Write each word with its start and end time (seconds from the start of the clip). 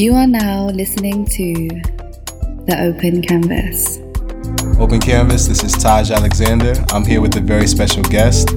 You 0.00 0.14
are 0.14 0.26
now 0.26 0.68
listening 0.68 1.26
to 1.26 1.68
The 2.64 2.74
Open 2.80 3.20
Canvas. 3.20 3.98
Open 4.80 4.98
Canvas, 4.98 5.46
this 5.46 5.62
is 5.62 5.74
Taj 5.74 6.10
Alexander. 6.10 6.72
I'm 6.88 7.04
here 7.04 7.20
with 7.20 7.36
a 7.36 7.40
very 7.40 7.66
special 7.66 8.02
guest. 8.04 8.50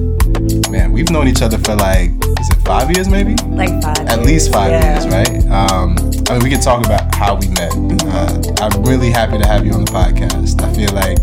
Man, 0.70 0.90
we've 0.90 1.10
known 1.10 1.28
each 1.28 1.42
other 1.42 1.58
for 1.58 1.76
like, 1.76 2.12
is 2.40 2.48
it 2.48 2.56
five 2.64 2.90
years 2.92 3.10
maybe? 3.10 3.34
Like 3.44 3.82
five. 3.82 3.98
At 4.08 4.20
years. 4.20 4.26
least 4.26 4.52
five 4.54 4.70
yeah. 4.70 4.94
years, 4.94 5.06
right? 5.06 5.44
Um, 5.52 5.98
I 6.30 6.32
mean, 6.32 6.44
we 6.44 6.48
can 6.48 6.62
talk 6.62 6.82
about 6.82 7.14
how 7.14 7.34
we 7.34 7.48
met. 7.48 7.74
Uh, 8.08 8.40
I'm 8.62 8.82
really 8.82 9.10
happy 9.10 9.36
to 9.36 9.46
have 9.46 9.66
you 9.66 9.74
on 9.74 9.84
the 9.84 9.92
podcast. 9.92 10.62
I 10.62 10.72
feel 10.72 10.94
like 10.94 11.20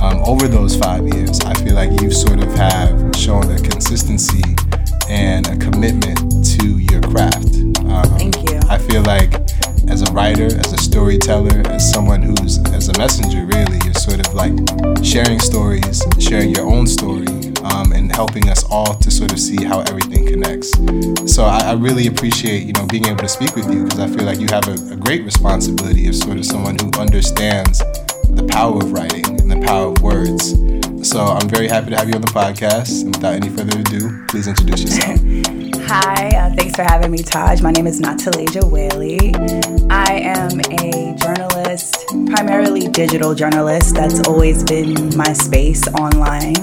um, 0.00 0.22
over 0.24 0.46
those 0.46 0.76
five 0.76 1.08
years, 1.12 1.40
I 1.40 1.54
feel 1.54 1.74
like 1.74 2.00
you 2.00 2.12
sort 2.12 2.40
of 2.40 2.54
have 2.54 3.16
shown 3.16 3.50
a 3.50 3.58
consistency 3.58 4.44
and 5.10 5.44
a 5.48 5.56
commitment 5.56 6.18
to 6.54 6.78
your 6.78 7.02
craft. 7.02 7.56
Um, 7.82 8.04
Thank 8.16 8.48
you. 8.48 8.60
I 8.68 8.78
feel 8.78 9.02
like 9.02 9.45
as 9.96 10.02
a 10.10 10.12
writer, 10.12 10.44
as 10.44 10.74
a 10.74 10.76
storyteller, 10.76 11.62
as 11.68 11.90
someone 11.90 12.20
who's 12.20 12.58
as 12.74 12.90
a 12.90 12.98
messenger, 12.98 13.46
really, 13.46 13.78
you're 13.82 13.94
sort 13.94 14.20
of 14.20 14.34
like 14.34 14.52
sharing 15.02 15.40
stories, 15.40 16.04
sharing 16.18 16.54
your 16.54 16.68
own 16.68 16.86
story, 16.86 17.26
um, 17.64 17.92
and 17.92 18.14
helping 18.14 18.46
us 18.50 18.62
all 18.64 18.94
to 18.96 19.10
sort 19.10 19.32
of 19.32 19.40
see 19.40 19.64
how 19.64 19.80
everything 19.80 20.26
connects. 20.26 20.70
So 21.32 21.44
I, 21.44 21.70
I 21.70 21.72
really 21.72 22.08
appreciate 22.08 22.64
you 22.64 22.74
know 22.74 22.86
being 22.86 23.06
able 23.06 23.22
to 23.22 23.28
speak 23.28 23.56
with 23.56 23.72
you 23.72 23.84
because 23.84 24.00
I 24.00 24.08
feel 24.08 24.26
like 24.26 24.38
you 24.38 24.48
have 24.50 24.68
a, 24.68 24.92
a 24.92 24.96
great 24.96 25.24
responsibility 25.24 26.08
of 26.08 26.14
sort 26.14 26.36
of 26.36 26.44
someone 26.44 26.76
who 26.78 26.90
understands 27.00 27.78
the 28.28 28.46
power 28.50 28.76
of 28.76 28.92
writing 28.92 29.24
and 29.40 29.50
the 29.50 29.64
power 29.64 29.92
of 29.92 30.02
words. 30.02 30.75
So 31.02 31.20
I'm 31.20 31.48
very 31.48 31.68
happy 31.68 31.90
to 31.90 31.96
have 31.96 32.08
you 32.08 32.14
on 32.14 32.20
the 32.20 32.28
podcast. 32.28 33.02
And 33.02 33.14
without 33.14 33.34
any 33.34 33.48
further 33.48 33.78
ado, 33.78 34.24
please 34.28 34.48
introduce 34.48 34.82
yourself. 34.82 35.20
Hi, 35.88 36.28
uh, 36.28 36.54
thanks 36.54 36.74
for 36.74 36.82
having 36.82 37.12
me, 37.12 37.22
Taj. 37.22 37.60
My 37.60 37.70
name 37.70 37.86
is 37.86 38.00
Natelegé 38.00 38.64
Whaley. 38.70 39.34
I 39.88 40.14
am 40.14 40.58
a 40.60 41.14
journalist, 41.16 42.06
primarily 42.34 42.88
digital 42.88 43.34
journalist. 43.34 43.94
That's 43.94 44.26
always 44.26 44.64
been 44.64 45.16
my 45.16 45.32
space 45.32 45.86
online. 45.94 46.54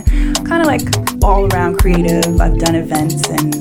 Kind 0.44 0.62
of 0.62 0.66
like 0.66 0.82
all 1.24 1.46
around 1.54 1.80
creative. 1.80 2.42
I've 2.42 2.58
done 2.58 2.76
events 2.76 3.30
and 3.30 3.54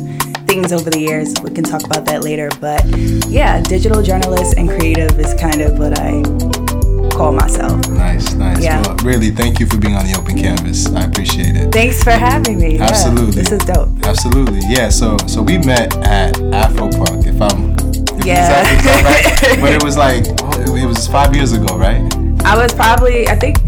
things 0.48 0.72
over 0.72 0.90
the 0.90 0.98
years. 0.98 1.34
We 1.42 1.50
can 1.50 1.64
talk 1.64 1.84
about 1.84 2.06
that 2.06 2.24
later. 2.24 2.50
But 2.60 2.84
yeah, 3.28 3.60
digital 3.60 4.02
journalist 4.02 4.56
and 4.56 4.68
creative 4.68 5.18
is 5.18 5.32
kind 5.34 5.60
of 5.60 5.78
what 5.78 5.98
I 5.98 6.22
call 7.12 7.32
myself. 7.32 7.86
Nice, 7.88 8.34
nice. 8.34 8.62
Yeah. 8.62 8.80
Well, 8.82 8.96
really, 8.96 9.30
thank 9.30 9.60
you 9.60 9.66
for 9.66 9.78
being 9.78 9.94
on 9.94 10.04
the 10.06 10.16
open 10.18 10.36
canvas. 10.36 10.86
I 10.92 11.04
appreciate 11.04 11.56
it. 11.56 11.72
Thanks 11.72 12.02
for 12.02 12.10
having 12.10 12.58
me. 12.58 12.76
Yeah, 12.76 12.84
Absolutely. 12.84 13.42
this 13.42 13.52
is 13.52 13.64
dope. 13.64 13.88
Absolutely, 14.04 14.60
yeah. 14.68 14.88
So, 14.88 15.16
so 15.26 15.42
we 15.42 15.58
met 15.58 15.96
at 15.98 16.40
Afro 16.52 16.90
Punk, 16.90 17.26
if 17.26 17.40
I'm. 17.40 17.74
If 18.18 18.26
Yeah. 18.26 18.62
Is 18.62 18.84
right? 19.42 19.60
but 19.60 19.72
it 19.72 19.82
was 19.82 19.96
like 19.96 20.24
oh, 20.42 20.76
it 20.76 20.86
was 20.86 21.06
five 21.08 21.34
years 21.34 21.52
ago, 21.52 21.76
right? 21.76 22.02
I 22.44 22.56
was 22.56 22.72
probably, 22.74 23.28
I 23.28 23.36
think 23.36 23.58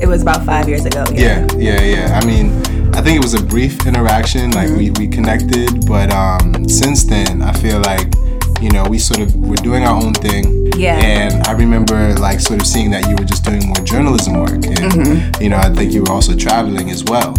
it 0.00 0.06
was 0.08 0.22
about 0.22 0.44
five 0.44 0.68
years 0.68 0.84
ago. 0.84 1.04
Yeah, 1.12 1.46
yeah, 1.56 1.80
yeah. 1.80 2.20
I 2.20 2.26
mean, 2.26 2.50
I 2.94 3.00
think 3.00 3.16
it 3.16 3.22
was 3.22 3.34
a 3.34 3.42
brief 3.42 3.86
interaction. 3.86 4.50
Like 4.52 4.70
we 4.70 4.90
we 4.92 5.08
connected, 5.08 5.86
but 5.86 6.12
um, 6.12 6.68
since 6.68 7.04
then, 7.04 7.42
I 7.42 7.52
feel 7.52 7.80
like 7.80 8.12
you 8.60 8.70
know 8.70 8.84
we 8.88 8.98
sort 8.98 9.20
of 9.20 9.34
we're 9.36 9.56
doing 9.56 9.84
our 9.84 9.96
own 10.02 10.14
thing. 10.14 10.72
Yeah. 10.76 10.96
And 10.98 11.46
I 11.46 11.52
remember 11.52 12.14
like 12.14 12.40
sort 12.40 12.60
of 12.60 12.66
seeing 12.66 12.90
that 12.90 13.08
you 13.08 13.16
were 13.16 13.24
just 13.24 13.44
doing 13.44 13.66
more 13.66 13.84
journalism 13.84 14.34
work, 14.34 14.50
and 14.52 14.78
Mm-hmm. 14.94 15.42
you 15.42 15.48
know 15.48 15.58
I 15.58 15.70
think 15.72 15.92
you 15.92 16.02
were 16.02 16.10
also 16.12 16.34
traveling 16.36 16.90
as 16.90 17.04
well. 17.04 17.34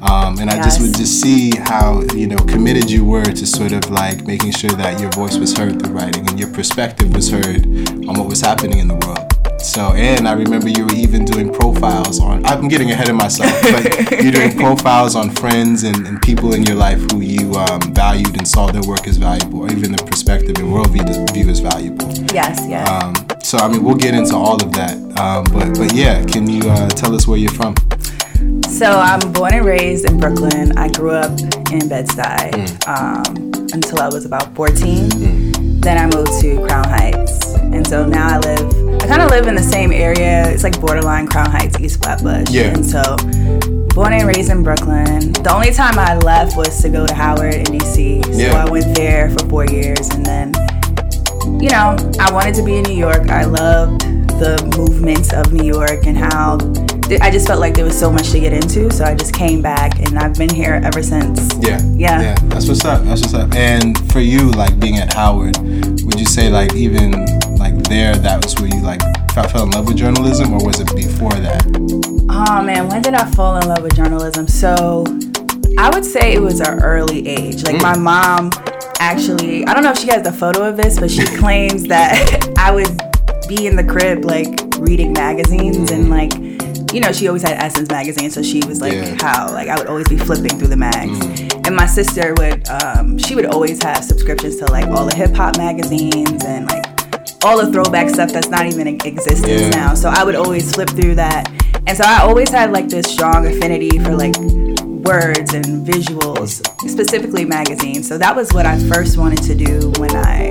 Um, 0.00 0.38
and 0.38 0.48
I 0.48 0.62
just 0.62 0.80
would 0.80 0.94
just 0.94 1.20
see 1.20 1.50
how 1.56 2.02
you 2.14 2.26
know 2.28 2.36
committed 2.46 2.88
you 2.88 3.04
were 3.04 3.24
to 3.24 3.46
sort 3.46 3.72
of 3.72 3.90
like 3.90 4.26
making 4.26 4.52
sure 4.52 4.70
that 4.70 5.00
your 5.00 5.10
voice 5.10 5.36
was 5.36 5.56
heard 5.56 5.82
through 5.82 5.92
writing 5.94 6.28
and 6.28 6.38
your 6.38 6.50
perspective 6.52 7.12
was 7.14 7.28
heard 7.30 7.66
on 8.06 8.14
what 8.18 8.26
was 8.28 8.40
happening 8.40 8.78
in 8.78 8.88
the 8.88 8.94
world. 9.06 9.27
So, 9.60 9.92
and 9.92 10.26
I 10.28 10.32
remember 10.32 10.68
you 10.68 10.84
were 10.86 10.94
even 10.94 11.24
doing 11.24 11.52
profiles 11.52 12.20
on, 12.20 12.44
I'm 12.46 12.68
getting 12.68 12.90
ahead 12.90 13.08
of 13.08 13.16
myself, 13.16 13.50
but 13.62 14.22
you're 14.22 14.32
doing 14.32 14.56
profiles 14.56 15.14
on 15.14 15.30
friends 15.30 15.82
and, 15.84 16.06
and 16.06 16.20
people 16.22 16.54
in 16.54 16.62
your 16.64 16.76
life 16.76 17.00
who 17.10 17.20
you 17.20 17.52
um, 17.54 17.80
valued 17.94 18.36
and 18.36 18.46
saw 18.46 18.70
their 18.70 18.82
work 18.82 19.06
as 19.06 19.16
valuable, 19.16 19.60
or 19.60 19.70
even 19.70 19.92
the 19.92 20.02
perspective 20.04 20.56
and 20.58 20.68
worldview 20.68 21.32
view 21.32 21.48
as 21.48 21.60
valuable. 21.60 22.08
Yes, 22.32 22.64
yes. 22.68 22.88
Um, 22.88 23.14
so, 23.42 23.58
I 23.58 23.68
mean, 23.68 23.82
we'll 23.84 23.96
get 23.96 24.14
into 24.14 24.34
all 24.36 24.62
of 24.62 24.72
that. 24.72 24.94
Um, 25.18 25.44
but, 25.52 25.76
but 25.76 25.92
yeah, 25.94 26.24
can 26.24 26.48
you 26.48 26.62
uh, 26.70 26.88
tell 26.90 27.14
us 27.14 27.26
where 27.26 27.38
you're 27.38 27.52
from? 27.52 27.74
So 28.70 28.86
I'm 28.98 29.32
born 29.32 29.54
and 29.54 29.64
raised 29.66 30.08
in 30.08 30.18
Brooklyn. 30.20 30.76
I 30.78 30.88
grew 30.88 31.10
up 31.10 31.32
in 31.72 31.88
Bed-Stuy 31.88 32.50
Mm. 32.52 32.88
um, 32.88 33.52
until 33.72 34.00
I 34.00 34.08
was 34.08 34.24
about 34.24 34.54
14. 34.54 35.47
Then 35.80 35.96
I 35.98 36.04
moved 36.16 36.40
to 36.40 36.66
Crown 36.66 36.84
Heights, 36.88 37.54
and 37.54 37.86
so 37.86 38.06
now 38.06 38.36
I 38.36 38.38
live. 38.38 39.02
I 39.02 39.06
kind 39.06 39.22
of 39.22 39.30
live 39.30 39.46
in 39.46 39.54
the 39.54 39.62
same 39.62 39.92
area. 39.92 40.48
It's 40.50 40.62
like 40.64 40.78
borderline 40.80 41.28
Crown 41.28 41.50
Heights, 41.50 41.78
East 41.80 42.02
Flatbush. 42.02 42.50
Yeah. 42.50 42.74
And 42.74 42.84
so, 42.84 43.16
born 43.94 44.12
and 44.12 44.26
raised 44.26 44.50
in 44.50 44.62
Brooklyn. 44.62 45.32
The 45.32 45.52
only 45.54 45.72
time 45.72 45.98
I 45.98 46.16
left 46.18 46.56
was 46.56 46.82
to 46.82 46.88
go 46.88 47.06
to 47.06 47.14
Howard 47.14 47.54
in 47.54 47.64
DC. 47.64 48.24
So 48.24 48.30
Yeah. 48.32 48.64
I 48.64 48.70
went 48.70 48.94
there 48.94 49.30
for 49.30 49.48
four 49.48 49.64
years, 49.66 50.08
and 50.10 50.26
then 50.26 50.52
you 51.60 51.70
know, 51.70 51.96
I 52.20 52.30
wanted 52.32 52.54
to 52.56 52.62
be 52.62 52.76
in 52.76 52.82
New 52.84 52.96
York. 52.96 53.30
I 53.30 53.44
loved 53.44 54.02
the 54.38 54.72
movements 54.76 55.32
of 55.32 55.52
New 55.52 55.64
York 55.64 56.06
and 56.06 56.16
how 56.16 56.58
I 57.10 57.30
just 57.30 57.46
felt 57.46 57.60
like 57.60 57.74
there 57.74 57.84
was 57.84 57.98
so 57.98 58.12
much 58.12 58.30
to 58.30 58.40
get 58.40 58.52
into. 58.52 58.90
So 58.90 59.04
I 59.04 59.14
just 59.14 59.34
came 59.34 59.62
back 59.62 59.98
and 60.00 60.18
I've 60.18 60.34
been 60.34 60.50
here 60.50 60.80
ever 60.84 61.02
since. 61.02 61.54
Yeah. 61.60 61.80
Yeah. 61.96 62.20
Yeah. 62.20 62.34
That's 62.44 62.68
what's 62.68 62.84
up. 62.84 63.02
That's 63.04 63.22
what's 63.22 63.34
up. 63.34 63.54
And 63.54 63.96
for 64.12 64.20
you, 64.20 64.50
like 64.50 64.78
being 64.78 64.98
at 64.98 65.12
Howard, 65.14 65.56
would 65.58 66.20
you 66.20 66.26
say 66.26 66.50
like 66.50 66.74
even 66.74 67.12
like 67.56 67.74
there, 67.88 68.14
that 68.16 68.44
was 68.44 68.54
where 68.60 68.68
you 68.68 68.82
like 68.82 69.00
fell, 69.32 69.48
fell 69.48 69.64
in 69.64 69.70
love 69.70 69.86
with 69.86 69.96
journalism, 69.96 70.52
or 70.52 70.64
was 70.64 70.80
it 70.80 70.94
before 70.94 71.32
that? 71.32 71.64
Oh 72.28 72.62
man, 72.62 72.88
when 72.88 73.00
did 73.00 73.14
I 73.14 73.28
fall 73.30 73.56
in 73.56 73.66
love 73.66 73.82
with 73.82 73.96
journalism? 73.96 74.46
So 74.46 75.04
I 75.78 75.90
would 75.90 76.04
say 76.04 76.34
it 76.34 76.40
was 76.40 76.60
an 76.60 76.82
early 76.82 77.26
age. 77.26 77.62
Like 77.62 77.80
my 77.80 77.94
mm. 77.94 78.02
mom 78.02 78.50
actually, 79.00 79.64
I 79.66 79.72
don't 79.72 79.82
know 79.82 79.92
if 79.92 79.98
she 79.98 80.08
has 80.08 80.22
the 80.22 80.32
photo 80.32 80.68
of 80.68 80.76
this, 80.76 80.98
but 81.00 81.10
she 81.10 81.24
claims 81.38 81.84
that 81.84 82.54
I 82.58 82.70
would 82.70 83.00
be 83.48 83.66
in 83.66 83.76
the 83.76 83.84
crib 83.84 84.24
like 84.24 84.48
reading 84.78 85.12
magazines 85.12 85.90
and 85.90 86.10
like 86.10 86.32
you 86.92 87.00
know, 87.00 87.12
she 87.12 87.28
always 87.28 87.42
had 87.42 87.52
Essence 87.62 87.88
magazine, 87.90 88.30
so 88.30 88.42
she 88.42 88.60
was 88.66 88.80
like 88.80 88.92
Yeah. 88.92 89.16
how 89.20 89.50
like 89.52 89.68
I 89.68 89.76
would 89.76 89.86
always 89.88 90.08
be 90.08 90.16
flipping 90.18 90.58
through 90.58 90.68
the 90.68 90.76
mags. 90.76 91.18
And 91.66 91.74
my 91.76 91.86
sister 91.86 92.34
would 92.38 92.68
um 92.68 93.18
she 93.18 93.34
would 93.34 93.46
always 93.46 93.82
have 93.82 94.02
subscriptions 94.04 94.56
to 94.56 94.66
like 94.66 94.86
all 94.88 95.04
the 95.06 95.14
hip 95.14 95.34
hop 95.34 95.56
magazines 95.58 96.44
and 96.44 96.66
like 96.70 96.84
all 97.44 97.64
the 97.64 97.70
throwback 97.72 98.08
stuff 98.10 98.32
that's 98.32 98.48
not 98.48 98.66
even 98.66 98.86
in 98.88 98.94
existence 99.04 99.62
Yeah. 99.62 99.70
now. 99.70 99.94
So 99.94 100.08
I 100.08 100.24
would 100.24 100.34
always 100.34 100.72
flip 100.72 100.88
through 100.90 101.14
that. 101.16 101.50
And 101.86 101.96
so 101.96 102.04
I 102.04 102.20
always 102.22 102.50
had 102.50 102.72
like 102.72 102.88
this 102.88 103.06
strong 103.06 103.46
affinity 103.46 103.98
for 103.98 104.14
like 104.16 104.36
words 104.38 105.54
and 105.54 105.86
visuals, 105.86 106.66
specifically 106.88 107.44
magazines. 107.44 108.08
So 108.08 108.18
that 108.18 108.34
was 108.36 108.52
what 108.52 108.66
I 108.66 108.78
first 108.88 109.16
wanted 109.16 109.42
to 109.44 109.54
do 109.54 109.90
when 109.98 110.14
I 110.16 110.50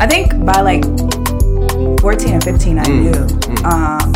I 0.00 0.06
think 0.06 0.30
by 0.44 0.60
like 0.62 0.82
14 2.00 2.34
or 2.34 2.40
15 2.40 2.78
I 2.78 2.82
knew. 2.84 3.12
Um 3.64 4.12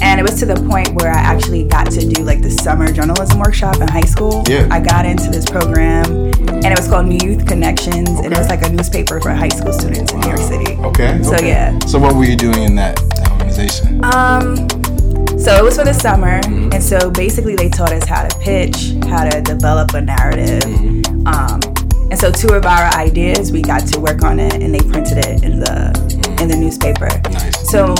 and 0.00 0.20
it 0.20 0.22
was 0.22 0.38
to 0.40 0.46
the 0.46 0.56
point 0.68 0.94
where 1.00 1.12
I 1.12 1.18
actually 1.18 1.64
got 1.64 1.90
to 1.90 2.06
do 2.06 2.22
like 2.22 2.42
the 2.42 2.50
summer 2.50 2.92
journalism 2.92 3.38
workshop 3.38 3.76
in 3.80 3.88
high 3.88 4.02
school. 4.02 4.42
Yeah. 4.46 4.68
I 4.70 4.80
got 4.80 5.06
into 5.06 5.30
this 5.30 5.44
program 5.44 6.04
and 6.06 6.66
it 6.66 6.78
was 6.78 6.88
called 6.88 7.06
New 7.06 7.18
Youth 7.26 7.46
Connections 7.46 8.08
and 8.08 8.32
it 8.32 8.38
was 8.38 8.48
like 8.48 8.62
a 8.62 8.68
newspaper 8.68 9.20
for 9.20 9.30
high 9.30 9.48
school 9.48 9.72
students 9.72 10.12
in 10.12 10.20
New 10.20 10.28
York 10.28 10.40
City. 10.40 10.72
Okay. 10.74 11.22
So, 11.22 11.34
okay. 11.34 11.48
yeah. 11.48 11.78
So 11.86 11.98
what 11.98 12.14
were 12.14 12.24
you 12.24 12.36
doing 12.36 12.62
in 12.62 12.74
that, 12.76 12.96
that 12.96 13.30
organization? 13.32 14.04
Um, 14.04 14.68
so 15.38 15.54
it 15.54 15.62
was 15.62 15.76
for 15.76 15.84
the 15.84 15.92
summer, 15.92 16.40
and 16.44 16.82
so 16.82 17.10
basically 17.10 17.54
they 17.54 17.68
taught 17.68 17.92
us 17.92 18.04
how 18.04 18.26
to 18.26 18.38
pitch, 18.38 18.94
how 19.06 19.28
to 19.28 19.40
develop 19.42 19.94
a 19.94 20.00
narrative. 20.00 20.64
Um, 21.24 21.60
and 22.10 22.18
so 22.18 22.32
two 22.32 22.48
of 22.54 22.64
our 22.64 22.92
ideas, 22.96 23.52
we 23.52 23.62
got 23.62 23.86
to 23.88 24.00
work 24.00 24.24
on 24.24 24.40
it, 24.40 24.54
and 24.54 24.74
they 24.74 24.80
printed 24.80 25.18
it 25.18 25.44
in 25.44 25.60
the 25.60 26.25
in 26.40 26.48
the 26.48 26.56
newspaper. 26.56 27.08
Nice. 27.30 27.70
So 27.70 27.94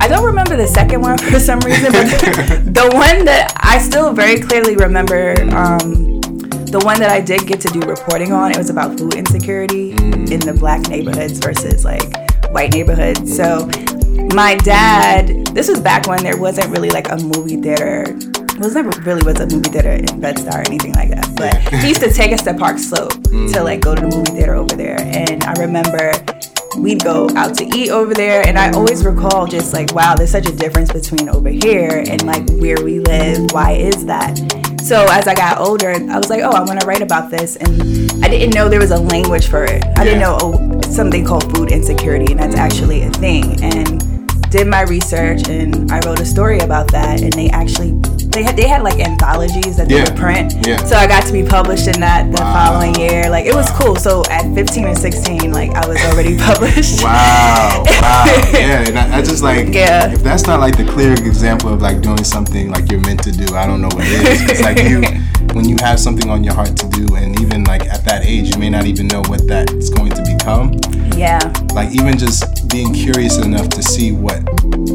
I 0.00 0.08
don't 0.08 0.24
remember 0.24 0.56
the 0.56 0.66
second 0.66 1.00
one 1.00 1.18
for 1.32 1.40
some 1.40 1.60
reason, 1.60 1.92
but 1.92 2.04
the, 2.74 2.90
one 2.92 3.24
that 3.24 3.52
I 3.60 3.78
still 3.78 4.12
very 4.12 4.40
clearly 4.40 4.76
remember. 4.76 5.34
Um, 5.54 6.20
the 6.70 6.80
one 6.84 7.00
that 7.00 7.10
I 7.10 7.20
did 7.20 7.48
get 7.48 7.60
to 7.62 7.68
do 7.68 7.80
reporting 7.80 8.32
on, 8.32 8.52
it 8.52 8.56
was 8.56 8.70
about 8.70 8.96
food 8.96 9.14
insecurity 9.14 9.90
in 9.90 10.38
the 10.38 10.56
black 10.56 10.88
neighborhoods 10.88 11.40
versus 11.40 11.84
like 11.84 12.14
white 12.52 12.72
neighborhoods. 12.72 13.34
So 13.34 13.66
my 14.34 14.54
dad, 14.56 15.46
this 15.48 15.68
was 15.68 15.80
back 15.80 16.06
when 16.06 16.22
there 16.22 16.36
wasn't 16.36 16.68
really 16.70 16.90
like 16.90 17.10
a 17.10 17.16
movie 17.16 17.56
theater. 17.56 18.04
It 18.06 18.58
was 18.58 18.74
never 18.76 18.90
really 19.00 19.24
was 19.24 19.40
a 19.40 19.46
movie 19.46 19.70
theater 19.70 19.90
in 19.90 20.20
Bed-Stuy 20.20 20.54
or 20.54 20.60
anything 20.60 20.92
like 20.92 21.10
that. 21.10 21.28
But 21.34 21.56
he 21.80 21.88
used 21.88 22.02
to 22.02 22.12
take 22.12 22.32
us 22.32 22.42
to 22.42 22.54
Park 22.54 22.78
Slope 22.78 23.20
to 23.24 23.62
like 23.64 23.80
go 23.80 23.96
to 23.96 24.00
the 24.00 24.16
movie 24.16 24.30
theater 24.30 24.54
over 24.54 24.76
there. 24.76 25.00
And 25.00 25.42
I 25.42 25.54
remember 25.54 26.12
we'd 26.78 27.02
go 27.02 27.28
out 27.36 27.54
to 27.58 27.64
eat 27.76 27.90
over 27.90 28.14
there. 28.14 28.46
And 28.46 28.58
i 28.58 28.70
always 28.70 29.04
recall 29.04 29.46
just 29.46 29.72
like 29.72 29.94
wow 29.94 30.14
there's 30.14 30.30
such 30.30 30.46
a 30.46 30.54
difference 30.54 30.92
between 30.92 31.28
over 31.28 31.48
here 31.48 32.04
and 32.06 32.22
like 32.24 32.48
where 32.52 32.82
we 32.82 33.00
live. 33.00 33.50
Why 33.52 33.72
is 33.72 34.04
that? 34.06 34.38
So 34.82 35.06
as 35.10 35.28
i 35.28 35.34
got 35.34 35.58
older 35.58 35.90
i 35.90 36.16
was 36.16 36.30
like 36.30 36.42
oh 36.42 36.50
i 36.50 36.60
want 36.62 36.80
to 36.80 36.86
write 36.86 37.02
about 37.02 37.30
this. 37.30 37.56
And 37.56 37.80
i 38.24 38.28
didn't 38.28 38.54
know 38.54 38.68
there 38.68 38.80
was 38.80 38.90
a 38.90 39.00
language 39.00 39.48
for 39.48 39.64
it. 39.64 39.84
I 39.96 40.04
didn't 40.04 40.20
know 40.20 40.38
oh 40.40 40.80
something 40.90 41.24
called 41.24 41.54
food 41.56 41.72
insecurity, 41.72 42.32
and 42.32 42.40
that's 42.40 42.56
actually 42.56 43.02
a 43.02 43.10
thing. 43.10 43.62
And 43.62 44.00
did 44.50 44.66
my 44.66 44.82
research, 44.82 45.48
and 45.48 45.90
I 45.92 46.00
wrote 46.04 46.20
a 46.20 46.26
story 46.26 46.58
about 46.58 46.90
that, 46.92 47.22
and 47.22 47.32
they 47.32 47.48
actually 47.50 47.92
they 48.32 48.42
had 48.42 48.56
they 48.56 48.68
had 48.68 48.82
like 48.82 49.00
anthologies 49.00 49.76
that 49.76 49.88
they 49.88 49.96
Yeah. 49.96 50.04
would 50.04 50.16
print. 50.16 50.54
Yeah. 50.66 50.76
So 50.84 50.96
I 50.96 51.06
got 51.06 51.24
to 51.26 51.32
be 51.32 51.42
published 51.42 51.88
in 51.88 52.00
that 52.00 52.30
the 52.30 52.40
Wow. 52.42 52.54
following 52.72 52.94
year. 52.96 53.28
Like 53.30 53.46
it 53.46 53.54
was 53.54 53.68
cool. 53.70 53.96
So 53.96 54.22
at 54.30 54.44
15 54.54 54.84
or 54.86 54.94
16, 54.94 55.52
like 55.52 55.70
I 55.74 55.86
was 55.86 55.98
already 56.06 56.36
published. 56.48 57.02
Wow, 57.02 57.82
wow, 57.86 58.24
yeah, 58.52 58.86
and 58.88 58.98
I, 58.98 59.18
I 59.18 59.22
just 59.22 59.42
like, 59.42 59.68
Yeah. 59.74 60.12
if 60.12 60.22
that's 60.22 60.46
not 60.46 60.60
like 60.60 60.76
the 60.76 60.84
clear 60.84 61.12
example 61.12 61.72
of 61.72 61.82
like 61.82 62.00
doing 62.02 62.24
something 62.24 62.70
like 62.70 62.90
you're 62.90 63.00
meant 63.00 63.22
to 63.24 63.32
do, 63.32 63.54
I 63.56 63.66
don't 63.66 63.80
know 63.80 63.88
what 63.88 64.04
it 64.06 64.26
is. 64.26 64.42
It's 64.50 64.60
like 64.62 64.78
you, 64.82 65.02
when 65.54 65.68
you 65.68 65.76
have 65.80 65.98
something 65.98 66.30
on 66.30 66.44
your 66.44 66.54
heart 66.54 66.76
to 66.76 66.88
do, 66.88 67.16
and 67.16 67.38
even 67.40 67.64
like 67.64 67.86
at 67.86 68.04
that 68.04 68.24
age, 68.24 68.54
you 68.54 68.58
may 68.60 68.70
not 68.70 68.84
even 68.86 69.08
know 69.08 69.22
what 69.26 69.46
that's 69.48 69.90
going 69.90 70.10
to 70.12 70.22
become. 70.22 70.78
Yeah. 71.16 71.40
Like 71.74 71.90
even 71.94 72.16
just 72.16 72.44
being 72.70 72.92
curious 72.94 73.38
enough 73.38 73.68
to 73.70 73.82
see 73.82 74.12
what 74.12 74.42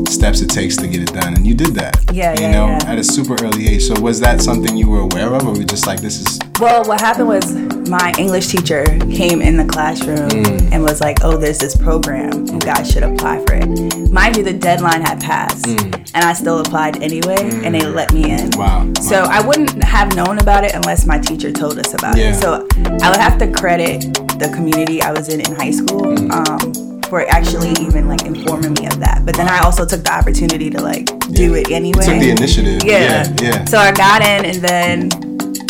steps 0.07 0.41
it 0.41 0.49
takes 0.49 0.75
to 0.77 0.87
get 0.87 1.01
it 1.01 1.13
done, 1.13 1.33
and 1.35 1.45
you 1.45 1.53
did 1.53 1.73
that. 1.75 1.95
Yeah, 2.13 2.33
you 2.33 2.41
yeah, 2.41 2.51
know, 2.51 2.67
yeah. 2.67 2.79
at 2.91 2.97
a 2.97 3.03
super 3.03 3.35
early 3.43 3.67
age. 3.67 3.83
So 3.83 3.99
was 3.99 4.19
that 4.21 4.41
something 4.41 4.75
you 4.77 4.89
were 4.89 5.01
aware 5.01 5.33
of, 5.33 5.43
or 5.45 5.51
were 5.51 5.57
you 5.57 5.65
just 5.65 5.85
like, 5.87 5.99
this 5.99 6.19
is 6.21 6.39
Well, 6.59 6.83
what 6.85 7.01
happened 7.01 7.27
was 7.27 7.53
my 7.89 8.13
English 8.17 8.47
teacher 8.47 8.83
came 9.11 9.41
in 9.41 9.57
the 9.57 9.65
classroom 9.65 10.29
Mm. 10.29 10.71
and 10.71 10.83
was 10.83 11.01
like, 11.01 11.19
"Oh, 11.23 11.37
there's 11.37 11.57
this 11.59 11.75
program. 11.75 12.45
You 12.47 12.59
guys 12.59 12.89
should 12.91 13.03
apply 13.03 13.43
for 13.45 13.53
it." 13.55 14.11
Mind 14.11 14.37
you, 14.37 14.43
the 14.43 14.53
deadline 14.53 15.01
had 15.01 15.19
passed, 15.21 15.67
and 15.67 16.23
I 16.25 16.33
still 16.33 16.59
applied 16.59 17.03
anyway, 17.03 17.37
and 17.63 17.75
they 17.75 17.81
let 17.85 18.13
me 18.13 18.31
in. 18.31 18.49
Mm. 18.51 18.57
wow? 18.57 18.87
So 19.01 19.23
I 19.23 19.45
wouldn't 19.45 19.83
have 19.83 20.15
known 20.15 20.39
about 20.39 20.63
it 20.63 20.73
unless 20.73 21.05
my 21.05 21.19
teacher 21.19 21.51
told 21.51 21.77
us 21.77 21.93
about 21.93 22.15
Yeah. 22.17 22.29
it. 22.31 22.41
So 22.41 22.65
I 23.03 23.09
would 23.11 23.19
have 23.19 23.37
to 23.39 23.47
credit 23.47 24.01
the 24.39 24.49
community 24.55 25.01
I 25.01 25.11
was 25.11 25.27
in 25.29 25.41
in 25.41 25.53
high 25.55 25.71
school 25.71 26.01
Mm. 26.03 26.31
um, 26.31 26.84
for 27.09 27.27
actually 27.29 27.71
even 27.81 28.07
like 28.07 28.23
informing 28.25 28.73
me 28.73 28.87
of 28.87 28.99
that. 28.99 29.23
But 29.25 29.35
then 29.35 29.47
I 29.47 29.59
also 29.59 29.85
took 29.85 30.03
the 30.03 30.11
opportunity 30.13 30.69
to 30.69 30.81
like 30.81 31.05
do 31.31 31.51
Yeah. 31.53 31.57
it 31.59 31.71
anyway. 31.71 32.05
took 32.05 32.19
the 32.19 32.29
initiative. 32.31 32.81
Yeah. 32.83 32.99
yeah, 32.99 33.35
yeah. 33.41 33.65
So 33.65 33.77
I 33.77 33.91
got 33.91 34.21
in, 34.21 34.45
and 34.45 34.61
then 34.61 35.09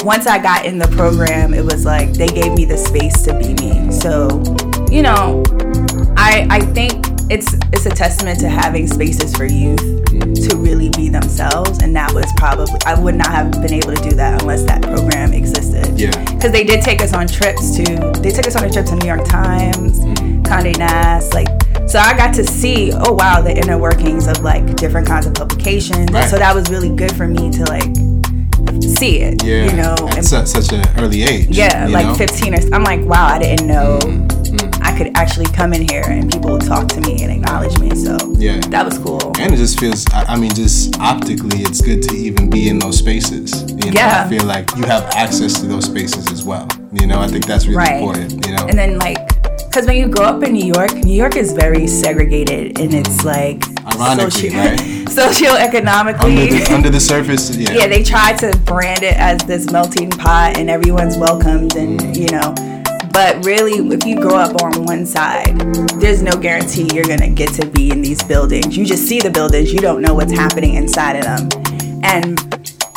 once 0.04 0.28
I 0.28 0.38
got 0.38 0.66
in 0.66 0.78
the 0.78 0.88
program, 0.90 1.54
it 1.54 1.64
was 1.64 1.86
like 1.86 2.14
they 2.14 2.28
gave 2.28 2.54
me 2.54 2.66
the 2.66 2.78
space 2.78 3.22
to 3.24 3.34
be 3.34 3.54
me. 3.56 3.92
So, 3.92 4.28
you 4.92 5.02
know, 5.02 5.44
I 6.18 6.48
I 6.50 6.60
think 6.60 6.94
it's 7.30 7.54
it's 7.74 7.86
a 7.86 7.90
testament 7.90 8.40
to 8.42 8.50
having 8.50 8.88
spaces 8.88 9.36
for 9.36 9.46
youth 9.46 9.82
to 10.50 10.58
really 10.58 10.90
be 10.90 11.10
themselves, 11.10 11.80
and 11.82 11.96
that 11.96 12.14
was 12.14 12.26
probably 12.38 12.74
I 12.86 13.00
would 13.00 13.16
not 13.16 13.28
have 13.32 13.52
been 13.62 13.74
able 13.74 13.94
to 13.96 14.02
do 14.10 14.16
that 14.16 14.42
unless 14.42 14.64
that 14.64 14.82
program 14.82 15.34
existed. 15.34 15.88
Yeah. 16.00 16.12
Because 16.34 16.52
they 16.52 16.64
did 16.64 16.82
take 16.82 17.02
us 17.02 17.14
on 17.14 17.28
trips 17.28 17.76
to 17.78 17.84
they 18.22 18.32
took 18.32 18.48
us 18.48 18.56
on 18.56 18.64
a 18.64 18.70
trip 18.70 18.86
to 18.88 18.96
New 18.96 19.08
York 19.08 19.26
Times, 19.26 20.00
Condé 20.48 20.78
Nast, 20.78 21.34
like. 21.34 21.48
So 21.88 22.00
I 22.00 22.18
got 22.18 22.34
to 22.36 22.44
see, 22.44 22.92
oh 22.94 23.14
wow, 23.14 23.42
the 23.42 23.56
inner 23.56 23.78
workings 23.78 24.28
of 24.28 24.40
like 24.42 24.76
different 24.76 25.06
kinds 25.08 25.28
of 25.28 25.36
publications. 25.36 26.12
Right. 26.12 26.28
So 26.28 26.38
that 26.38 26.56
was 26.56 26.68
really 26.72 26.90
good 26.96 27.16
for 27.16 27.28
me 27.28 27.52
to 27.52 27.64
like 27.66 27.96
see 28.82 29.20
it. 29.20 29.44
Yeah, 29.44 29.66
You 29.66 29.74
know, 29.78 29.94
at 29.94 30.18
and- 30.18 30.26
su- 30.26 30.46
such 30.46 30.72
an 30.74 30.84
early 30.98 31.22
age. 31.24 31.48
yeah, 31.50 31.88
like 31.88 32.08
know? 32.08 32.16
15 32.16 32.54
or 32.56 32.58
I'm 32.76 32.84
like, 32.84 33.02
wow, 33.02 33.28
I 33.28 33.40
didn't 33.40 33.68
know 33.68 34.00
Mm, 34.02 34.82
I 34.96 34.98
could 34.98 35.18
actually 35.18 35.48
come 35.48 35.74
in 35.74 35.86
here 35.90 36.04
and 36.08 36.32
people 36.32 36.52
would 36.54 36.62
talk 36.66 36.88
to 36.88 37.02
me 37.02 37.22
and 37.22 37.30
acknowledge 37.30 37.78
me. 37.80 37.94
So 37.98 38.16
Yeah. 38.38 38.62
that 38.70 38.86
was 38.86 38.98
cool. 38.98 39.20
And 39.38 39.54
it 39.54 39.58
just 39.58 39.78
feels, 39.78 40.06
I 40.14 40.24
I 40.36 40.36
mean, 40.38 40.54
just 40.56 40.98
optically, 41.02 41.64
it's 41.64 41.82
good 41.82 42.02
to 42.04 42.16
even 42.16 42.50
be 42.50 42.70
in 42.70 42.80
those 42.80 42.98
spaces. 43.00 43.52
You 43.68 43.76
know, 43.76 43.92
Yeah. 43.92 44.24
I 44.26 44.30
feel 44.30 44.46
like 44.46 44.74
you 44.78 44.84
have 44.86 45.04
access 45.14 45.60
to 45.60 45.66
those 45.68 45.84
spaces 45.84 46.32
as 46.32 46.46
well. 46.46 46.66
You 46.94 47.08
know, 47.08 47.20
I 47.20 47.28
think 47.28 47.46
that's 47.46 47.66
really 47.66 47.76
Right. 47.78 47.98
important, 48.00 48.46
you 48.48 48.56
know? 48.56 48.68
And 48.70 48.80
then 48.80 48.98
like, 48.98 49.18
because 49.68 49.86
when 49.86 49.98
you 49.98 50.08
grow 50.08 50.28
up 50.28 50.42
in 50.44 50.54
New 50.54 50.66
York, 50.74 50.94
New 50.96 51.14
York 51.24 51.36
is 51.36 51.52
very 51.52 51.88
segregated 51.88 52.80
and 52.80 52.94
it's 52.94 53.26
like 53.26 53.62
Ironically, 53.96 54.50
right? 54.52 54.80
socioeconomically. 55.20 56.24
under, 56.24 56.46
the, 56.56 56.74
under 56.74 56.90
the 56.90 57.02
surface, 57.02 57.54
yeah. 57.54 57.74
yeah, 57.74 57.88
they 57.88 58.02
try 58.02 58.32
to 58.38 58.58
brand 58.64 59.04
it 59.04 59.18
as 59.18 59.40
this 59.42 59.70
melting 59.72 60.10
pot 60.10 60.58
and 60.58 60.70
everyone's 60.70 61.18
welcomed 61.18 61.76
and 61.76 62.00
Mm. 62.00 62.16
you 62.18 62.28
know. 62.32 62.56
But 63.16 63.46
really, 63.46 63.76
if 63.96 64.06
you 64.06 64.20
grow 64.20 64.36
up 64.36 64.62
on 64.62 64.84
one 64.84 65.06
side, 65.06 65.58
there's 66.02 66.22
no 66.22 66.34
guarantee 66.34 66.94
you're 66.94 67.06
gonna 67.06 67.30
get 67.30 67.54
to 67.54 67.66
be 67.66 67.90
in 67.90 68.02
these 68.02 68.22
buildings. 68.22 68.76
You 68.76 68.86
just 68.86 69.08
see 69.08 69.22
the 69.22 69.32
buildings, 69.32 69.72
you 69.72 69.80
don't 69.80 70.02
know 70.02 70.14
what's 70.14 70.34
happening 70.34 70.74
inside 70.74 71.16
of 71.16 71.24
them. 71.24 71.50
And 72.04 72.38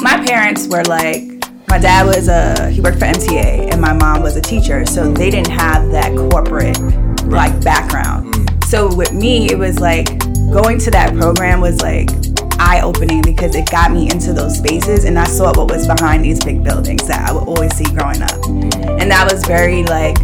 my 0.01 0.21
parents 0.27 0.67
were 0.67 0.83
like, 0.83 1.23
my 1.69 1.79
dad 1.79 2.05
was 2.05 2.27
a 2.27 2.69
he 2.69 2.81
worked 2.81 2.99
for 2.99 3.05
MTA 3.05 3.71
and 3.73 3.81
my 3.81 3.93
mom 3.93 4.21
was 4.21 4.35
a 4.35 4.41
teacher, 4.41 4.85
so 4.87 5.09
they 5.09 5.31
didn't 5.31 5.53
have 5.53 5.93
that 5.93 6.13
corporate 6.17 6.81
like 7.27 7.63
background. 7.63 8.35
Mm. 8.35 8.65
So 8.65 8.93
with 8.93 9.13
me, 9.13 9.49
it 9.49 9.57
was 9.57 9.79
like 9.79 10.19
going 10.53 10.81
to 10.81 10.91
that 10.91 11.15
program 11.15 11.61
was 11.61 11.81
like 11.81 12.11
eye 12.59 12.81
opening 12.83 13.23
because 13.23 13.55
it 13.55 13.71
got 13.71 13.93
me 13.93 14.11
into 14.11 14.33
those 14.33 14.57
spaces 14.59 15.05
and 15.05 15.19
I 15.19 15.25
saw 15.25 15.53
what 15.57 15.71
was 15.71 15.87
behind 15.87 16.25
these 16.25 16.43
big 16.45 16.63
buildings 16.65 17.07
that 17.09 17.29
I 17.29 17.33
would 17.33 17.45
always 17.49 17.75
see 17.77 17.85
growing 17.85 18.23
up. 18.23 18.45
And 18.47 19.11
that 19.11 19.29
was 19.31 19.45
very 19.45 19.85
like, 19.85 20.17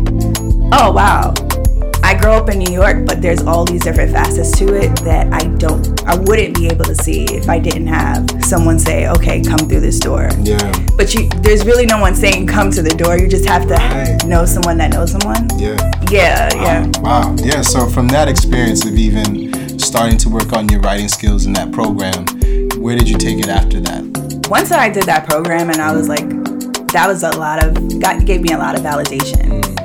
oh 0.72 0.92
wow. 0.92 1.34
I 2.02 2.12
grew 2.14 2.32
up 2.32 2.50
in 2.50 2.58
New 2.58 2.70
York, 2.70 3.06
but 3.06 3.22
there's 3.22 3.42
all 3.44 3.64
these 3.64 3.80
different 3.82 4.12
facets 4.12 4.50
to 4.58 4.74
it 4.74 4.94
that 5.04 5.32
I 5.32 5.46
don't, 5.56 6.02
I 6.06 6.14
wouldn't 6.16 6.54
be 6.54 6.66
able 6.66 6.84
to 6.84 6.94
see 6.94 7.24
if 7.24 7.48
I 7.48 7.58
didn't 7.58 7.86
have 7.86 8.28
someone 8.44 8.78
say, 8.78 9.08
okay, 9.08 9.40
come 9.40 9.58
through 9.60 9.80
this 9.80 9.98
door. 10.00 10.28
Yeah, 10.42 10.58
But 10.98 11.14
you, 11.14 11.30
there's 11.40 11.64
really 11.64 11.86
no 11.86 11.98
one 11.98 12.14
saying 12.14 12.46
come 12.46 12.70
to 12.72 12.82
the 12.82 12.90
door. 12.90 13.16
You 13.16 13.26
just 13.26 13.46
have 13.46 13.62
to 13.68 13.74
Right. 13.74 14.22
know 14.26 14.44
someone 14.44 14.76
that 14.78 14.92
knows 14.92 15.12
someone. 15.12 15.48
yeah. 15.58 15.78
Yeah, 16.10 16.50
yeah. 16.54 16.86
Wow. 17.00 17.34
Yeah. 17.38 17.62
So 17.62 17.86
from 17.88 18.06
that 18.08 18.28
experience 18.28 18.84
of 18.84 18.94
even 18.96 19.43
starting 19.94 20.18
to 20.18 20.28
work 20.28 20.52
on 20.52 20.68
your 20.70 20.80
writing 20.80 21.06
skills 21.06 21.46
in 21.46 21.52
that 21.52 21.70
program, 21.70 22.26
where 22.82 22.96
did 22.96 23.08
you 23.08 23.16
take 23.16 23.38
it 23.38 23.46
after 23.46 23.78
that? 23.78 24.02
once 24.50 24.72
I 24.72 24.90
did 24.90 25.04
that 25.04 25.24
program 25.24 25.70
and 25.70 25.80
I 25.80 25.92
was 25.92 26.08
like, 26.08 26.28
that 26.88 27.06
was 27.06 27.22
a 27.22 27.30
lot 27.30 27.64
of, 27.64 28.00
got, 28.00 28.26
gave 28.26 28.40
me 28.40 28.52
a 28.52 28.58
lot 28.58 28.76
of 28.76 28.84
validation. 28.84 29.62
Mm. 29.62 29.83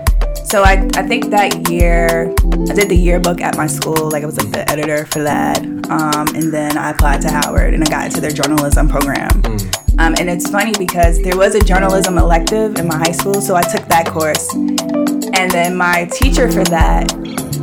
So 0.49 0.63
I, 0.63 0.89
I 0.95 1.07
think 1.07 1.29
that 1.29 1.69
year, 1.69 2.33
I 2.41 2.73
did 2.73 2.89
the 2.89 2.95
yearbook 2.95 3.39
at 3.39 3.55
my 3.55 3.67
school, 3.67 4.09
like 4.09 4.23
I 4.23 4.25
was 4.25 4.35
like 4.35 4.51
the 4.51 4.67
editor 4.67 5.05
for 5.05 5.21
that. 5.21 5.59
Um, 5.63 6.27
and 6.35 6.51
then 6.51 6.75
I 6.75 6.89
applied 6.89 7.21
to 7.21 7.29
Howard 7.29 7.75
and 7.75 7.83
I 7.83 7.87
got 7.87 8.07
into 8.07 8.19
their 8.19 8.31
journalism 8.31 8.89
program. 8.89 9.29
Um, 9.99 10.15
and 10.17 10.27
it's 10.27 10.49
funny 10.49 10.73
because 10.75 11.21
there 11.21 11.37
was 11.37 11.53
a 11.53 11.59
journalism 11.59 12.17
elective 12.17 12.79
in 12.79 12.87
my 12.87 12.97
high 12.97 13.11
school, 13.11 13.41
so 13.41 13.55
I 13.55 13.61
took 13.61 13.87
that 13.89 14.07
course. 14.07 14.51
And 14.55 15.51
then 15.51 15.77
my 15.77 16.09
teacher 16.13 16.51
for 16.51 16.63
that, 16.63 17.11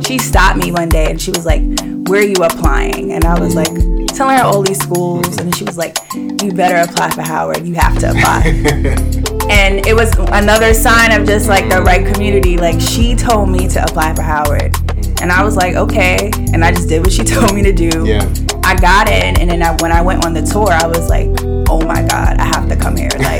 she 0.07 0.17
stopped 0.17 0.57
me 0.57 0.71
one 0.71 0.87
day 0.87 1.11
and 1.11 1.21
she 1.21 1.31
was 1.31 1.45
like, 1.45 1.63
Where 2.07 2.21
are 2.21 2.25
you 2.25 2.41
applying? 2.41 3.11
And 3.11 3.25
I 3.25 3.37
was 3.37 3.53
like, 3.53 3.75
telling 4.15 4.37
her 4.37 4.43
all 4.45 4.61
these 4.63 4.79
schools. 4.79 5.37
And 5.39 5.53
she 5.53 5.65
was 5.65 5.77
like, 5.77 5.97
You 6.13 6.53
better 6.53 6.89
apply 6.89 7.09
for 7.09 7.21
Howard. 7.21 7.67
You 7.67 7.75
have 7.75 7.99
to 7.99 8.11
apply. 8.11 9.23
and 9.49 9.85
it 9.85 9.95
was 9.95 10.11
another 10.31 10.73
sign 10.73 11.11
of 11.19 11.27
just 11.27 11.47
like 11.47 11.69
the 11.69 11.81
right 11.81 12.05
community. 12.13 12.57
Like 12.57 12.79
she 12.79 13.15
told 13.15 13.49
me 13.49 13.67
to 13.69 13.83
apply 13.83 14.13
for 14.15 14.21
Howard. 14.21 14.75
And 15.21 15.31
I 15.31 15.43
was 15.43 15.55
like, 15.55 15.75
okay. 15.75 16.31
And 16.53 16.63
I 16.63 16.71
just 16.71 16.89
did 16.89 17.01
what 17.01 17.11
she 17.11 17.23
told 17.35 17.53
me 17.53 17.61
to 17.63 17.71
do. 17.73 18.05
Yeah. 18.05 18.29
I 18.63 18.75
got 18.75 19.07
in, 19.07 19.39
and 19.39 19.49
then 19.49 19.63
I, 19.63 19.71
when 19.81 19.93
I 19.93 20.01
went 20.01 20.25
on 20.25 20.33
the 20.33 20.41
tour, 20.41 20.69
I 20.69 20.85
was 20.85 21.09
like, 21.09 21.29
"Oh 21.69 21.79
my 21.87 22.01
God, 22.03 22.35
I 22.37 22.43
have 22.43 22.67
to 22.67 22.75
come 22.75 22.97
here!" 22.97 23.07
Like, 23.17 23.39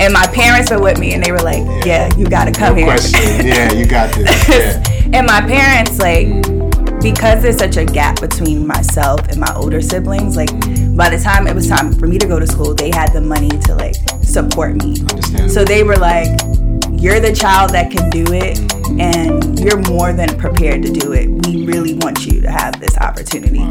and 0.00 0.12
my 0.12 0.26
parents 0.26 0.72
were 0.72 0.80
with 0.80 0.98
me, 0.98 1.14
and 1.14 1.22
they 1.22 1.30
were 1.30 1.38
like, 1.38 1.62
"Yeah, 1.86 2.12
you 2.16 2.26
got 2.28 2.46
to 2.46 2.52
come 2.52 2.74
No 2.74 2.78
here." 2.80 2.86
question. 2.86 3.46
Yeah, 3.46 3.72
you 3.72 3.86
got 3.86 4.12
this. 4.12 4.48
Yeah. 4.48 5.18
and 5.20 5.26
my 5.28 5.40
parents, 5.40 6.00
like, 6.00 6.26
mm. 6.26 7.00
because 7.00 7.42
there's 7.44 7.58
such 7.58 7.76
a 7.76 7.84
gap 7.84 8.20
between 8.20 8.66
myself 8.66 9.20
and 9.28 9.38
my 9.38 9.54
older 9.54 9.80
siblings, 9.80 10.36
like, 10.36 10.50
by 11.00 11.08
the 11.08 11.16
time 11.16 11.46
it 11.46 11.54
was 11.54 11.66
time 11.66 11.94
for 11.94 12.06
me 12.06 12.18
to 12.18 12.26
go 12.26 12.38
to 12.38 12.46
school, 12.46 12.74
they 12.74 12.90
had 12.90 13.10
the 13.14 13.22
money 13.22 13.48
to 13.48 13.74
like 13.74 13.94
support 14.22 14.76
me. 14.76 15.00
Understand. 15.00 15.50
So 15.50 15.64
they 15.64 15.82
were 15.82 15.96
like, 15.96 16.28
You're 16.92 17.20
the 17.20 17.34
child 17.34 17.70
that 17.70 17.90
can 17.90 18.10
do 18.10 18.22
it, 18.34 18.58
mm-hmm. 18.58 19.00
and 19.00 19.58
you're 19.58 19.80
more 19.88 20.12
than 20.12 20.28
prepared 20.36 20.82
to 20.82 20.92
do 20.92 21.14
it. 21.14 21.46
We 21.46 21.64
really 21.64 21.94
want 21.94 22.26
you 22.26 22.42
to 22.42 22.50
have 22.50 22.78
this 22.80 22.98
opportunity. 22.98 23.64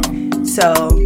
So, 0.44 0.98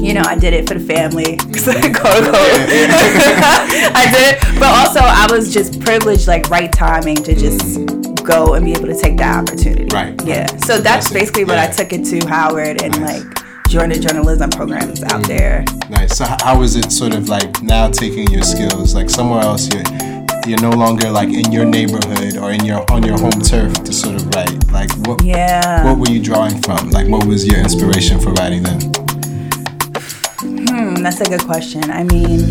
you 0.00 0.14
know, 0.14 0.24
I 0.26 0.34
did 0.34 0.52
it 0.52 0.66
for 0.66 0.74
the 0.74 0.84
family. 0.84 1.36
Quote, 1.38 1.76
unquote. 1.76 2.58
Mm-hmm. 2.66 3.94
I 4.02 4.10
did 4.10 4.34
it, 4.34 4.58
but 4.58 4.68
also 4.68 4.98
I 4.98 5.28
was 5.30 5.54
just 5.54 5.80
privileged, 5.80 6.26
like, 6.26 6.50
right 6.50 6.72
timing 6.72 7.22
to 7.22 7.36
just 7.36 7.86
go 8.24 8.54
and 8.54 8.64
be 8.64 8.72
able 8.72 8.86
to 8.86 8.98
take 9.00 9.16
that 9.18 9.44
opportunity. 9.44 9.86
Right. 9.94 10.20
Yeah. 10.26 10.48
So 10.66 10.78
that's 10.78 11.12
basically 11.12 11.44
what 11.44 11.58
I 11.58 11.68
took 11.68 11.92
it 11.92 12.04
to 12.06 12.26
Howard 12.26 12.82
and, 12.82 13.00
Nice. 13.00 13.24
like, 13.24 13.41
joined 13.72 13.92
the 13.92 13.98
journalism 13.98 14.50
programs 14.50 15.02
out 15.04 15.22
there. 15.26 15.64
Nice. 15.88 16.16
So 16.18 16.24
how 16.42 16.60
is 16.62 16.76
it 16.76 16.92
sort 16.92 17.14
of 17.14 17.28
like 17.28 17.62
now 17.62 17.88
taking 17.88 18.28
your 18.30 18.42
skills 18.42 18.94
like 18.94 19.08
somewhere 19.08 19.40
else? 19.40 19.68
You're 19.72 19.82
you're 20.46 20.60
no 20.60 20.70
longer 20.70 21.08
like 21.08 21.28
in 21.30 21.52
your 21.52 21.64
neighborhood 21.64 22.36
or 22.36 22.50
in 22.52 22.64
your 22.64 22.84
on 22.92 23.02
your 23.02 23.18
home 23.18 23.40
turf 23.40 23.72
to 23.84 23.92
sort 23.92 24.16
of 24.16 24.26
write. 24.34 24.70
Like 24.70 24.90
what 25.06 25.24
Yeah. 25.24 25.84
what 25.86 25.98
were 25.98 26.10
you 26.14 26.22
drawing 26.22 26.60
from? 26.62 26.90
Like 26.90 27.08
what 27.08 27.24
was 27.26 27.46
your 27.46 27.58
inspiration 27.58 28.20
for 28.20 28.32
writing 28.34 28.62
then? 28.62 28.80
Hmm, 30.40 30.94
that's 31.02 31.20
a 31.20 31.24
good 31.24 31.42
question. 31.44 31.90
I 31.90 32.02
mean, 32.04 32.50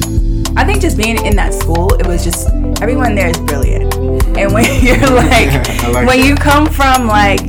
I 0.58 0.64
think 0.66 0.82
just 0.82 0.98
being 0.98 1.24
in 1.26 1.36
that 1.36 1.54
school, 1.54 1.94
it 1.96 2.08
was 2.08 2.24
just 2.24 2.50
everyone 2.82 3.14
there 3.16 3.28
is 3.30 3.38
brilliant. 3.40 3.94
And 4.38 4.54
when 4.54 4.66
you're 4.84 4.98
like, 5.12 5.52
like 5.84 6.08
when 6.08 6.20
that. 6.20 6.26
you 6.26 6.36
come 6.36 6.66
from 6.68 7.08
like, 7.08 7.42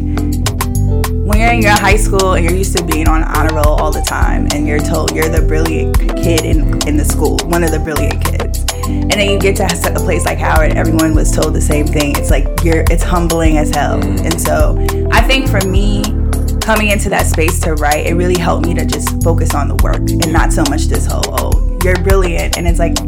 when 1.22 1.38
you're 1.38 1.52
in 1.52 1.62
your 1.62 1.72
high 1.72 1.96
school 1.96 2.34
and 2.34 2.44
you're 2.44 2.54
used 2.54 2.76
to 2.76 2.84
being 2.84 3.08
on 3.08 3.22
honor 3.22 3.54
roll 3.54 3.80
all 3.80 3.92
the 3.92 4.02
time, 4.02 4.48
and 4.52 4.66
you're 4.66 4.80
told 4.80 5.14
you're 5.14 5.28
the 5.28 5.42
brilliant 5.42 5.96
kid 5.98 6.44
in 6.44 6.86
in 6.88 6.96
the 6.96 7.04
school, 7.04 7.38
one 7.44 7.62
of 7.62 7.70
the 7.70 7.78
brilliant 7.78 8.24
kids, 8.24 8.64
and 8.86 9.12
then 9.12 9.30
you 9.30 9.38
get 9.38 9.56
to 9.56 9.64
a 9.64 10.00
place 10.00 10.24
like 10.24 10.38
Howard, 10.38 10.70
and 10.70 10.78
everyone 10.78 11.14
was 11.14 11.30
told 11.30 11.54
the 11.54 11.60
same 11.60 11.86
thing. 11.86 12.16
It's 12.16 12.30
like 12.30 12.46
you're, 12.64 12.84
it's 12.90 13.04
humbling 13.04 13.58
as 13.58 13.70
hell. 13.70 14.02
And 14.02 14.40
so 14.40 14.76
I 15.12 15.22
think 15.22 15.48
for 15.48 15.60
me, 15.66 16.02
coming 16.60 16.88
into 16.88 17.08
that 17.10 17.26
space 17.26 17.60
to 17.60 17.74
write, 17.74 18.06
it 18.06 18.14
really 18.14 18.38
helped 18.38 18.66
me 18.66 18.74
to 18.74 18.84
just 18.84 19.22
focus 19.22 19.54
on 19.54 19.68
the 19.68 19.76
work 19.76 19.98
and 19.98 20.32
not 20.32 20.52
so 20.52 20.64
much 20.68 20.82
this 20.86 21.06
whole, 21.06 21.22
oh, 21.28 21.78
you're 21.84 21.98
brilliant. 22.02 22.56
And 22.56 22.66
it's 22.66 22.78
like, 22.78 23.00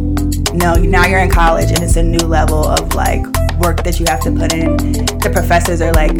no, 0.54 0.75
now 0.75 1.06
you're 1.06 1.21
in 1.21 1.30
college 1.30 1.71
and 1.71 1.83
it's 1.83 1.97
a 1.97 2.02
new 2.02 2.26
level 2.26 2.64
of 2.64 2.94
like 2.94 3.25
work 3.59 3.83
that 3.85 3.99
you 3.99 4.06
have 4.09 4.21
to 4.21 4.30
put 4.30 4.52
in. 4.52 4.76
The 4.76 5.30
professors 5.33 5.80
are 5.80 5.92
like 5.92 6.12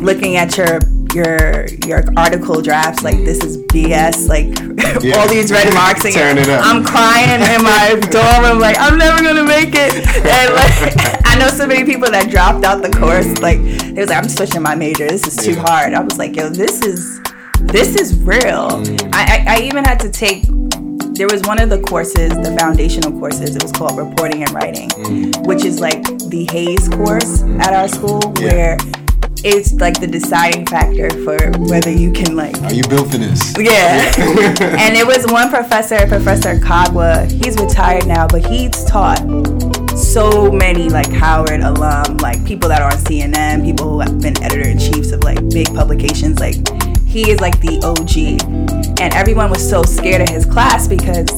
looking 0.00 0.36
at 0.36 0.56
your 0.56 0.78
your 1.14 1.66
your 1.86 2.02
article 2.16 2.60
drafts 2.62 3.02
like 3.02 3.16
this 3.24 3.42
is 3.44 3.56
BS 3.58 4.28
like 4.28 4.46
Yeah. 5.04 5.16
all 5.18 5.28
these 5.28 5.50
red 5.50 5.72
marks 5.74 6.04
and 6.04 6.14
Tearing 6.14 6.38
it 6.38 6.48
up. 6.48 6.64
I'm 6.64 6.84
crying 6.84 7.40
in 7.42 7.62
my 7.62 7.94
dorm 8.10 8.44
room 8.44 8.58
like 8.60 8.76
I'm 8.78 8.98
never 8.98 9.22
gonna 9.22 9.44
make 9.44 9.74
it 9.74 9.94
and 9.94 10.54
like 10.54 11.24
I 11.26 11.38
know 11.38 11.48
so 11.48 11.66
many 11.66 11.84
people 11.84 12.10
that 12.10 12.30
dropped 12.30 12.64
out 12.64 12.82
the 12.82 12.90
course 12.90 13.38
like 13.40 13.60
they 13.60 14.00
was 14.00 14.08
like 14.08 14.18
I'm 14.22 14.28
switching 14.28 14.62
my 14.62 14.74
major 14.74 15.06
this 15.08 15.26
is 15.26 15.36
too 15.36 15.52
Yeah. 15.52 15.64
hard 15.66 15.94
I 15.94 16.00
was 16.00 16.18
like 16.18 16.36
yo 16.36 16.48
this 16.48 16.82
is 16.82 17.20
this 17.60 17.96
is 17.96 18.18
real 18.22 18.68
Mm. 18.68 19.10
I, 19.12 19.44
I 19.46 19.56
I 19.56 19.60
even 19.62 19.84
had 19.84 19.98
to 20.00 20.10
take 20.10 20.44
there 21.18 21.26
was 21.28 21.42
one 21.42 21.60
of 21.60 21.68
the 21.68 21.80
courses, 21.80 22.28
the 22.30 22.54
foundational 22.60 23.10
courses, 23.18 23.56
it 23.56 23.60
was 23.64 23.72
called 23.72 23.98
reporting 23.98 24.44
and 24.44 24.52
writing, 24.52 24.88
which 25.48 25.64
is 25.64 25.80
like 25.80 26.04
the 26.30 26.46
Hayes 26.52 26.88
course 26.90 27.42
at 27.58 27.72
our 27.72 27.88
school 27.88 28.20
Yeah. 28.38 28.52
where 28.52 28.76
it's 29.44 29.72
like 29.74 30.00
the 30.00 30.06
deciding 30.06 30.66
factor 30.66 31.10
for 31.24 31.36
whether 31.68 31.90
you 31.90 32.12
can 32.12 32.36
like 32.36 32.60
Are 32.62 32.72
you 32.72 32.82
built 32.88 33.10
for 33.10 33.18
this? 33.18 33.54
yeah. 33.58 34.12
and 34.78 34.96
it 34.96 35.06
was 35.06 35.26
one 35.30 35.50
professor, 35.50 36.06
Professor 36.06 36.54
Kagwa. 36.58 37.30
He's 37.44 37.56
retired 37.58 38.06
now, 38.06 38.26
but 38.26 38.44
he's 38.46 38.84
taught 38.84 39.18
so 39.96 40.50
many 40.50 40.88
like 40.88 41.10
Howard 41.10 41.60
alum, 41.60 42.18
like 42.18 42.44
people 42.44 42.68
that 42.68 42.80
are 42.82 42.90
on 42.92 42.98
CNN, 42.98 43.64
people 43.64 43.90
who 43.90 44.00
have 44.00 44.20
been 44.20 44.40
editor 44.42 44.68
in 44.68 44.78
chiefs 44.78 45.12
of 45.12 45.22
like 45.24 45.38
big 45.50 45.66
publications. 45.74 46.38
Like 46.38 46.56
he 47.06 47.30
is 47.30 47.40
like 47.40 47.58
the 47.60 47.80
OG, 47.82 48.98
and 49.00 49.14
everyone 49.14 49.50
was 49.50 49.68
so 49.68 49.82
scared 49.82 50.20
of 50.22 50.28
his 50.28 50.44
class 50.44 50.86
because 50.86 51.30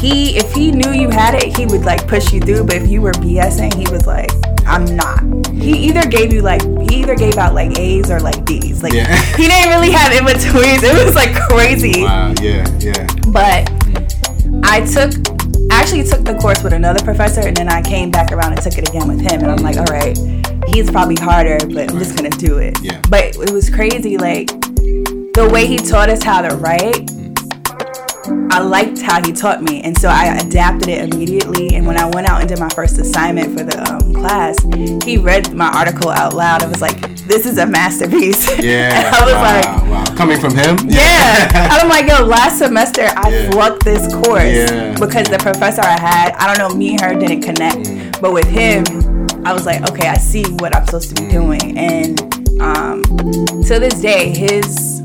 he, 0.00 0.36
if 0.36 0.52
he 0.52 0.72
knew 0.72 0.92
you 0.92 1.10
had 1.10 1.34
it, 1.34 1.56
he 1.56 1.66
would 1.66 1.82
like 1.84 2.06
push 2.08 2.32
you 2.32 2.40
through. 2.40 2.64
But 2.64 2.76
if 2.76 2.88
you 2.88 3.00
were 3.00 3.12
BSing, 3.12 3.72
he 3.74 3.90
was 3.92 4.06
like, 4.06 4.30
I'm 4.70 4.84
not. 4.94 5.24
He 5.52 5.72
either 5.88 6.06
gave 6.06 6.32
you 6.32 6.42
like 6.42 6.62
he 6.88 7.02
either 7.02 7.16
gave 7.16 7.36
out 7.38 7.54
like 7.54 7.76
A's 7.76 8.08
or 8.08 8.20
like 8.20 8.44
D's. 8.44 8.84
Like 8.84 8.92
Yeah. 8.92 9.20
he 9.36 9.48
didn't 9.48 9.68
really 9.68 9.90
have 9.90 10.12
in 10.12 10.24
betweens. 10.24 10.82
It 10.90 11.04
was 11.04 11.16
like 11.16 11.34
crazy. 11.34 12.02
Wow. 12.02 12.32
Yeah. 12.40 12.66
Yeah. 12.78 13.06
But 13.28 13.68
I 14.62 14.86
took 14.86 15.12
actually 15.72 16.04
took 16.04 16.24
the 16.24 16.38
course 16.40 16.62
with 16.62 16.72
another 16.72 17.04
professor 17.04 17.40
and 17.40 17.56
then 17.56 17.68
I 17.68 17.82
came 17.82 18.10
back 18.10 18.30
around 18.30 18.52
and 18.52 18.62
took 18.62 18.78
it 18.78 18.88
again 18.88 19.08
with 19.08 19.20
him 19.20 19.42
and 19.42 19.50
I'm 19.50 19.62
like, 19.62 19.76
mm. 19.76 19.80
all 19.80 19.92
right, 19.92 20.16
he's 20.72 20.90
probably 20.90 21.16
harder, 21.16 21.58
but 21.66 21.90
I'm 21.90 21.98
just 21.98 22.16
gonna 22.16 22.30
do 22.30 22.58
it. 22.58 22.78
Yeah. 22.80 23.00
But 23.08 23.36
it 23.36 23.50
was 23.50 23.70
crazy, 23.70 24.18
like 24.18 24.48
the 25.34 25.48
way 25.52 25.66
he 25.66 25.78
taught 25.78 26.10
us 26.10 26.22
how 26.22 26.42
to 26.42 26.54
write. 26.56 27.10
I 28.50 28.60
liked 28.60 29.00
how 29.00 29.24
he 29.24 29.32
taught 29.32 29.62
me, 29.62 29.80
and 29.82 29.96
so 29.98 30.08
I 30.08 30.36
adapted 30.36 30.88
it 30.88 31.12
immediately. 31.12 31.74
And 31.74 31.86
when 31.86 31.96
I 31.96 32.04
went 32.10 32.28
out 32.28 32.40
and 32.40 32.48
did 32.48 32.58
my 32.58 32.68
first 32.70 32.98
assignment 32.98 33.56
for 33.58 33.64
the 33.64 33.80
um, 33.90 34.12
class, 34.14 34.56
he 35.04 35.16
read 35.16 35.54
my 35.54 35.68
article 35.70 36.10
out 36.10 36.34
loud. 36.34 36.62
and 36.62 36.70
was 36.70 36.82
like, 36.82 37.00
"This 37.26 37.46
is 37.46 37.58
a 37.58 37.66
masterpiece." 37.66 38.48
Yeah. 38.60 38.92
and 38.94 39.16
I 39.16 39.24
was 39.24 39.34
wow, 39.34 39.42
like, 39.82 39.90
wow. 40.08 40.16
Coming 40.16 40.38
from 40.38 40.54
him. 40.54 40.76
yeah. 40.88 41.48
And 41.54 41.72
I'm 41.72 41.88
like, 41.88 42.06
yo, 42.06 42.24
last 42.26 42.58
semester 42.58 43.08
I 43.16 43.30
Yeah. 43.30 43.50
flunked 43.52 43.84
this 43.84 44.12
course 44.14 44.44
Yeah. 44.44 44.94
because 44.98 45.28
the 45.28 45.38
professor 45.38 45.80
I 45.82 45.98
had, 45.98 46.34
I 46.36 46.46
don't 46.46 46.58
know, 46.58 46.76
me 46.76 46.90
and 46.92 47.00
her 47.00 47.14
didn't 47.14 47.40
connect. 47.42 47.86
Mm. 47.86 48.20
But 48.20 48.32
with 48.34 48.46
him, 48.46 48.84
I 49.46 49.54
was 49.54 49.64
like, 49.64 49.88
okay, 49.90 50.08
I 50.08 50.18
see 50.18 50.44
what 50.58 50.76
I'm 50.76 50.84
supposed 50.84 51.16
to 51.16 51.22
be 51.22 51.28
doing. 51.30 51.78
And 51.78 52.20
um, 52.60 53.02
to 53.64 53.78
this 53.80 53.94
day, 54.00 54.28
his 54.28 54.99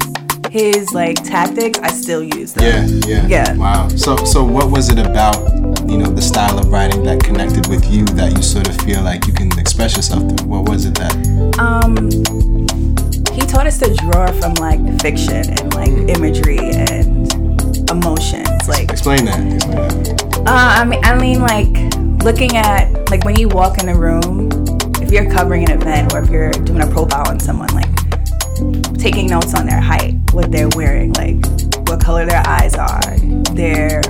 his 0.55 0.93
like 0.93 1.21
tactics, 1.21 1.77
I 1.79 1.89
still 1.89 2.23
use 2.23 2.53
them. 2.53 2.63
Yeah, 2.63 3.11
yeah. 3.13 3.27
Yeah. 3.27 3.57
Wow. 3.57 3.89
So 3.89 4.15
so 4.15 4.41
what 4.41 4.71
was 4.71 4.89
it 4.89 4.97
about, 4.97 5.35
you 5.89 5.97
know, 5.97 6.09
the 6.09 6.21
style 6.21 6.57
of 6.57 6.71
writing 6.71 7.03
that 7.03 7.21
connected 7.21 7.67
with 7.67 7.91
you 7.91 8.05
that 8.15 8.31
you 8.37 8.41
sort 8.41 8.69
of 8.69 8.77
feel 8.77 9.01
like 9.01 9.27
you 9.27 9.33
can 9.33 9.51
express 9.59 9.97
yourself 9.97 10.23
through? 10.23 10.47
What 10.47 10.69
was 10.69 10.85
it 10.85 10.95
that 10.95 11.13
Um, 11.59 12.09
he 13.35 13.41
taught 13.41 13.67
us 13.67 13.79
to 13.79 13.93
draw 13.95 14.27
from 14.39 14.53
like 14.53 14.79
fiction 15.01 15.43
and 15.59 15.73
like 15.73 15.91
imagery 16.15 16.59
and 16.59 17.27
emotions. 17.91 18.69
Like 18.69 18.89
explain 18.89 19.25
that? 19.25 19.39
Explain 19.55 19.77
that. 19.77 20.23
Uh, 20.47 20.71
I 20.79 20.85
mean, 20.85 21.03
I 21.03 21.15
mean, 21.19 21.41
like 21.41 22.23
looking 22.23 22.55
at 22.55 23.09
like 23.09 23.25
when 23.25 23.35
you 23.37 23.49
walk 23.49 23.79
in 23.83 23.89
a 23.89 23.97
room, 23.97 24.49
if 25.01 25.11
you're 25.11 25.29
covering 25.29 25.69
an 25.69 25.81
event 25.81 26.13
or 26.13 26.23
if 26.23 26.29
you're 26.29 26.51
doing 26.51 26.81
a 26.81 26.87
profile 26.87 27.27
on 27.27 27.41
someone, 27.41 27.67
like 27.75 27.91
taking 28.97 29.27
notes 29.27 29.53
on 29.53 29.65
their 29.65 29.81
height, 29.81 30.15
what 30.35 30.51
they're 30.51 30.69
wearing, 30.75 31.13
like 31.13 31.37
what 31.87 31.99
color 32.03 32.25
their 32.25 32.43
eyes 32.45 32.75
are, 32.75 33.17
their 33.55 34.01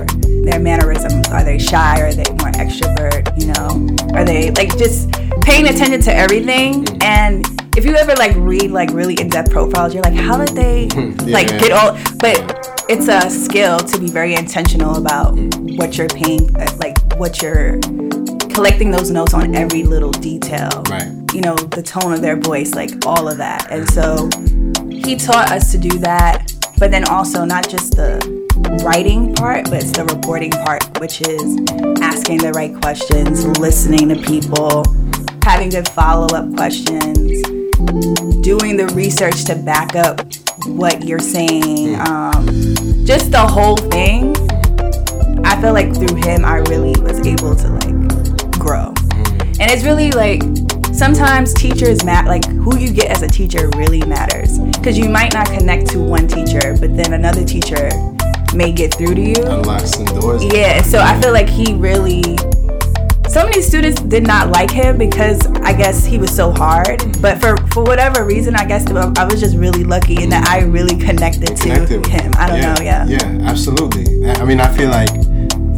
their 0.44 0.60
mannerisms. 0.60 1.26
Are 1.28 1.42
they 1.44 1.58
shy? 1.58 2.00
Are 2.00 2.12
they 2.12 2.24
more 2.32 2.52
extrovert? 2.52 3.24
You 3.40 3.52
know, 3.52 4.14
are 4.16 4.24
they 4.24 4.50
like 4.52 4.76
just 4.78 5.10
paying 5.42 5.68
attention 5.68 6.00
to 6.02 6.14
everything? 6.14 6.86
And 7.02 7.44
if 7.76 7.84
you 7.84 7.94
ever 7.94 8.14
like 8.14 8.32
read 8.36 8.70
like 8.70 8.90
really 8.90 9.14
in-depth 9.20 9.50
profiles, 9.50 9.92
you're 9.94 10.02
like, 10.04 10.14
how 10.14 10.36
did 10.42 10.54
they 10.56 10.88
like 11.26 11.48
Yeah. 11.50 11.58
get 11.58 11.72
all? 11.72 11.92
But 12.18 12.84
it's 12.88 13.08
a 13.08 13.28
skill 13.28 13.78
to 13.78 13.98
be 13.98 14.06
very 14.08 14.34
intentional 14.34 14.96
about 14.96 15.36
what 15.78 15.98
you're 15.98 16.08
paying, 16.08 16.54
uh, 16.56 16.66
like 16.78 16.96
what 17.16 17.42
you're 17.42 17.80
collecting 18.54 18.90
those 18.90 19.10
notes 19.10 19.34
on 19.34 19.54
every 19.54 19.82
little 19.82 20.12
detail. 20.12 20.70
Right. 20.88 21.12
You 21.34 21.40
know, 21.40 21.56
the 21.56 21.82
tone 21.82 22.12
of 22.12 22.22
their 22.22 22.36
voice, 22.36 22.74
like 22.74 22.90
all 23.04 23.28
of 23.28 23.36
that. 23.38 23.70
And 23.70 23.88
so 23.90 24.28
he 25.06 25.14
taught 25.14 25.52
us 25.52 25.70
to 25.70 25.78
do 25.78 25.98
that, 26.00 26.52
but 26.78 26.90
then 26.90 27.08
also 27.08 27.44
not 27.44 27.68
just 27.68 27.94
the 27.94 28.18
writing 28.84 29.32
part, 29.36 29.64
but 29.66 29.74
it's 29.74 29.92
the 29.92 30.04
reporting 30.04 30.50
part, 30.50 30.82
which 30.98 31.20
is 31.20 31.56
asking 32.02 32.38
the 32.38 32.50
right 32.56 32.74
questions, 32.82 33.46
listening 33.60 34.08
to 34.08 34.16
people, 34.16 34.84
having 35.44 35.68
good 35.68 35.88
follow 35.90 36.26
up 36.36 36.52
questions, 36.56 37.40
doing 38.42 38.76
the 38.76 38.90
research 38.96 39.44
to 39.44 39.54
back 39.54 39.94
up 39.94 40.26
what 40.66 41.04
you're 41.04 41.20
saying, 41.20 41.94
um, 42.00 42.44
just 43.04 43.30
the 43.30 43.46
whole 43.46 43.76
thing. 43.76 44.34
I 45.46 45.60
feel 45.60 45.72
like 45.72 45.94
through 45.94 46.16
him, 46.16 46.44
I 46.44 46.56
really 46.66 47.00
was 47.00 47.24
able 47.24 47.54
to 47.54 47.68
like 47.68 48.58
grow. 48.58 48.92
And 49.60 49.70
it's 49.70 49.84
really 49.84 50.10
like 50.10 50.42
sometimes 50.96 51.52
teachers 51.52 52.04
matter, 52.04 52.28
like 52.28 52.44
who 52.46 52.78
you 52.78 52.92
get 52.92 53.10
as 53.10 53.22
a 53.22 53.28
teacher 53.28 53.68
really 53.76 54.04
matters. 54.04 54.58
Because 54.58 54.96
you 54.96 55.08
might 55.08 55.34
not 55.34 55.46
connect 55.46 55.88
to 55.90 55.98
one 55.98 56.26
teacher, 56.26 56.74
but 56.80 56.96
then 56.96 57.12
another 57.12 57.44
teacher 57.44 57.88
may 58.54 58.72
get 58.72 58.94
through 58.94 59.14
to 59.14 59.20
you. 59.20 59.44
Unlocks 59.44 59.92
some 59.92 60.06
doors. 60.06 60.42
Yeah, 60.44 60.82
so 60.82 60.98
I 60.98 61.20
feel 61.20 61.32
like 61.32 61.48
he 61.48 61.74
really. 61.74 62.22
So 63.28 63.44
many 63.44 63.60
students 63.60 64.00
did 64.00 64.26
not 64.26 64.48
like 64.48 64.70
him 64.70 64.96
because 64.96 65.46
I 65.62 65.74
guess 65.74 66.06
he 66.06 66.16
was 66.16 66.34
so 66.34 66.52
hard. 66.52 67.02
But 67.20 67.38
for 67.38 67.56
for 67.68 67.82
whatever 67.84 68.24
reason, 68.24 68.56
I 68.56 68.64
guess 68.64 68.86
I 68.86 69.24
was 69.24 69.40
just 69.40 69.56
really 69.56 69.84
lucky 69.84 70.22
in 70.22 70.30
that 70.30 70.48
I 70.48 70.60
really 70.60 70.96
connected 70.96 71.56
to 71.56 71.62
Connected 71.62 72.00
with 72.00 72.10
him. 72.10 72.32
I 72.38 72.46
don't 72.46 72.60
know, 72.60 72.82
yeah. 72.82 73.04
Yeah, 73.06 73.48
absolutely. 73.50 74.30
I 74.30 74.44
mean, 74.44 74.60
I 74.60 74.74
feel 74.74 74.88
like 74.88 75.10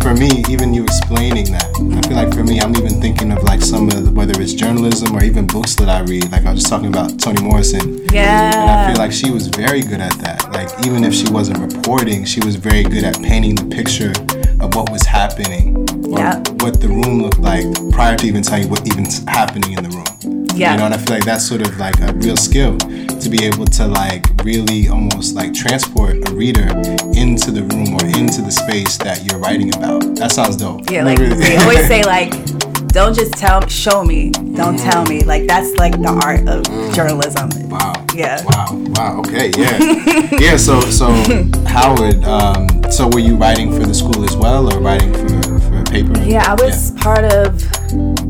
for 0.03 0.15
me, 0.15 0.43
even 0.49 0.73
you 0.75 0.85
explaining 0.85 1.47
that, 1.53 1.65
I 1.97 2.09
feel 2.09 2.17
like 2.17 2.33
for 2.33 2.45
me, 2.45 2.61
I'm 2.61 2.75
even 2.77 3.01
thinking 3.01 3.33
of 3.33 3.43
like 3.43 3.61
some 3.61 3.89
of 3.89 4.05
the, 4.05 4.11
whether 4.11 4.41
it's 4.41 4.53
journalism 4.53 5.15
or 5.17 5.23
even 5.25 5.47
books 5.47 5.75
that 5.77 5.89
I 5.89 6.01
read. 6.01 6.31
Like 6.31 6.47
I 6.47 6.53
was 6.53 6.61
just 6.61 6.71
talking 6.71 6.89
about 6.89 7.19
Toni 7.19 7.43
Morrison. 7.43 8.05
Yeah. 8.13 8.51
And 8.55 8.71
I 8.71 8.93
feel 8.93 8.99
like 9.03 9.13
she 9.13 9.31
was 9.31 9.49
very 9.49 9.83
good 9.83 10.01
at 10.01 10.13
that. 10.19 10.51
Like 10.53 10.69
even 10.87 11.05
if 11.05 11.15
she 11.15 11.29
wasn't 11.31 11.59
reporting, 11.59 12.25
she 12.25 12.41
was 12.45 12.57
very 12.57 12.83
good 12.83 13.05
at 13.05 13.21
painting 13.23 13.55
the 13.55 13.65
picture 13.75 14.13
of 14.61 14.75
what 14.75 14.91
was 14.91 15.03
happening 15.03 15.77
or 16.13 16.19
Yeah. 16.19 16.39
what 16.61 16.81
the 16.81 16.89
room 16.89 17.23
looked 17.23 17.39
like 17.41 17.65
prior 17.93 18.17
to 18.17 18.27
even 18.27 18.43
telling 18.43 18.65
you 18.65 18.69
what 18.69 18.87
even's 18.87 19.25
happening 19.29 19.73
in 19.77 19.85
the 19.85 19.91
room. 19.91 20.47
Yeah. 20.55 20.73
You 20.73 20.79
know, 20.79 20.85
and 20.87 20.95
I 20.95 20.99
feel 20.99 21.15
like 21.17 21.25
that's 21.25 21.47
sort 21.47 21.63
of 21.63 21.77
like 21.79 21.99
a 22.01 22.13
real 22.15 22.37
skill 22.37 22.77
to 23.21 23.29
be 23.29 23.45
able 23.45 23.67
to 23.67 23.87
like 23.87 24.25
really 24.45 24.89
almost 24.89 25.35
like 25.35 25.53
transport 25.53 26.29
a 26.29 26.33
reader 26.35 26.69
into 27.17 27.51
the 27.51 27.63
room 27.73 27.95
or 27.95 28.05
into 28.19 28.43
the 28.43 28.51
space 28.51 28.97
that 28.99 29.25
you're 29.25 29.41
writing 29.41 29.75
about. 29.75 30.01
That 30.17 30.33
sounds 30.33 30.57
dope. 30.57 30.91
Yeah, 30.91 31.05
like 31.05 31.19
they 31.19 31.57
always 31.57 31.87
say, 31.89 32.03
like, 32.05 32.33
don't 32.89 33.15
just 33.15 33.35
tell, 33.35 33.67
show 33.67 34.03
me, 34.05 34.31
don't 34.31 34.79
tell 34.79 35.05
me. 35.07 35.23
Like 35.23 35.47
that's 35.47 35.77
like 35.77 35.93
the 35.93 36.21
art 36.25 36.49
of 36.49 36.65
journalism. 36.95 37.51
Wow. 37.69 37.93
Yeah. 38.15 38.43
Wow. 38.45 38.67
Wow. 38.73 39.21
Okay. 39.21 39.51
Yeah. 39.57 40.29
yeah. 40.39 40.57
So 40.57 40.81
so 40.81 41.07
Howard. 41.67 42.25
Um, 42.25 42.69
so 42.91 43.09
were 43.09 43.21
you 43.21 43.37
writing 43.37 43.73
for 43.73 43.87
the 43.87 43.95
school 43.95 44.25
as 44.25 44.37
well, 44.37 44.73
or 44.73 44.81
writing 44.81 45.13
for 45.13 45.61
for 45.61 45.81
a 45.81 45.85
paper? 45.85 46.19
Yeah, 46.23 46.45
I 46.51 46.55
was 46.55 46.93
part 46.93 47.25
of 47.25 47.61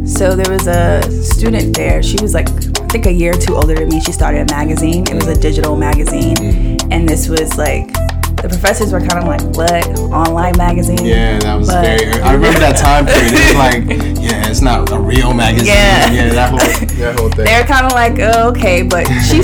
So 0.08 0.34
there 0.34 0.50
was 0.52 0.66
a 0.66 1.02
student 1.22 1.76
there. 1.76 2.02
She 2.02 2.16
was 2.20 2.34
like, 2.34 2.48
I 2.88 2.90
think 2.90 3.04
a 3.04 3.12
year 3.12 3.32
or 3.32 3.38
two 3.38 3.54
older 3.54 3.74
than 3.74 3.88
me. 3.90 4.00
She 4.00 4.12
started 4.12 4.50
a 4.50 4.54
magazine. 4.54 5.04
It 5.08 5.14
was 5.14 5.26
a 5.26 5.38
digital 5.38 5.76
magazine, 5.76 6.36
Mm. 6.36 6.88
and 6.90 7.06
this 7.06 7.28
was 7.28 7.58
like 7.58 7.92
the 8.40 8.48
professors 8.48 8.92
were 8.92 9.00
kind 9.00 9.18
of 9.22 9.24
like, 9.26 9.42
"What 9.58 9.86
online 10.10 10.56
magazine?" 10.56 11.04
Yeah, 11.04 11.38
that 11.40 11.58
was 11.58 11.68
But- 11.68 11.82
very. 11.84 12.22
I 12.22 12.32
remember 12.32 12.58
that 12.60 12.76
time 12.78 13.04
period. 13.12 13.32
It 13.34 13.48
was 13.48 13.54
like, 13.56 14.22
yeah, 14.22 14.48
it's 14.48 14.62
not 14.62 14.90
a 14.90 14.98
real 14.98 15.34
magazine. 15.34 15.66
Yeah. 15.66 16.10
yeah, 16.12 16.28
that 16.30 16.48
whole 16.48 16.58
that 16.98 17.18
whole 17.20 17.28
thing. 17.28 17.44
They're 17.44 17.64
kind 17.64 17.84
of 17.84 17.92
like, 17.92 18.18
oh, 18.20 18.48
okay, 18.50 18.82
but 18.82 19.06
she 19.28 19.42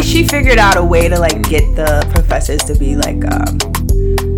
she 0.02 0.26
figured 0.26 0.58
out 0.58 0.78
a 0.78 0.82
way 0.82 1.06
to 1.08 1.18
like 1.18 1.42
get 1.50 1.64
the 1.76 2.06
professors 2.14 2.62
to 2.64 2.74
be 2.74 2.96
like, 2.96 3.20
um, 3.30 3.58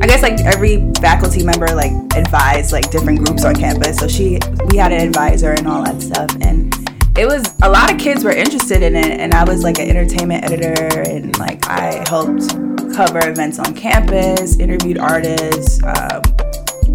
I 0.02 0.06
guess 0.08 0.20
like 0.22 0.40
every 0.40 0.82
faculty 1.00 1.44
member 1.44 1.68
like 1.76 1.92
advised 2.16 2.72
like 2.72 2.90
different 2.90 3.24
groups 3.24 3.44
on 3.44 3.54
campus. 3.54 3.98
So 3.98 4.08
she 4.08 4.40
we 4.72 4.78
had 4.78 4.90
an 4.90 5.00
advisor 5.00 5.52
and 5.52 5.68
all 5.68 5.84
that 5.84 6.02
stuff, 6.02 6.30
and 6.40 6.74
it 7.18 7.26
was 7.26 7.44
a 7.62 7.68
lot 7.68 7.92
of 7.92 7.98
kids 7.98 8.22
were 8.22 8.30
interested 8.30 8.82
in 8.82 8.94
it, 8.94 9.18
and 9.20 9.34
I 9.34 9.44
was 9.44 9.64
like 9.64 9.78
an 9.78 9.88
entertainment 9.88 10.44
editor, 10.44 11.00
and 11.00 11.36
like 11.38 11.66
I 11.68 12.04
helped 12.08 12.48
cover 12.94 13.18
events 13.28 13.58
on 13.58 13.74
campus, 13.74 14.58
interviewed 14.58 14.98
artists. 14.98 15.82
Um, 15.82 16.22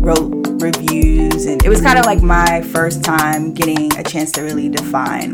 wrote 0.04 0.34
reviews 0.62 1.46
and 1.46 1.64
it 1.64 1.70
was 1.70 1.80
kind 1.80 1.98
of 1.98 2.06
like 2.06 2.22
my 2.22 2.62
first 2.62 3.06
time 3.06 3.54
getting 3.54 3.96
a 3.98 4.04
chance 4.04 4.34
to 4.34 4.42
really 4.42 4.68
define 4.68 5.32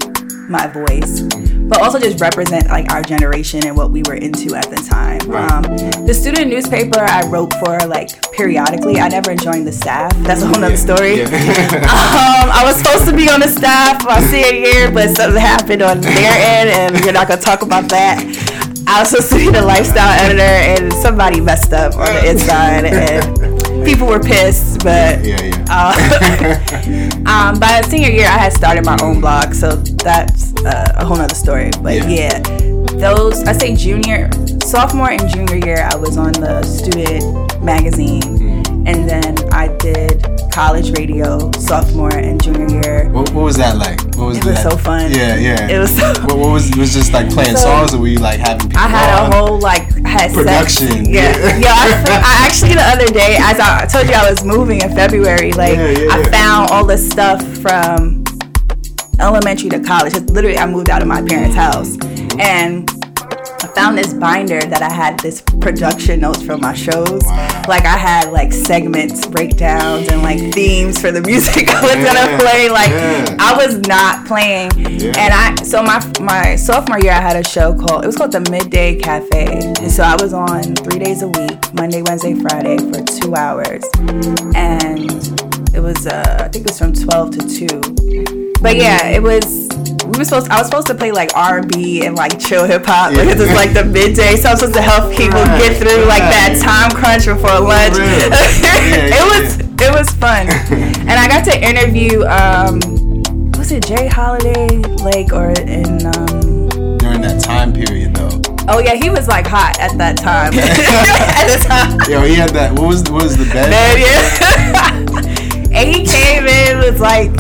my 0.47 0.67
voice 0.67 1.21
but 1.69 1.81
also 1.81 1.99
just 1.99 2.19
represent 2.19 2.67
like 2.67 2.91
our 2.91 3.01
generation 3.03 3.65
and 3.65 3.77
what 3.77 3.91
we 3.91 4.01
were 4.07 4.15
into 4.15 4.55
at 4.55 4.69
the 4.69 4.75
time 4.75 5.19
Right. 5.29 5.51
um, 5.51 5.63
the 6.07 6.13
student 6.13 6.47
newspaper 6.49 6.99
i 7.01 7.25
wrote 7.27 7.53
for 7.61 7.77
like 7.87 8.09
periodically 8.31 8.99
i 8.99 9.07
never 9.07 9.35
joined 9.35 9.67
the 9.67 9.71
staff 9.71 10.11
that's 10.23 10.41
a 10.41 10.47
whole 10.47 10.59
nother 10.59 10.77
story 10.77 11.19
Yeah. 11.19 11.25
um, 11.29 12.49
I 12.51 12.63
was 12.65 12.77
supposed 12.77 13.05
to 13.09 13.15
be 13.15 13.29
on 13.29 13.39
the 13.39 13.47
staff 13.47 14.03
my 14.05 14.19
senior 14.21 14.59
year, 14.59 14.91
but 14.91 15.09
something 15.15 15.39
happened 15.39 15.81
on 15.81 16.01
their 16.01 16.33
end, 16.57 16.69
and 16.69 17.05
we're 17.05 17.11
not 17.11 17.27
gonna 17.27 17.39
talk 17.41 17.61
about 17.61 17.87
that. 17.89 18.17
I 18.87 18.99
was 19.01 19.09
supposed 19.09 19.29
to 19.31 19.37
be 19.37 19.49
the 19.49 19.61
lifestyle 19.61 20.09
editor, 20.19 20.41
and 20.41 20.91
somebody 20.93 21.39
messed 21.39 21.71
up 21.73 21.95
on 21.95 22.05
the 22.05 22.29
inside, 22.31 22.85
and 22.85 23.85
people 23.85 24.07
were 24.07 24.19
pissed. 24.19 24.83
But 24.83 25.23
yeah, 25.23 25.41
yeah. 25.41 25.65
uh, 25.69 27.21
um, 27.53 27.59
by 27.59 27.81
senior 27.87 28.09
year, 28.09 28.25
I 28.27 28.37
had 28.37 28.53
started 28.53 28.83
my 28.85 28.97
own 29.01 29.21
blog, 29.21 29.53
so 29.53 29.75
that's 29.75 30.48
uh, 30.65 30.93
a 30.95 31.05
whole 31.05 31.17
nother 31.17 31.35
story. 31.35 31.71
But 31.81 31.95
Yeah. 31.95 32.07
yeah, 32.07 32.39
those 32.97 33.43
I 33.43 33.53
say 33.53 33.75
junior, 33.75 34.29
sophomore, 34.63 35.11
and 35.11 35.27
junior 35.29 35.57
year, 35.65 35.87
I 35.91 35.95
was 35.95 36.17
on 36.17 36.33
the 36.33 36.63
student 36.63 37.61
magazine, 37.63 38.63
and 38.87 39.07
then 39.09 39.35
I 39.53 39.67
did 39.77 40.25
college 40.51 40.91
radio 40.97 41.51
sophomore 41.53 42.13
and 42.15 42.41
junior 42.41 42.67
year. 42.81 43.09
What, 43.09 43.29
what 43.31 43.43
was 43.43 43.57
that 43.57 43.77
like? 43.77 44.01
What 44.17 44.27
was 44.27 44.37
It 44.39 44.45
was 44.45 44.61
so 44.61 44.71
fun. 44.77 45.11
Yeah, 45.11 45.35
yeah. 45.35 45.67
It 45.69 45.77
was 45.79 45.95
so- 45.95 46.13
What, 46.23 46.37
what 46.37 46.49
was? 46.49 46.69
It 46.69 46.77
was 46.77 46.93
just 46.93 47.13
like 47.13 47.29
playing 47.37 47.55
So- 47.55 47.63
songs, 47.63 47.93
or 47.93 47.99
were 47.99 48.07
you 48.07 48.19
like 48.19 48.39
having 48.39 48.67
people? 48.69 48.81
I 48.83 48.87
had 48.87 49.19
on? 49.23 49.31
a 49.31 49.35
whole 49.35 49.59
like 49.59 49.83
had 50.05 50.33
Production. 50.33 51.05
Yeah, 51.05 51.57
yeah. 51.57 51.69
I, 51.73 52.21
I 52.41 52.45
actually 52.47 52.73
the 52.73 52.81
other 52.81 53.07
day, 53.07 53.37
as 53.39 53.59
I, 53.59 53.83
I 53.83 53.85
told 53.85 54.07
you, 54.07 54.13
I 54.13 54.29
was 54.29 54.43
moving 54.43 54.81
in 54.81 54.93
February. 54.93 55.51
Like 55.53 55.75
Yeah, 55.77 55.89
yeah, 55.89 56.11
I 56.15 56.23
found 56.29 56.71
all 56.71 56.85
this 56.85 57.07
stuff 57.09 57.41
from 57.59 58.23
elementary 59.19 59.69
to 59.69 59.79
college. 59.79 60.13
Literally, 60.29 60.57
I 60.57 60.65
moved 60.65 60.89
out 60.89 61.01
of 61.01 61.07
my 61.07 61.21
parents' 61.21 61.55
house, 61.55 61.97
and 62.39 62.89
I 63.61 63.67
found 63.75 63.97
this 63.97 64.13
binder 64.13 64.59
that 64.61 64.81
I 64.81 64.91
had 64.91 65.19
this 65.19 65.41
production 65.41 66.21
notes 66.21 66.41
from 66.41 66.61
my 66.61 66.73
shows. 66.73 67.21
Wow. 67.25 67.63
Like 67.67 67.85
I 67.85 67.97
had 67.97 68.31
like 68.31 68.51
segments, 68.53 69.27
breakdowns, 69.27 70.07
and 70.09 70.21
like 70.23 70.39
themes 70.53 70.99
for 70.99 71.11
the 71.11 71.21
music 71.31 71.67
I 71.69 71.81
was 71.81 71.95
Yeah, 71.95 72.13
gonna 72.13 72.37
play. 72.41 72.69
Like 72.69 72.89
yeah. 72.89 73.35
I 73.39 73.55
was 73.65 73.77
not 73.87 74.25
playing, 74.25 74.71
Yeah. 74.77 75.13
and 75.17 75.33
I 75.33 75.55
so 75.63 75.83
my 75.83 75.99
my 76.21 76.55
sophomore 76.55 76.99
year 76.99 77.11
I 77.11 77.21
had 77.21 77.35
a 77.35 77.47
show 77.47 77.73
called 77.75 78.03
it 78.03 78.07
was 78.07 78.15
called 78.15 78.31
the 78.31 78.41
Midday 78.49 78.95
Cafe, 78.95 79.45
and 79.81 79.91
so 79.91 80.03
I 80.03 80.15
was 80.21 80.33
on 80.33 80.75
three 80.75 80.99
days 80.99 81.21
a 81.21 81.27
week, 81.27 81.73
Monday, 81.73 82.01
Wednesday, 82.01 82.33
Friday 82.35 82.77
for 82.77 83.03
two 83.03 83.35
hours, 83.35 83.83
and 84.55 85.11
it 85.75 85.81
was 85.81 86.07
uh, 86.07 86.37
I 86.39 86.47
think 86.47 86.65
it 86.65 86.71
was 86.71 86.79
from 86.79 86.93
twelve 86.93 87.31
to 87.37 87.47
two. 87.47 88.48
But 88.61 88.75
yeah, 88.75 89.07
it 89.07 89.21
was. 89.23 89.67
We 90.05 90.17
were 90.17 90.25
supposed. 90.25 90.49
I 90.49 90.57
was 90.57 90.67
supposed 90.67 90.87
to 90.87 90.95
play 90.95 91.11
like 91.11 91.31
R 91.35 91.59
and 91.59 91.71
B 91.71 92.05
and 92.05 92.15
like 92.15 92.39
chill 92.39 92.65
hip 92.65 92.85
hop 92.85 93.11
Yeah. 93.13 93.23
because 93.23 93.39
it's 93.41 93.53
like 93.55 93.73
the 93.73 93.85
midday. 93.85 94.35
So 94.35 94.49
I 94.49 94.51
was 94.53 94.59
supposed 94.59 94.73
to 94.75 94.81
help 94.81 95.11
people 95.15 95.43
get 95.61 95.77
through 95.77 96.03
like 96.05 96.23
that 96.23 96.59
time 96.61 96.91
crunch 96.91 97.25
before 97.25 97.59
lunch. 97.59 97.95
Really? 97.97 98.23
it 98.25 99.13
Yeah, 99.13 99.23
was 99.25 99.59
it 99.59 99.91
was 99.93 100.09
fun, 100.11 100.47
and 101.07 101.11
I 101.11 101.27
got 101.27 101.45
to 101.45 101.55
interview. 101.55 102.25
Um, 102.25 102.79
was 103.57 103.71
it 103.71 103.85
J. 103.85 104.07
Holiday, 104.07 104.77
like, 105.03 105.31
or 105.31 105.51
in? 105.51 106.05
Um, 106.05 106.67
during 106.97 107.21
that 107.21 107.39
time 107.43 107.71
period 107.71 108.15
though. 108.15 108.41
oh 108.67 108.79
yeah, 108.79 108.95
he 108.95 109.09
was 109.09 109.27
like 109.27 109.45
hot 109.47 109.79
at 109.79 109.97
that 109.99 110.17
time. 110.17 110.53
at 110.57 111.47
the 111.47 111.63
time. 111.65 111.97
Yo, 112.11 112.23
he 112.23 112.35
had 112.35 112.49
that. 112.51 112.73
What 112.73 112.87
was 112.87 113.03
what 113.09 113.23
was 113.23 113.37
the 113.37 113.45
bed? 113.45 113.69
Man, 113.69 113.99
yeah. 114.03 115.77
and 115.79 115.89
he 115.95 116.03
came 116.05 116.45
in 116.47 116.79
was 116.79 116.99
like, 116.99 117.31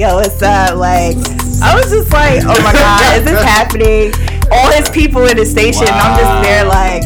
"Yo, 0.00 0.16
what's 0.16 0.42
up?" 0.42 0.76
Like, 0.76 1.16
I 1.62 1.74
was 1.74 1.90
just 1.90 2.12
like, 2.12 2.42
"Oh 2.44 2.60
my 2.62 2.72
god, 2.72 3.18
is 3.18 3.24
this 3.24 3.42
happening?" 3.56 4.12
All 4.52 4.70
his 4.72 4.88
people 4.90 5.26
in 5.26 5.36
the 5.36 5.46
station, 5.46 5.82
and 5.82 5.90
I'm 5.90 6.18
just 6.18 6.42
there 6.42 6.64
like. 6.64 7.02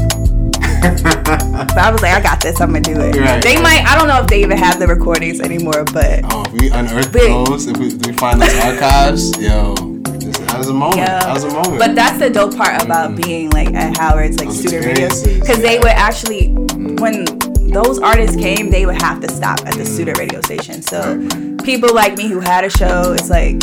But 1.60 1.78
I 1.78 1.92
was 1.92 2.02
like, 2.02 2.14
I 2.14 2.20
got 2.20 2.40
this. 2.40 2.60
I'm 2.60 2.72
gonna 2.72 2.80
do 2.80 2.98
it. 2.98 3.14
Right. 3.14 3.42
They 3.42 3.60
might. 3.60 3.84
I 3.86 3.96
don't 3.98 4.08
know 4.08 4.20
if 4.20 4.26
they 4.26 4.42
even 4.42 4.56
have 4.56 4.78
the 4.78 4.86
recordings 4.86 5.40
anymore, 5.40 5.84
but 5.92 6.20
Oh, 6.32 6.42
if 6.46 6.52
we 6.52 6.70
unearth 6.70 7.12
Big. 7.12 7.30
those, 7.30 7.66
if 7.66 7.76
we, 7.76 7.88
if 7.88 8.06
we 8.06 8.12
find 8.14 8.40
those 8.40 8.58
archives, 8.60 9.38
yo, 9.38 9.74
this, 9.74 10.38
that 10.38 10.58
was 10.58 10.68
a 10.68 10.74
moment. 10.74 10.98
Yeah. 10.98 11.20
That 11.20 11.34
was 11.34 11.44
a 11.44 11.50
moment. 11.50 11.78
But 11.78 11.94
that's 11.94 12.18
the 12.18 12.30
dope 12.30 12.56
part 12.56 12.82
about 12.82 13.14
being 13.14 13.50
like 13.50 13.72
at 13.74 13.96
Howard's 13.96 14.38
like 14.38 14.48
Those 14.48 14.58
student 14.58 14.86
radio 14.86 15.08
because 15.38 15.60
they 15.60 15.78
would 15.78 15.88
actually 15.88 16.48
mm. 16.48 16.98
when 16.98 17.24
those 17.70 18.00
artists 18.00 18.36
came 18.36 18.70
they 18.70 18.84
would 18.84 19.00
have 19.00 19.20
to 19.20 19.30
stop 19.30 19.60
at 19.60 19.74
the 19.74 19.84
mm. 19.84 19.94
student 19.94 20.18
radio 20.18 20.40
station. 20.40 20.82
So 20.82 21.20
people 21.62 21.94
like 21.94 22.16
me 22.16 22.28
who 22.28 22.40
had 22.40 22.64
a 22.64 22.70
show, 22.70 23.12
it's 23.12 23.30
like 23.30 23.58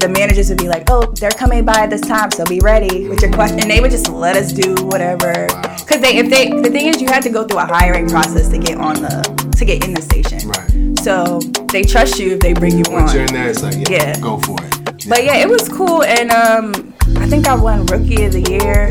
the 0.00 0.08
managers 0.08 0.48
would 0.48 0.58
be 0.58 0.68
like, 0.68 0.84
"Oh, 0.90 1.06
they're 1.20 1.30
coming 1.30 1.64
by 1.64 1.80
at 1.82 1.90
this 1.90 2.00
time, 2.00 2.30
so 2.30 2.44
be 2.44 2.60
ready 2.60 3.08
with 3.08 3.20
your 3.22 3.30
question." 3.32 3.60
And 3.60 3.70
they 3.70 3.80
would 3.80 3.90
just 3.90 4.08
let 4.08 4.36
us 4.36 4.52
do 4.52 4.74
whatever. 4.86 5.46
Because 5.78 6.00
they, 6.00 6.16
if 6.16 6.30
they, 6.30 6.48
the 6.50 6.70
thing 6.70 6.86
is, 6.86 7.00
you 7.00 7.08
had 7.08 7.22
to 7.22 7.30
go 7.30 7.44
through 7.44 7.58
a 7.60 7.66
hiring 7.66 8.08
process 8.08 8.48
to 8.48 8.58
get 8.58 8.78
on 8.78 8.94
the 8.96 9.50
to 9.58 9.64
get 9.64 9.84
in 9.86 9.94
the 9.94 10.02
station. 10.02 10.48
right. 10.48 10.98
So 11.00 11.38
they 11.72 11.82
trust 11.82 12.18
you 12.18 12.32
if 12.34 12.40
they 12.40 12.52
bring 12.52 12.76
you 12.78 12.84
Once 12.90 13.10
on. 13.10 13.16
you're 13.16 13.26
in 13.26 13.32
there, 13.34 13.48
it's 13.48 13.62
like, 13.62 13.88
yeah, 13.88 14.08
Yeah. 14.14 14.20
go 14.20 14.38
for 14.38 14.56
it. 14.62 15.06
But 15.08 15.24
yeah, 15.24 15.36
it 15.36 15.48
was 15.48 15.68
cool, 15.68 16.02
and 16.04 16.30
um, 16.30 16.94
I 17.16 17.26
think 17.26 17.46
I 17.46 17.54
won 17.54 17.86
Rookie 17.86 18.24
of 18.24 18.32
the 18.32 18.42
Year 18.50 18.82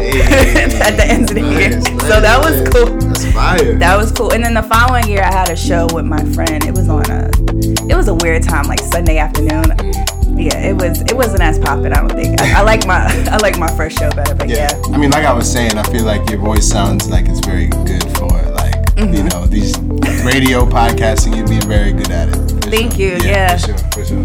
at 0.81 0.97
the 0.97 1.05
end 1.05 1.29
of 1.29 1.35
the 1.35 1.41
year. 1.41 1.69
Nice, 1.69 1.85
so 2.07 2.19
that 2.21 2.39
was 2.39 2.67
cool. 2.69 2.97
That's 2.99 3.31
fire. 3.33 3.77
That 3.77 3.97
was 3.97 4.11
cool. 4.11 4.33
And 4.33 4.43
then 4.43 4.53
the 4.53 4.63
following 4.63 5.07
year, 5.07 5.23
I 5.23 5.31
had 5.31 5.49
a 5.49 5.55
show 5.55 5.87
with 5.93 6.05
my 6.05 6.23
friend. 6.33 6.63
It 6.63 6.75
was 6.75 6.89
on 6.89 7.09
a, 7.09 7.29
it 7.89 7.95
was 7.95 8.07
a 8.07 8.15
weird 8.15 8.43
time, 8.43 8.67
like 8.67 8.79
Sunday 8.79 9.17
afternoon. 9.17 9.65
Yeah, 10.37 10.57
it 10.59 10.75
was. 10.75 11.01
It 11.01 11.15
wasn't 11.15 11.41
as 11.41 11.59
poppin'. 11.59 11.93
I 11.93 11.99
don't 11.99 12.11
think. 12.11 12.39
I, 12.41 12.59
I 12.59 12.63
like 12.63 12.87
my, 12.87 13.05
I 13.31 13.37
like 13.37 13.59
my 13.59 13.69
first 13.75 13.99
show 13.99 14.09
better. 14.11 14.33
But 14.33 14.49
yeah. 14.49 14.69
yeah, 14.73 14.95
I 14.95 14.97
mean, 14.97 15.11
like 15.11 15.25
I 15.25 15.33
was 15.33 15.51
saying, 15.51 15.77
I 15.77 15.83
feel 15.83 16.03
like 16.03 16.29
your 16.29 16.39
voice 16.39 16.67
sounds 16.67 17.09
like 17.09 17.27
it's 17.27 17.45
very 17.45 17.67
good 17.67 18.03
for 18.17 18.27
like 18.27 18.81
Mm-hmm. 18.91 19.13
you 19.13 19.23
know 19.23 19.45
these 19.45 19.77
radio 20.23 20.65
podcasting. 20.65 21.35
You'd 21.37 21.49
be 21.49 21.65
very 21.65 21.93
good 21.93 22.11
at 22.11 22.27
it. 22.29 22.35
Thank 22.65 22.93
sure. 22.93 23.01
you, 23.01 23.17
yeah. 23.23 23.57
for 23.57 23.67
sure, 23.67 23.77
for 23.77 24.05
sure. 24.05 24.19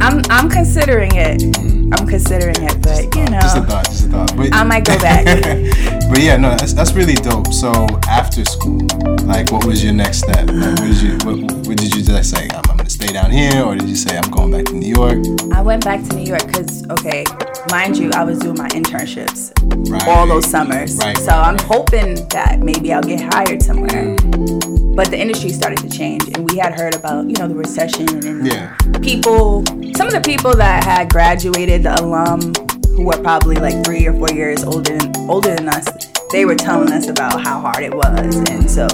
I'm, 0.00 0.22
I'm 0.30 0.48
considering 0.48 1.10
it. 1.14 1.81
I'm 1.92 2.06
considering 2.06 2.56
it, 2.62 2.80
but 2.82 3.14
you 3.14 3.24
know, 3.26 3.40
Just 3.40 3.56
a 3.56 3.62
thought, 3.62 3.84
just 3.86 4.06
a 4.06 4.08
thought. 4.08 4.36
But 4.36 4.52
I 4.54 4.64
might 4.64 4.84
go 4.84 4.98
back. 4.98 5.24
but 6.08 6.20
yeah, 6.20 6.36
no, 6.36 6.50
that's, 6.50 6.72
that's 6.72 6.92
really 6.92 7.14
dope. 7.14 7.52
So 7.52 7.72
after 8.08 8.44
school, 8.44 8.80
like, 9.24 9.50
what 9.52 9.64
was 9.64 9.82
your 9.84 9.92
next 9.92 10.18
step? 10.18 10.48
Like, 10.48 10.78
what 10.78 10.88
did 10.88 11.02
you, 11.02 11.12
what, 11.24 11.52
what 11.66 11.76
did 11.76 11.94
you 11.94 12.02
just 12.02 12.30
say? 12.30 12.48
I'm, 12.52 12.62
I'm 12.70 12.76
gonna 12.76 12.90
stay 12.90 13.06
down 13.12 13.30
here, 13.30 13.62
or 13.64 13.74
did 13.74 13.88
you 13.88 13.96
say 13.96 14.16
I'm 14.16 14.30
going 14.30 14.50
back 14.50 14.64
to 14.66 14.74
New 14.74 14.94
York? 14.94 15.18
I 15.52 15.62
went 15.62 15.84
back 15.84 16.02
to 16.08 16.16
New 16.16 16.24
York 16.24 16.46
because, 16.46 16.86
okay, 16.90 17.24
mind 17.70 17.96
you, 17.96 18.10
I 18.14 18.24
was 18.24 18.38
doing 18.38 18.56
my 18.56 18.68
internships 18.68 19.52
Right. 19.90 20.06
all 20.08 20.26
those 20.26 20.46
summers. 20.46 20.96
Right, 20.98 21.16
So 21.18 21.26
right, 21.32 21.48
I'm 21.48 21.58
hoping 21.66 22.26
that 22.28 22.60
maybe 22.60 22.92
I'll 22.92 23.02
get 23.02 23.20
hired 23.34 23.62
somewhere. 23.62 24.16
Mm. 24.16 24.81
But 24.94 25.10
the 25.10 25.18
industry 25.18 25.50
started 25.50 25.78
to 25.78 25.88
change, 25.88 26.24
and 26.34 26.50
we 26.50 26.58
had 26.58 26.74
heard 26.78 26.94
about, 26.94 27.26
you 27.26 27.34
know, 27.38 27.48
the 27.48 27.54
recession 27.54 28.08
and 28.26 28.46
Yeah. 28.46 28.74
people, 29.00 29.64
some 29.96 30.06
of 30.06 30.12
the 30.12 30.20
people 30.22 30.54
that 30.56 30.84
had 30.84 31.10
graduated, 31.10 31.82
the 31.82 31.98
alum 32.00 32.52
who 32.94 33.04
were 33.04 33.16
probably 33.16 33.56
like 33.56 33.82
three 33.84 34.06
or 34.06 34.12
four 34.12 34.30
years 34.30 34.62
older 34.64 34.98
than, 34.98 35.30
older 35.30 35.54
than 35.54 35.68
us, 35.70 35.86
they 36.30 36.44
were 36.44 36.54
telling 36.54 36.92
us 36.92 37.08
about 37.08 37.40
how 37.40 37.60
hard 37.60 37.82
it 37.82 37.94
was. 37.94 38.36
And 38.50 38.70
so 38.70 38.86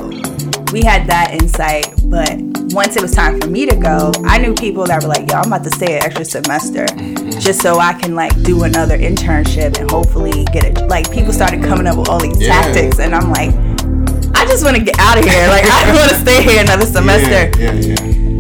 we 0.73 0.83
had 0.83 1.07
that 1.09 1.33
insight. 1.41 1.87
But 2.05 2.39
once 2.73 2.95
it 2.97 3.03
was 3.03 3.13
time 3.13 3.41
for 3.41 3.49
me 3.49 3.67
to 3.67 3.75
go, 3.75 4.13
I 4.25 4.39
knew 4.39 4.55
people 4.55 4.85
that 4.87 5.03
were 5.03 5.09
like, 5.09 5.31
yo, 5.31 5.39
I'm 5.39 5.47
about 5.53 5.65
to 5.65 5.71
stay 5.71 5.97
an 5.97 6.05
extra 6.05 6.25
semester 6.25 6.87
mm-hmm. 6.87 7.39
just 7.41 7.61
so 7.61 7.79
I 7.81 7.93
can 7.95 8.15
like 8.15 8.41
do 8.43 8.63
another 8.63 8.97
internship 8.99 9.79
and 9.81 9.91
hopefully 9.91 10.45
get 10.53 10.65
it. 10.65 10.87
Like 10.87 11.11
people 11.11 11.33
started 11.33 11.63
coming 11.65 11.87
up 11.87 11.97
with 11.99 12.09
all 12.09 12.21
these 12.21 12.41
Yeah. 12.41 12.61
tactics. 12.63 12.99
And 13.01 13.15
I'm 13.15 13.31
like, 13.31 13.51
I 14.39 14.47
just 14.47 14.63
want 14.63 14.77
to 14.77 14.83
get 14.83 14.97
out 15.01 15.19
of 15.19 15.25
here. 15.25 15.49
Like, 15.49 15.65
I 15.65 15.85
don't 15.85 15.97
want 15.97 16.11
to 16.11 16.19
stay 16.19 16.45
here 16.45 16.61
another 16.63 16.87
semester. 16.87 17.51
Yeah, 17.59 17.73
yeah, 17.73 18.05
yeah. 18.05 18.37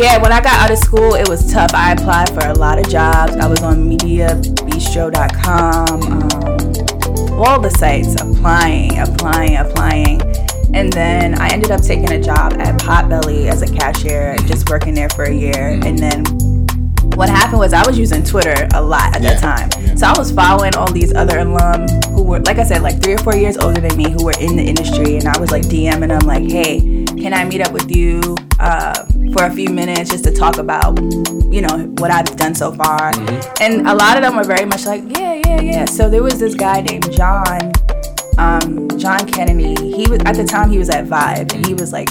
yeah, 0.00 0.16
when 0.22 0.32
I 0.32 0.40
got 0.40 0.54
out 0.54 0.70
of 0.70 0.78
school, 0.78 1.14
it 1.14 1.28
was 1.28 1.52
tough. 1.52 1.74
I 1.74 1.92
applied 1.92 2.30
for 2.30 2.46
a 2.48 2.54
lot 2.54 2.78
of 2.78 2.88
jobs. 2.88 3.36
I 3.36 3.46
was 3.46 3.62
on 3.62 3.86
MediaBistro.com, 3.86 6.02
um, 6.02 6.22
all 7.38 7.60
the 7.60 7.68
sites, 7.68 8.14
applying, 8.18 8.98
applying, 8.98 9.58
applying. 9.58 10.22
And 10.74 10.90
then 10.90 11.38
I 11.38 11.48
ended 11.48 11.70
up 11.70 11.82
taking 11.82 12.10
a 12.12 12.20
job 12.20 12.54
at 12.54 12.80
Potbelly 12.80 13.50
as 13.50 13.60
a 13.60 13.66
cashier, 13.66 14.38
just 14.46 14.70
working 14.70 14.94
there 14.94 15.10
for 15.10 15.24
a 15.24 15.34
year. 15.34 15.78
And 15.84 15.98
then 15.98 16.24
what 17.16 17.28
happened 17.28 17.58
was 17.58 17.72
I 17.72 17.86
was 17.86 17.98
using 17.98 18.22
Twitter 18.22 18.68
a 18.74 18.80
lot 18.82 19.16
at 19.16 19.22
Yeah, 19.22 19.34
that 19.34 19.40
time. 19.70 19.84
yeah. 19.84 19.94
So 19.94 20.06
I 20.06 20.18
was 20.18 20.30
following 20.30 20.74
all 20.76 20.90
these 20.92 21.14
other 21.14 21.38
alum 21.38 21.88
who 22.14 22.22
were, 22.22 22.40
like 22.40 22.58
I 22.58 22.64
said, 22.64 22.82
like 22.82 23.02
three 23.02 23.14
or 23.14 23.18
four 23.18 23.34
years 23.34 23.56
older 23.56 23.80
than 23.80 23.96
me 23.96 24.10
who 24.10 24.24
were 24.24 24.34
in 24.38 24.56
the 24.56 24.62
industry. 24.62 25.16
And 25.16 25.26
I 25.26 25.38
was 25.38 25.50
like 25.50 25.62
DMing 25.64 26.08
them, 26.08 26.20
like, 26.26 26.44
hey, 26.50 26.80
can 27.20 27.32
I 27.32 27.44
meet 27.44 27.60
up 27.62 27.72
with 27.72 27.90
you 27.94 28.36
uh, 28.60 28.94
for 29.32 29.44
a 29.46 29.50
few 29.50 29.70
minutes 29.70 30.10
just 30.10 30.24
to 30.24 30.32
talk 30.34 30.58
about, 30.58 30.98
you 31.50 31.62
know, 31.62 31.86
what 31.98 32.10
I've 32.10 32.26
done 32.36 32.54
so 32.54 32.72
far? 32.72 33.10
And 33.60 33.86
a 33.88 33.94
lot 33.94 34.16
of 34.18 34.22
them 34.22 34.36
were 34.36 34.44
very 34.44 34.66
much 34.66 34.84
like, 34.84 35.02
yeah, 35.18 35.40
yeah, 35.46 35.60
yeah. 35.62 35.84
So 35.86 36.10
there 36.10 36.22
was 36.22 36.38
this 36.38 36.54
guy 36.54 36.82
named 36.82 37.10
John, 37.12 37.72
um, 38.38 38.88
John 38.98 39.26
Kennedy. 39.26 39.74
He 39.96 40.06
was, 40.10 40.20
at 40.26 40.34
the 40.36 40.44
time, 40.44 40.70
he 40.70 40.78
was 40.78 40.90
at 40.90 41.06
Vibe. 41.06 41.54
And 41.54 41.64
he 41.66 41.72
was 41.72 41.92
like, 41.92 42.08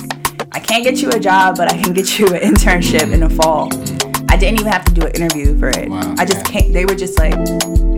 I 0.52 0.60
can't 0.60 0.84
get 0.84 1.02
you 1.02 1.10
a 1.12 1.20
job, 1.20 1.58
but 1.58 1.72
I 1.72 1.80
can 1.82 1.94
get 1.94 2.18
you 2.18 2.26
an 2.28 2.42
internship 2.54 3.12
in 3.14 3.20
the 3.20 3.30
fall. 3.30 3.70
I 4.36 4.38
didn't 4.38 4.60
even 4.60 4.74
have 4.74 4.84
to 4.84 4.94
do 4.94 5.06
an 5.08 5.14
interview 5.14 5.58
for 5.58 5.70
it. 5.70 5.90
Wow, 5.90 6.14
I 6.18 6.26
just 6.26 6.40
yeah. 6.40 6.60
can't. 6.60 6.74
They 6.74 6.84
were 6.84 6.94
just 6.94 7.18
like, 7.18 7.36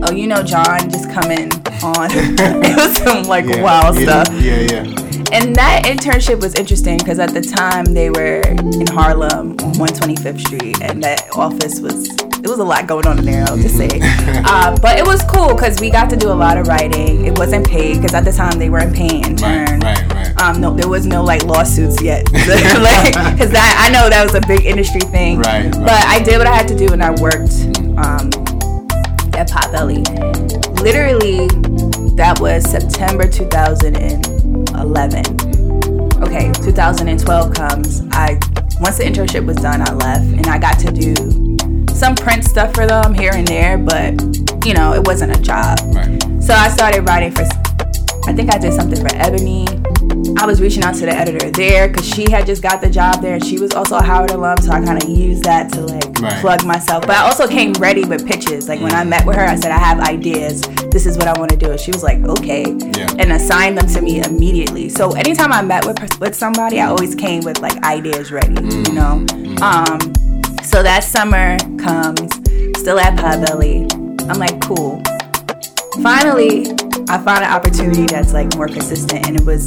"Oh, 0.04 0.12
you 0.12 0.28
know, 0.28 0.40
John, 0.44 0.88
just 0.88 1.10
coming 1.10 1.50
on." 1.82 2.10
it 2.12 2.76
was 2.76 2.96
some 2.98 3.24
like 3.24 3.44
Yeah, 3.44 3.60
wild 3.60 3.98
yeah, 3.98 4.22
stuff. 4.22 4.40
Yeah, 4.40 4.60
yeah. 4.60 4.84
And 5.32 5.56
that 5.56 5.82
internship 5.84 6.40
was 6.40 6.54
interesting 6.54 6.98
because 6.98 7.18
at 7.18 7.34
the 7.34 7.40
time 7.40 7.86
they 7.86 8.10
were 8.10 8.40
in 8.46 8.86
Harlem 8.86 9.56
on 9.58 9.74
125th 9.74 10.38
Street, 10.46 10.80
and 10.80 11.02
that 11.02 11.28
office 11.32 11.80
was 11.80 12.08
it 12.38 12.48
was 12.48 12.58
a 12.58 12.64
lot 12.64 12.86
going 12.86 13.06
on 13.06 13.18
in 13.18 13.24
there. 13.24 13.44
I'll 13.48 13.56
just 13.56 13.76
say, 13.76 13.88
uh, 14.44 14.78
but 14.80 14.96
it 14.96 15.04
was 15.04 15.22
cool 15.24 15.54
because 15.54 15.80
we 15.80 15.90
got 15.90 16.08
to 16.10 16.16
do 16.16 16.30
a 16.30 16.34
lot 16.34 16.56
of 16.56 16.68
writing. 16.68 17.24
It 17.26 17.36
wasn't 17.36 17.66
paid 17.66 17.96
because 17.96 18.14
at 18.14 18.24
the 18.24 18.32
time 18.32 18.58
they 18.58 18.70
weren't 18.70 18.94
paying 18.94 19.24
intern. 19.24 19.80
Right, 19.80 19.98
right, 19.98 20.12
right. 20.12 20.40
Um, 20.40 20.60
no, 20.60 20.72
there 20.74 20.88
was 20.88 21.04
no 21.04 21.24
like 21.24 21.42
lawsuits 21.44 22.00
yet, 22.00 22.30
like 22.32 23.14
because 23.32 23.50
that 23.50 23.84
I 23.84 23.90
know 23.92 24.08
that 24.08 24.22
was 24.22 24.34
a 24.34 24.40
big 24.46 24.64
industry 24.64 25.00
thing. 25.00 25.38
Right, 25.38 25.64
right. 25.64 25.72
But 25.72 26.04
I 26.06 26.22
did 26.22 26.38
what 26.38 26.46
I 26.46 26.54
had 26.54 26.68
to 26.68 26.76
do, 26.76 26.92
and 26.92 27.02
I 27.02 27.10
worked 27.10 27.66
um, 27.98 28.30
at 29.34 29.50
Potbelly. 29.50 30.06
Literally, 30.80 31.48
that 32.14 32.38
was 32.40 32.62
September 32.70 33.26
2011. 33.26 35.24
Okay, 36.22 36.52
2012 36.52 37.54
comes. 37.54 38.02
I 38.12 38.38
once 38.80 38.98
the 38.98 39.04
internship 39.04 39.44
was 39.44 39.56
done, 39.56 39.82
I 39.82 39.92
left, 39.92 40.24
and 40.24 40.46
I 40.46 40.58
got 40.58 40.78
to 40.80 40.92
do 40.92 41.47
some 41.98 42.14
print 42.14 42.44
stuff 42.44 42.72
for 42.74 42.86
them 42.86 43.12
here 43.12 43.32
and 43.34 43.46
there, 43.46 43.76
but 43.76 44.12
you 44.64 44.74
know, 44.74 44.92
it 44.94 45.06
wasn't 45.06 45.36
a 45.36 45.40
job. 45.42 45.78
right. 45.94 46.22
So 46.42 46.54
I 46.54 46.68
started 46.68 47.06
writing 47.08 47.32
for, 47.32 47.42
I 48.26 48.32
think 48.32 48.54
I 48.54 48.58
did 48.58 48.72
something 48.72 49.00
for 49.00 49.14
Ebony. 49.16 49.66
I 50.38 50.46
was 50.46 50.60
reaching 50.60 50.84
out 50.84 50.94
to 50.96 51.06
the 51.06 51.12
editor 51.12 51.50
there 51.50 51.88
because 51.88 52.08
she 52.08 52.30
had 52.30 52.46
just 52.46 52.62
got 52.62 52.80
the 52.80 52.88
job 52.88 53.20
there 53.20 53.34
and 53.34 53.44
she 53.44 53.58
was 53.58 53.72
also 53.72 53.96
a 53.96 54.02
Howard 54.02 54.30
alum. 54.30 54.58
So 54.58 54.70
I 54.70 54.84
kind 54.84 55.02
of 55.02 55.08
used 55.08 55.42
that 55.44 55.72
to 55.72 55.80
like 55.80 56.04
Right. 56.20 56.40
plug 56.40 56.64
myself. 56.64 57.06
But 57.06 57.16
I 57.16 57.22
also 57.22 57.46
came 57.46 57.72
ready 57.74 58.04
with 58.04 58.26
pitches. 58.26 58.68
Like 58.68 58.80
when 58.80 58.92
I 58.92 59.04
mm. 59.04 59.10
met 59.10 59.24
with 59.24 59.36
her, 59.36 59.44
I 59.44 59.54
said, 59.54 59.70
I 59.70 59.78
have 59.78 60.00
ideas. 60.00 60.62
This 60.90 61.06
is 61.06 61.16
what 61.16 61.28
I 61.28 61.38
want 61.38 61.52
to 61.52 61.56
do. 61.56 61.70
And 61.70 61.80
she 61.80 61.92
was 61.92 62.02
like, 62.02 62.18
okay. 62.18 62.64
Yeah. 62.64 63.08
And 63.18 63.32
assigned 63.32 63.78
them 63.78 63.86
to 63.88 64.00
me 64.02 64.20
immediately. 64.20 64.88
So 64.88 65.12
anytime 65.12 65.52
I 65.52 65.62
met 65.62 65.86
with, 65.86 66.18
with 66.18 66.34
somebody, 66.34 66.80
I 66.80 66.86
always 66.86 67.14
came 67.14 67.44
with 67.44 67.60
like 67.60 67.80
ideas 67.84 68.32
ready, 68.32 68.54
mm. 68.54 68.88
you 68.88 68.94
know? 68.94 69.24
Mm. 69.28 69.60
Um, 69.60 70.27
so 70.68 70.82
that 70.82 71.02
summer 71.02 71.56
comes, 71.78 72.34
still 72.78 72.98
at 72.98 73.18
Potbelly. 73.18 73.90
I'm 74.30 74.38
like, 74.38 74.60
cool 74.60 75.02
finally 76.02 76.70
I 77.08 77.18
found 77.18 77.44
an 77.44 77.50
opportunity 77.50 78.06
that's 78.06 78.32
like 78.32 78.54
more 78.56 78.68
consistent 78.68 79.26
and 79.26 79.34
it 79.34 79.44
was 79.44 79.64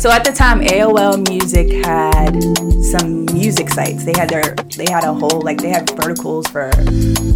so 0.00 0.10
at 0.10 0.24
the 0.24 0.32
time 0.32 0.60
AOL 0.60 1.28
Music 1.28 1.84
had 1.84 2.42
some 2.84 3.24
music 3.26 3.70
sites. 3.70 4.04
They 4.04 4.12
had 4.16 4.28
their 4.28 4.54
they 4.76 4.86
had 4.90 5.04
a 5.04 5.14
whole 5.14 5.40
like 5.40 5.58
they 5.58 5.68
had 5.68 5.88
verticals 5.90 6.46
for 6.48 6.70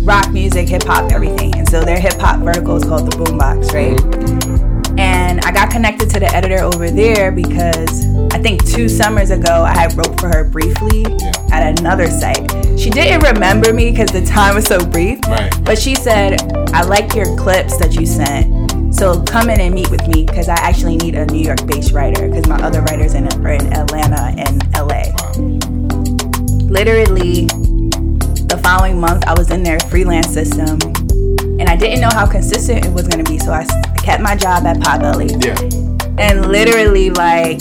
rock 0.00 0.30
music, 0.32 0.68
hip 0.68 0.82
hop, 0.82 1.12
everything. 1.12 1.56
And 1.56 1.68
so 1.68 1.82
their 1.82 2.00
hip 2.00 2.14
hop 2.14 2.40
vertical 2.40 2.76
is 2.76 2.84
called 2.84 3.10
the 3.10 3.16
Boombox, 3.16 3.72
right? 3.72 4.47
And 4.98 5.40
I 5.44 5.52
got 5.52 5.70
connected 5.70 6.10
to 6.10 6.20
the 6.20 6.26
editor 6.34 6.58
over 6.58 6.90
there 6.90 7.30
because 7.30 8.04
I 8.34 8.38
think 8.40 8.64
two 8.66 8.88
summers 8.88 9.30
ago 9.30 9.62
I 9.62 9.72
had 9.72 9.96
wrote 9.96 10.18
for 10.20 10.28
her 10.28 10.44
briefly 10.44 11.02
Yeah. 11.18 11.32
at 11.52 11.78
another 11.80 12.08
site. 12.10 12.50
She 12.78 12.90
didn't 12.90 13.22
remember 13.22 13.72
me 13.72 13.90
because 13.90 14.10
the 14.10 14.24
time 14.26 14.56
was 14.56 14.64
so 14.66 14.84
brief. 14.84 15.20
Right. 15.28 15.52
But 15.64 15.78
she 15.78 15.94
said, 15.94 16.42
I 16.74 16.82
like 16.82 17.14
your 17.14 17.36
clips 17.36 17.76
that 17.78 17.94
you 17.94 18.06
sent. 18.06 18.94
So 18.94 19.22
come 19.22 19.50
in 19.50 19.60
and 19.60 19.74
meet 19.74 19.90
with 19.90 20.06
me 20.08 20.24
because 20.24 20.48
I 20.48 20.54
actually 20.54 20.96
need 20.96 21.14
a 21.14 21.26
New 21.26 21.42
York 21.44 21.64
based 21.66 21.92
writer 21.92 22.28
because 22.28 22.46
my 22.48 22.56
other 22.56 22.80
writers 22.82 23.14
in, 23.14 23.26
are 23.28 23.52
in 23.52 23.72
Atlanta 23.72 24.34
and 24.36 24.64
LA. 24.74 25.04
Literally, 26.68 27.46
the 27.46 28.58
following 28.62 28.98
month, 29.00 29.24
I 29.26 29.34
was 29.34 29.50
in 29.50 29.62
their 29.62 29.78
freelance 29.80 30.28
system 30.32 30.78
and 31.58 31.68
I 31.68 31.76
didn't 31.76 32.00
know 32.00 32.10
how 32.12 32.26
consistent 32.26 32.84
it 32.86 32.92
was 32.92 33.06
going 33.08 33.24
to 33.24 33.30
be. 33.30 33.38
So 33.38 33.52
I 33.52 33.64
kept 33.98 34.22
my 34.22 34.34
job 34.36 34.64
at 34.66 34.76
Potbelly 34.78 35.30
Yeah. 35.44 35.56
and 36.18 36.46
literally 36.50 37.10
like 37.10 37.60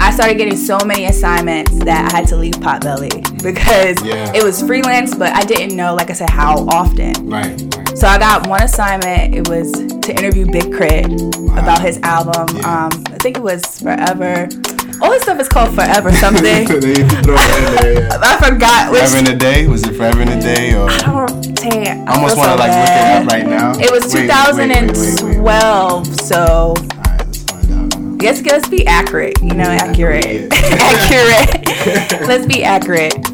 I 0.00 0.10
started 0.10 0.36
getting 0.36 0.56
so 0.56 0.78
many 0.84 1.06
assignments 1.06 1.72
that 1.84 2.12
I 2.12 2.16
had 2.16 2.28
to 2.28 2.36
leave 2.36 2.54
Potbelly 2.54 3.22
because 3.42 4.02
Yeah. 4.04 4.30
it 4.34 4.42
was 4.44 4.60
freelance, 4.62 5.14
but 5.14 5.32
I 5.34 5.42
didn't 5.44 5.76
know, 5.76 5.94
like 5.94 6.10
I 6.10 6.12
said, 6.12 6.28
how 6.30 6.66
often. 6.68 7.28
Right. 7.28 7.46
right. 7.76 7.96
So 7.98 8.06
I 8.06 8.18
got 8.18 8.46
one 8.46 8.62
assignment. 8.62 9.34
It 9.34 9.48
was 9.48 9.72
to 9.72 10.10
interview 10.12 10.44
Big 10.50 10.76
K.R.I.T. 10.76 11.14
about 11.56 11.80
his 11.80 11.98
album. 12.02 12.54
Yeah. 12.58 12.86
Um, 12.86 13.04
I 13.06 13.16
think 13.22 13.38
it 13.38 13.42
was 13.42 13.64
Forever. 13.80 14.48
All 15.00 15.10
this 15.10 15.22
stuff 15.22 15.40
is 15.40 15.48
called 15.48 15.74
Forever 15.74 16.12
something. 16.12 16.68
They 16.80 16.88
used 16.88 17.10
to 17.10 17.22
throw 17.22 17.36
that 17.36 17.78
in 17.86 17.94
there, 17.94 18.02
yeah. 18.04 18.18
I 18.22 18.36
forgot 18.50 18.92
which. 18.92 19.00
Forever 19.00 19.18
in 19.30 19.34
a 19.34 19.38
day? 19.38 19.66
Was 19.68 19.84
it 19.84 19.94
forever 19.96 20.20
in 20.20 20.28
a 20.28 20.40
day 20.40 20.74
or? 20.74 20.90
I 21.64 22.04
I 22.06 22.14
almost 22.14 22.36
want 22.36 22.50
to 22.50 22.56
so 22.56 22.58
like 22.58 22.70
bad. 22.70 23.24
look 23.24 23.32
it 23.32 23.32
up 23.32 23.32
right 23.32 23.46
now. 23.46 23.72
It 23.78 23.90
was 23.90 24.12
Wait, 24.12 24.28
wait, 24.28 24.56
wait, 24.56 24.56
wait, 24.56 24.92
wait, 24.92 25.22
wait. 25.22 25.38
2012, 25.38 26.20
so 26.20 26.74
Alright, 26.76 28.22
let's 28.22 28.42
Let's, 28.42 28.68
be 28.68 28.86
accurate, 28.86 29.40
you 29.42 29.54
know, 29.54 29.64
accurate. 29.64 30.24
Yeah. 30.24 30.48
accurate. 30.52 32.20
let's 32.28 32.46
be 32.46 32.64
accurate. 32.64 33.14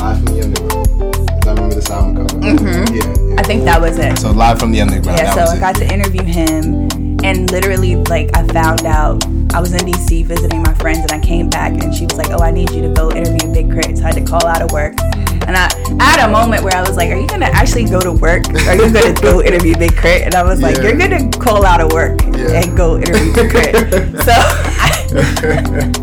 Live 0.00 0.16
from 0.16 0.34
the 0.34 0.40
underground. 0.42 1.46
I 1.46 1.50
remember 1.50 1.74
this 1.74 1.90
album 1.90 2.26
cover. 2.26 2.40
Yeah, 2.44 2.52
yeah. 2.52 3.02
Mm-hmm. 3.02 3.38
I 3.38 3.42
think 3.42 3.64
that 3.64 3.80
was 3.80 3.98
it. 3.98 4.18
So 4.18 4.30
live 4.30 4.58
from 4.58 4.72
the 4.72 4.80
underground. 4.80 5.18
Yeah, 5.18 5.34
so 5.34 5.42
I 5.42 5.56
it. 5.56 5.60
got 5.60 5.74
to 5.76 5.92
interview 5.92 6.22
him, 6.22 6.88
and 7.24 7.50
literally, 7.50 7.96
like, 7.96 8.36
I 8.36 8.46
found 8.48 8.84
out 8.84 9.24
I 9.52 9.60
was 9.60 9.72
in 9.72 9.80
DC 9.80 10.24
visiting 10.26 10.62
my 10.62 10.74
friends, 10.74 10.98
and 11.00 11.12
I 11.12 11.18
came 11.18 11.48
back, 11.50 11.72
and 11.82 11.94
she 11.94 12.04
was 12.06 12.16
like, 12.16 12.30
"Oh, 12.30 12.38
I 12.42 12.50
need 12.50 12.70
you 12.70 12.82
to 12.82 12.88
go 12.88 13.10
interview 13.10 13.52
Big 13.52 13.70
Crit." 13.70 13.98
So 13.98 14.04
I 14.04 14.06
had 14.08 14.14
to 14.16 14.22
call 14.24 14.46
out 14.46 14.62
of 14.62 14.70
work, 14.72 14.94
Mm-hmm. 14.96 15.48
and 15.48 15.56
I, 15.56 15.66
I 16.00 16.04
had 16.10 16.28
a 16.28 16.32
moment 16.32 16.62
where 16.64 16.74
I 16.76 16.80
was 16.82 16.96
like, 16.96 17.10
"Are 17.10 17.16
you 17.18 17.26
gonna 17.26 17.46
actually 17.46 17.84
go 17.84 18.00
to 18.00 18.12
work? 18.12 18.48
Are 18.68 18.74
you 18.76 18.90
gonna 18.92 19.12
go 19.20 19.42
interview 19.48 19.76
Big 19.76 19.96
K.R.I.T.?" 19.96 20.24
And 20.24 20.34
I 20.34 20.42
was 20.42 20.60
like, 20.62 20.76
Yeah. 20.76 20.82
"You're 20.84 20.96
gonna 20.98 21.28
call 21.30 21.64
out 21.66 21.80
of 21.80 21.92
work 21.92 22.20
Yeah. 22.22 22.60
and 22.62 22.76
go 22.76 22.96
interview 22.98 23.32
Big 23.34 23.50
Crit." 23.50 23.74
so 24.22 24.32
I, 24.34 24.90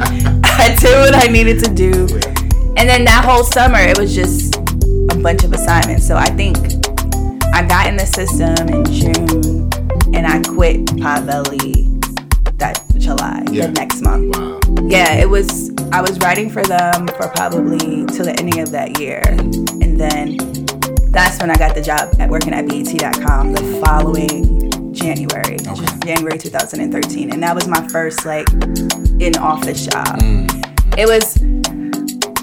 I 0.60 0.76
did 0.80 0.96
what 1.00 1.16
I 1.16 1.28
needed 1.32 1.64
to 1.64 1.74
do, 1.74 2.08
and 2.78 2.88
then 2.90 3.06
that 3.06 3.24
whole 3.26 3.44
summer, 3.44 3.80
it 3.80 3.98
was 3.98 4.14
just 4.14 4.56
a 5.12 5.18
bunch 5.22 5.44
of 5.44 5.54
assignments. 5.54 6.06
So 6.06 6.16
I 6.18 6.26
think 6.32 6.58
I 7.54 7.66
got 7.66 7.88
in 7.88 7.96
the 7.96 8.06
system 8.06 8.68
in 8.70 8.84
June 8.86 9.70
and 10.14 10.28
I 10.28 10.42
quit 10.44 10.86
that 10.98 11.97
July, 13.08 13.42
Yeah. 13.52 13.68
the 13.68 13.72
next 13.72 14.02
month. 14.02 14.36
Wow. 14.36 14.60
Yeah, 14.90 15.14
it 15.14 15.30
was, 15.30 15.72
I 15.94 16.02
was 16.02 16.18
writing 16.20 16.50
for 16.50 16.62
them 16.64 17.08
for 17.08 17.30
probably 17.30 18.06
till 18.08 18.26
the 18.26 18.36
ending 18.38 18.60
of 18.60 18.72
that 18.72 19.00
year. 19.00 19.22
And 19.26 19.98
then 19.98 20.36
that's 21.12 21.40
when 21.40 21.50
I 21.50 21.56
got 21.56 21.74
the 21.74 21.82
job 21.82 22.14
at 22.20 22.30
working 22.30 22.54
at 22.54 22.68
BET.com 22.68 23.54
the 23.54 23.64
following 23.86 24.94
January, 24.94 25.56
Okay. 25.66 25.86
January 26.06 26.38
2013. 26.38 27.32
And 27.32 27.42
that 27.44 27.56
was 27.56 27.66
my 27.68 27.88
first 27.88 28.26
like 28.26 28.48
in 29.22 29.38
office 29.38 29.86
job. 29.86 30.20
Mm. 30.20 30.98
It 30.98 31.08
was 31.08 31.38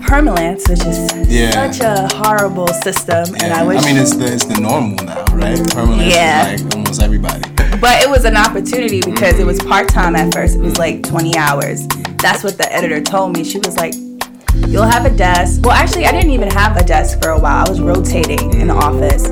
Permalance, 0.09 0.68
which 0.68 0.81
is 0.87 1.29
Yeah. 1.31 1.50
such 1.70 1.81
a 1.81 2.09
horrible 2.16 2.68
system. 2.68 3.35
And 3.42 3.53
I 3.53 3.62
wish 3.64 3.83
I 3.83 3.87
mean, 3.87 3.96
it's 3.96 4.14
the 4.16 4.33
it's 4.33 4.44
the 4.46 4.61
normal 4.61 4.96
now, 5.05 5.24
right? 5.33 5.59
Permanent 5.72 6.09
Yeah. 6.11 6.53
is 6.53 6.62
like 6.64 6.74
almost 6.74 7.03
everybody. 7.03 7.42
But 7.85 8.01
it 8.01 8.09
was 8.09 8.25
an 8.25 8.35
opportunity 8.35 9.03
because 9.03 9.38
it 9.38 9.44
was 9.44 9.59
part 9.59 9.90
time 9.90 10.16
at 10.16 10.33
first. 10.33 10.57
It 10.57 10.62
was 10.62 10.79
like 10.79 11.03
20 11.03 11.37
hours. 11.37 11.87
That's 12.16 12.42
what 12.42 12.57
the 12.57 12.66
editor 12.73 12.99
told 13.03 13.37
me. 13.37 13.44
She 13.44 13.59
was 13.59 13.77
like, 13.77 13.92
You'll 14.68 14.85
have 14.87 15.05
a 15.05 15.14
desk. 15.14 15.61
Well, 15.62 15.73
actually, 15.73 16.07
I 16.07 16.12
didn't 16.12 16.31
even 16.31 16.51
have 16.53 16.79
a 16.79 16.83
desk 16.83 17.20
for 17.20 17.29
a 17.29 17.38
while. 17.38 17.66
I 17.66 17.68
was 17.68 17.83
rotating 17.83 18.55
in 18.59 18.68
the 18.68 18.75
office. 18.75 19.29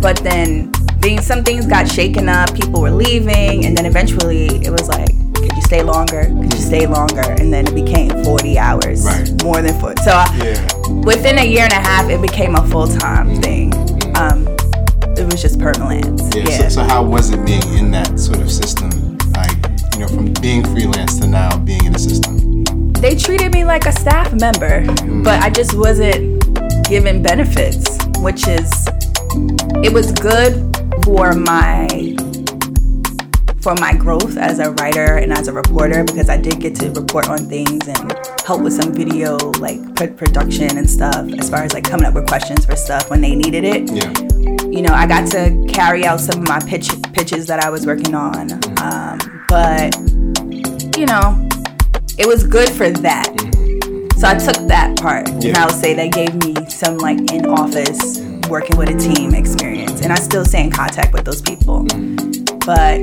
But 0.00 0.16
then 0.24 0.72
things, 1.00 1.24
some 1.24 1.44
things 1.44 1.66
got 1.68 1.86
shaken 1.86 2.28
up. 2.28 2.52
People 2.52 2.80
were 2.80 2.90
leaving. 2.90 3.64
And 3.64 3.78
then 3.78 3.86
eventually 3.86 4.46
it 4.46 4.70
was 4.70 4.88
like, 4.88 5.06
could 5.36 5.54
you 5.54 5.62
stay 5.62 5.84
longer? 5.84 6.24
Could 6.24 6.52
you 6.52 6.58
stay 6.60 6.88
longer? 6.88 7.20
And 7.38 7.52
then 7.52 7.68
it 7.68 7.76
became 7.76 8.24
40 8.24 8.58
hours, 8.58 9.04
Right. 9.04 9.44
more 9.44 9.62
than 9.62 9.78
40. 9.78 10.02
So 10.02 10.10
Yeah. 10.10 10.66
within 11.04 11.38
a 11.38 11.44
year 11.46 11.62
and 11.62 11.72
a 11.72 11.76
half, 11.88 12.10
it 12.10 12.20
became 12.20 12.56
a 12.56 12.66
full 12.66 12.88
time 12.88 13.40
thing. 13.40 13.72
Um, 14.16 14.48
it 15.18 15.24
was 15.24 15.40
just 15.40 15.58
permanent. 15.58 16.20
Yeah. 16.34 16.44
Yeah. 16.48 16.58
So, 16.58 16.68
so 16.68 16.82
how 16.82 17.02
was 17.02 17.30
it 17.30 17.44
being 17.44 17.62
in 17.74 17.90
that 17.92 18.18
sort 18.18 18.40
of 18.40 18.50
system? 18.50 18.90
Like, 19.32 19.56
you 19.94 20.00
know, 20.00 20.08
from 20.08 20.32
being 20.40 20.62
freelance 20.64 21.18
to 21.20 21.26
now 21.26 21.56
being 21.58 21.84
in 21.84 21.92
the 21.92 21.98
system. 21.98 22.92
they 22.94 23.14
treated 23.16 23.52
me 23.52 23.64
like 23.64 23.86
a 23.86 23.92
staff 23.92 24.32
member, 24.32 24.82
mm. 24.84 25.24
but 25.24 25.42
I 25.42 25.50
just 25.50 25.74
wasn't 25.74 26.42
given 26.88 27.22
benefits, 27.22 27.98
which 28.18 28.46
is 28.46 28.70
it 29.82 29.92
was 29.92 30.12
good 30.12 30.54
for 31.04 31.32
my 31.32 31.88
for 33.60 33.74
my 33.76 33.92
growth 33.92 34.36
as 34.36 34.60
a 34.60 34.70
writer 34.72 35.16
and 35.16 35.32
as 35.32 35.48
a 35.48 35.52
reporter 35.52 36.04
because 36.04 36.30
I 36.30 36.36
did 36.36 36.60
get 36.60 36.76
to 36.76 36.90
report 36.90 37.28
on 37.28 37.38
things 37.48 37.88
and 37.88 38.12
help 38.44 38.62
with 38.62 38.72
some 38.72 38.92
video 38.92 39.36
like 39.58 39.80
production 40.16 40.78
and 40.78 40.88
stuff 40.88 41.26
as 41.38 41.50
far 41.50 41.64
as 41.64 41.74
like 41.74 41.82
coming 41.82 42.06
up 42.06 42.14
with 42.14 42.28
questions 42.28 42.64
for 42.64 42.76
stuff 42.76 43.10
when 43.10 43.20
they 43.20 43.34
needed 43.34 43.64
it 43.64 43.90
Yeah. 43.90 44.35
You 44.76 44.82
know, 44.82 44.92
I 44.92 45.06
got 45.06 45.26
to 45.32 45.66
carry 45.72 46.04
out 46.04 46.20
some 46.20 46.42
of 46.42 46.48
my 46.48 46.60
pitch 46.60 46.90
pitches 47.14 47.46
that 47.46 47.64
I 47.64 47.70
was 47.70 47.86
working 47.86 48.14
on. 48.14 48.52
Um, 48.82 49.18
but 49.48 49.96
you 50.98 51.06
know, 51.06 51.48
it 52.18 52.26
was 52.26 52.46
good 52.46 52.68
for 52.68 52.90
that. 52.90 53.32
So 54.18 54.28
I 54.28 54.34
took 54.34 54.68
that 54.68 54.98
part, 54.98 55.28
and 55.28 55.56
I 55.56 55.64
would 55.64 55.74
say 55.74 55.94
that 55.94 56.12
gave 56.12 56.34
me 56.44 56.54
some 56.68 56.98
like 56.98 57.32
in 57.32 57.46
office 57.46 58.20
working 58.50 58.76
with 58.76 58.90
a 58.90 58.98
team 58.98 59.34
experience, 59.34 60.02
and 60.02 60.12
I 60.12 60.16
still 60.16 60.44
stay 60.44 60.62
in 60.64 60.70
contact 60.70 61.14
with 61.14 61.24
those 61.24 61.40
people. 61.40 61.84
But 62.66 63.00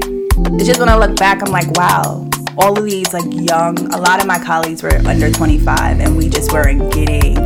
it's 0.54 0.68
just 0.68 0.80
when 0.80 0.90
I 0.90 0.98
look 0.98 1.16
back, 1.18 1.42
I'm 1.42 1.52
like, 1.52 1.72
wow, 1.72 2.30
all 2.58 2.78
of 2.78 2.86
these 2.86 3.14
like 3.14 3.26
young, 3.32 3.78
a 3.94 3.98
lot 3.98 4.20
of 4.20 4.28
my 4.28 4.38
colleagues 4.38 4.84
were 4.84 4.96
under 5.08 5.32
25, 5.32 6.00
and 6.00 6.18
we 6.18 6.30
just 6.30 6.52
weren't 6.52 6.94
getting 6.94 7.38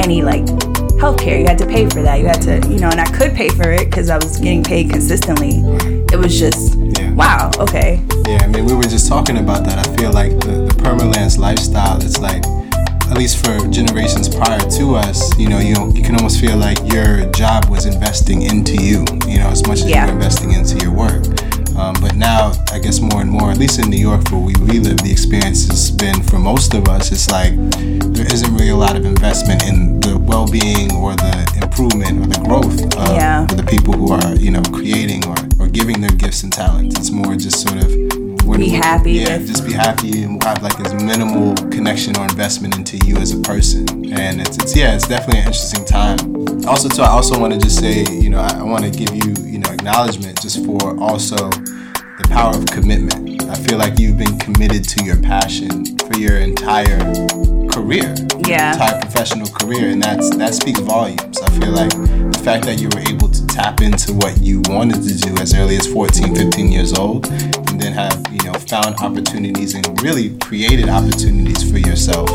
any 0.00 0.22
like 0.22 0.46
healthcare. 0.98 1.38
You 1.40 1.46
had 1.46 1.58
to 1.58 1.66
pay 1.66 1.88
for 1.88 2.02
that. 2.02 2.18
You 2.20 2.26
had 2.26 2.42
to, 2.42 2.68
you 2.68 2.78
know, 2.80 2.88
and 2.88 3.00
I 3.00 3.06
could 3.06 3.34
pay 3.34 3.48
for 3.48 3.70
it 3.70 3.86
because 3.86 4.10
I 4.10 4.16
was 4.16 4.38
getting 4.38 4.62
paid 4.64 4.90
consistently. 4.90 5.62
It 6.12 6.16
was 6.16 6.38
just, 6.38 6.76
Yeah. 6.78 7.12
wow, 7.14 7.50
okay. 7.58 8.02
Yeah, 8.26 8.38
I 8.42 8.46
mean, 8.48 8.64
we 8.66 8.74
were 8.74 8.82
just 8.82 9.08
talking 9.08 9.38
about 9.38 9.64
that. 9.64 9.78
I 9.86 9.96
feel 9.96 10.12
like 10.12 10.32
the, 10.40 10.66
the 10.68 10.74
permalance 10.82 11.38
lifestyle 11.38 11.98
is 12.02 12.18
like, 12.18 12.44
at 13.10 13.16
least 13.16 13.42
for 13.44 13.56
generations 13.68 14.28
prior 14.28 14.58
to 14.60 14.96
us, 14.96 15.36
you 15.38 15.48
know, 15.48 15.58
you 15.60 15.74
you 15.94 16.02
can 16.02 16.14
almost 16.16 16.40
feel 16.40 16.58
like 16.58 16.78
your 16.92 17.24
job 17.32 17.64
was 17.70 17.86
investing 17.86 18.42
into 18.42 18.74
you, 18.74 19.02
you 19.26 19.38
know, 19.38 19.48
as 19.48 19.66
much 19.66 19.78
as 19.80 19.88
Yeah. 19.88 20.04
you're 20.04 20.14
investing 20.14 20.52
into 20.52 20.76
your 20.84 20.92
work. 20.92 21.24
Um, 21.78 21.94
but 22.00 22.16
now, 22.16 22.52
I 22.72 22.78
guess 22.80 23.00
more 23.00 23.20
and 23.20 23.30
more, 23.30 23.50
at 23.52 23.58
least 23.58 23.78
in 23.78 23.88
New 23.88 23.98
York, 24.00 24.30
where 24.32 24.40
we 24.40 24.52
relive 24.58 24.98
the 24.98 25.10
experience 25.10 25.66
has 25.68 25.90
been 25.92 26.22
for 26.24 26.38
most 26.38 26.74
of 26.74 26.88
us, 26.88 27.12
it's 27.12 27.30
like 27.30 27.54
there 28.14 28.26
isn't 28.26 28.52
really 28.52 28.70
a 28.70 28.76
lot 28.76 28.96
of 28.96 29.04
investment 29.04 29.62
in 29.64 30.00
the 30.00 30.18
well-being 30.18 30.92
or 30.96 31.14
the 31.14 31.60
improvement 31.62 32.20
or 32.20 32.26
the 32.26 32.40
growth 32.44 32.82
of 32.96 33.14
Yeah. 33.14 33.46
the 33.46 33.62
people 33.62 33.94
who 33.94 34.12
are, 34.12 34.34
you 34.36 34.50
know, 34.50 34.62
creating 34.72 35.24
or, 35.26 35.36
or 35.60 35.68
giving 35.68 36.00
their 36.00 36.10
gifts 36.10 36.42
and 36.42 36.52
talents. 36.52 36.98
It's 36.98 37.10
more 37.12 37.36
just 37.36 37.60
sort 37.60 37.78
of 37.84 37.88
Be 38.58 38.70
happy 38.70 39.12
Yeah, 39.12 39.38
just 39.38 39.64
be 39.64 39.72
happy 39.72 40.24
and 40.24 40.42
have 40.42 40.62
like 40.64 40.80
as 40.80 40.92
minimal 40.94 41.54
connection 41.70 42.16
or 42.16 42.24
investment 42.24 42.76
into 42.76 42.96
you 43.06 43.16
as 43.18 43.30
a 43.32 43.40
person. 43.40 43.86
And 44.18 44.40
it's, 44.40 44.56
it's 44.56 44.74
yeah, 44.74 44.96
it's 44.96 45.06
definitely 45.06 45.40
an 45.42 45.46
interesting 45.46 45.84
time. 45.84 46.18
Also, 46.66 46.88
too, 46.88 47.02
I 47.02 47.08
also 47.10 47.38
want 47.38 47.52
to 47.54 47.60
just 47.60 47.78
say, 47.78 48.04
you 48.10 48.30
know, 48.30 48.40
I, 48.40 48.58
I 48.58 48.62
want 48.64 48.82
to 48.84 48.90
give 48.90 49.14
you, 49.14 49.32
you 49.44 49.57
acknowledgement 49.88 50.38
just 50.42 50.66
for 50.66 51.00
also 51.00 51.48
the 51.48 52.28
power 52.28 52.54
of 52.54 52.66
commitment. 52.66 53.42
I 53.44 53.54
feel 53.54 53.78
like 53.78 53.98
you've 53.98 54.18
been 54.18 54.38
committed 54.38 54.86
to 54.86 55.02
your 55.02 55.16
passion 55.22 55.96
for 55.96 56.18
your 56.18 56.36
entire 56.36 56.98
career, 57.78 58.14
Yeah. 58.46 58.72
entire 58.72 59.00
professional 59.00 59.46
career, 59.48 59.90
and 59.90 60.02
that's 60.02 60.28
that 60.36 60.54
speaks 60.54 60.80
volumes. 60.80 61.38
I 61.46 61.50
feel 61.58 61.70
like 61.70 61.90
the 62.34 62.40
fact 62.42 62.64
that 62.66 62.80
you 62.80 62.88
were 62.94 63.04
able 63.12 63.28
to 63.28 63.46
tap 63.46 63.80
into 63.80 64.12
what 64.14 64.38
you 64.42 64.62
wanted 64.68 65.02
to 65.06 65.14
do 65.14 65.30
as 65.40 65.54
early 65.54 65.76
as 65.76 65.86
14, 65.86 66.34
15 66.34 66.72
years 66.72 66.92
old, 66.98 67.26
and 67.70 67.80
then 67.80 67.92
have 67.92 68.16
you 68.32 68.42
know 68.46 68.54
found 68.72 68.96
opportunities 69.00 69.74
and 69.74 69.84
really 70.02 70.36
created 70.38 70.88
opportunities 70.88 71.62
for 71.70 71.78
yourself 71.78 72.28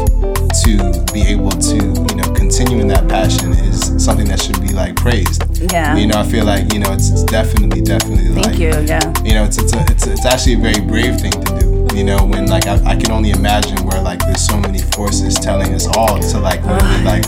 to 0.63 0.71
be 1.13 1.21
able 1.27 1.51
to 1.51 1.75
you 1.75 2.15
know 2.19 2.29
continue 2.33 2.79
in 2.79 2.87
that 2.87 3.05
passion 3.09 3.51
is 3.67 3.91
something 4.03 4.27
that 4.27 4.41
should 4.41 4.61
be 4.61 4.71
like 4.73 4.95
praised. 4.95 5.41
Yeah. 5.71 5.95
You 5.97 6.07
know, 6.07 6.19
I 6.19 6.23
feel 6.23 6.45
like 6.45 6.71
you 6.73 6.79
know 6.79 6.91
it's, 6.93 7.09
it's 7.09 7.23
definitely, 7.23 7.81
definitely 7.81 8.29
Thank 8.33 8.45
like 8.47 8.59
you. 8.59 8.71
Yeah. 8.87 9.01
you 9.25 9.33
know, 9.35 9.43
it's 9.43 9.57
it's, 9.57 9.73
a, 9.73 9.81
it's 9.91 10.07
it's 10.07 10.25
actually 10.25 10.53
a 10.53 10.63
very 10.69 10.79
brave 10.81 11.19
thing 11.19 11.31
to 11.31 11.59
do. 11.59 11.72
You 11.93 12.03
know, 12.03 12.25
when 12.25 12.47
like 12.47 12.65
I, 12.67 12.75
I 12.85 12.95
can 12.95 13.11
only 13.11 13.29
imagine 13.31 13.77
where 13.85 14.01
like 14.01 14.19
there's 14.19 14.45
so 14.45 14.57
many 14.59 14.79
forces 14.79 15.35
telling 15.35 15.73
us 15.73 15.85
all 15.95 16.19
to 16.19 16.39
like 16.39 16.61
really 16.65 17.03
like 17.03 17.23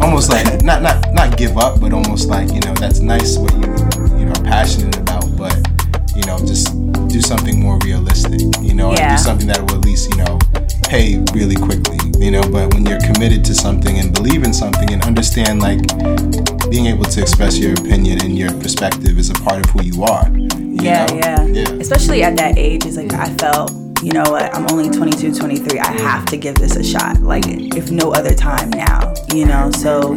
almost 0.00 0.30
like 0.30 0.62
not 0.62 0.82
not 0.82 1.12
not 1.12 1.36
give 1.36 1.58
up, 1.58 1.80
but 1.80 1.92
almost 1.92 2.28
like 2.28 2.48
you 2.52 2.60
know 2.60 2.74
that's 2.74 3.00
nice 3.00 3.36
what 3.36 3.52
you 3.54 3.68
you 4.18 4.24
know 4.24 4.32
are 4.32 4.44
passionate 4.44 4.96
about, 4.96 5.24
but 5.36 5.54
you 6.16 6.22
know 6.24 6.38
just 6.38 6.72
do 7.08 7.20
something 7.20 7.60
more 7.60 7.78
realistic. 7.84 8.40
You 8.62 8.74
know, 8.74 8.90
or 8.90 8.94
Yeah. 8.94 9.16
do 9.16 9.22
something 9.22 9.46
that 9.48 9.60
will 9.60 9.76
at 9.78 9.84
least 9.84 10.10
you 10.10 10.16
know 10.16 10.38
pay 10.88 11.18
really 11.34 11.56
quickly. 11.56 11.98
You 12.18 12.30
know, 12.30 12.42
but 12.42 12.72
when 12.74 12.86
you're 12.86 13.00
committed 13.00 13.44
to 13.46 13.54
something 13.54 13.98
and 13.98 14.12
believe 14.14 14.42
in 14.44 14.52
something 14.54 14.92
and 14.92 15.02
understand 15.04 15.60
like 15.60 15.80
being 16.70 16.86
able 16.86 17.04
to 17.04 17.20
express 17.20 17.58
your 17.58 17.72
opinion 17.74 18.22
and 18.24 18.36
your 18.38 18.50
perspective 18.60 19.18
is 19.18 19.30
a 19.30 19.34
part 19.34 19.64
of 19.64 19.70
who 19.72 19.82
you 19.84 20.02
are. 20.04 20.28
you 20.36 20.48
Yeah, 20.82 21.06
know? 21.06 21.16
yeah. 21.16 21.44
Yeah. 21.46 21.68
Especially 21.80 22.22
at 22.22 22.36
that 22.36 22.56
age, 22.58 22.84
it's 22.86 22.96
like 22.96 23.12
I 23.14 23.28
felt, 23.36 23.72
you 24.02 24.12
know 24.12 24.24
what, 24.30 24.54
I'm 24.54 24.66
only 24.70 24.88
22, 24.88 25.34
23. 25.34 25.78
I 25.78 25.92
have 26.00 26.24
to 26.26 26.36
give 26.36 26.54
this 26.54 26.76
a 26.76 26.82
shot. 26.82 27.20
Like, 27.20 27.44
if 27.46 27.90
no 27.90 28.12
other 28.12 28.34
time 28.34 28.70
now, 28.70 29.12
you 29.34 29.44
know? 29.44 29.70
So 29.72 30.14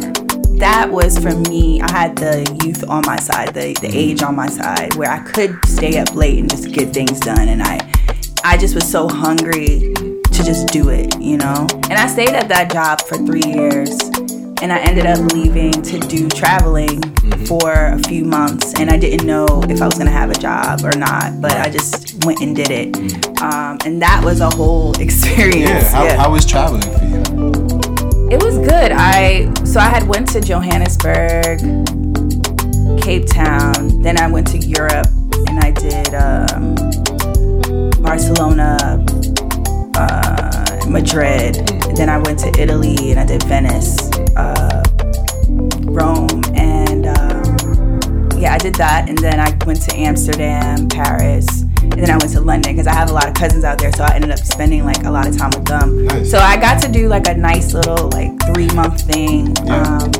that 0.58 0.90
was 0.90 1.18
for 1.18 1.34
me, 1.50 1.82
I 1.82 1.92
had 1.92 2.16
the 2.16 2.60
youth 2.64 2.88
on 2.88 3.02
my 3.04 3.16
side, 3.16 3.52
the, 3.52 3.74
the 3.80 3.90
age 3.92 4.22
on 4.22 4.34
my 4.34 4.48
side, 4.48 4.94
where 4.94 5.10
I 5.10 5.18
could 5.18 5.58
stay 5.66 5.98
up 5.98 6.14
late 6.14 6.38
and 6.38 6.48
just 6.48 6.72
get 6.72 6.94
things 6.94 7.20
done. 7.20 7.48
And 7.48 7.62
I, 7.62 7.78
I 8.42 8.56
just 8.56 8.74
was 8.74 8.90
so 8.90 9.06
hungry 9.06 9.92
to 9.94 10.42
just 10.42 10.68
do 10.68 10.88
it, 10.88 11.20
you 11.20 11.36
know? 11.36 11.66
And 11.90 11.94
I 11.94 12.06
stayed 12.06 12.30
at 12.30 12.48
that 12.48 12.72
job 12.72 13.02
for 13.02 13.18
three 13.18 13.44
years 13.44 13.98
and 14.62 14.72
I 14.72 14.78
ended 14.80 15.06
up 15.06 15.18
leaving 15.32 15.72
to 15.72 15.98
do 15.98 16.28
traveling 16.28 17.02
for 17.46 17.72
a 17.72 17.98
few 18.08 18.24
months, 18.24 18.74
and 18.80 18.90
I 18.90 18.96
didn't 18.96 19.26
know 19.26 19.46
if 19.68 19.80
I 19.82 19.86
was 19.86 19.98
gonna 19.98 20.10
have 20.10 20.30
a 20.30 20.38
job 20.38 20.84
or 20.84 20.96
not, 20.96 21.40
but 21.40 21.52
I 21.52 21.70
just 21.70 22.24
went 22.24 22.40
and 22.40 22.54
did 22.54 22.70
it, 22.70 22.96
um, 23.42 23.78
and 23.84 24.00
that 24.02 24.22
was 24.24 24.40
a 24.40 24.50
whole 24.50 24.92
experience. 25.00 25.68
Yeah, 25.68 25.88
how, 25.90 26.04
yeah. 26.04 26.16
how 26.16 26.32
was 26.32 26.46
traveling 26.46 26.82
for 26.82 27.04
you? 27.04 27.64
it 28.30 28.42
was 28.42 28.58
good. 28.58 28.90
I 28.92 29.52
so 29.64 29.78
I 29.80 29.88
had 29.88 30.08
went 30.08 30.28
to 30.30 30.40
Johannesburg, 30.40 31.60
Cape 33.00 33.26
Town, 33.26 34.02
then 34.02 34.18
I 34.18 34.26
went 34.26 34.48
to 34.48 34.58
Europe, 34.58 35.08
and 35.48 35.60
I 35.60 35.70
did 35.70 36.14
um, 36.14 36.74
Barcelona, 38.02 39.04
uh, 39.96 40.63
Madrid. 40.88 41.54
Then 41.96 42.08
I 42.08 42.18
went 42.18 42.38
to 42.40 42.52
Italy, 42.60 43.10
and 43.10 43.20
I 43.20 43.26
did 43.26 43.42
Venice, 43.44 43.98
uh, 44.36 44.82
Rome, 45.82 46.42
and 46.54 47.06
um, 47.06 48.30
yeah, 48.38 48.54
I 48.54 48.58
did 48.58 48.74
that. 48.76 49.08
And 49.08 49.18
then 49.18 49.40
I 49.40 49.56
went 49.64 49.82
to 49.82 49.96
Amsterdam, 49.96 50.88
Paris, 50.88 51.62
and 51.82 51.92
then 51.92 52.10
I 52.10 52.16
went 52.16 52.32
to 52.32 52.40
London 52.40 52.72
because 52.72 52.86
I 52.86 52.94
have 52.94 53.10
a 53.10 53.12
lot 53.12 53.28
of 53.28 53.34
cousins 53.34 53.64
out 53.64 53.78
there, 53.78 53.92
so 53.92 54.04
I 54.04 54.14
ended 54.14 54.30
up 54.30 54.38
spending 54.38 54.84
like 54.84 55.04
a 55.04 55.10
lot 55.10 55.26
of 55.26 55.36
time 55.36 55.50
with 55.54 55.66
them. 55.66 56.06
Nice. 56.06 56.30
So 56.30 56.38
I 56.38 56.56
got 56.56 56.82
to 56.82 56.90
do 56.90 57.08
like 57.08 57.28
a 57.28 57.34
nice 57.34 57.74
little 57.74 58.08
like 58.10 58.32
three 58.52 58.68
month 58.68 59.02
thing. 59.02 59.54
Yeah. 59.64 59.98
Um, 59.98 60.10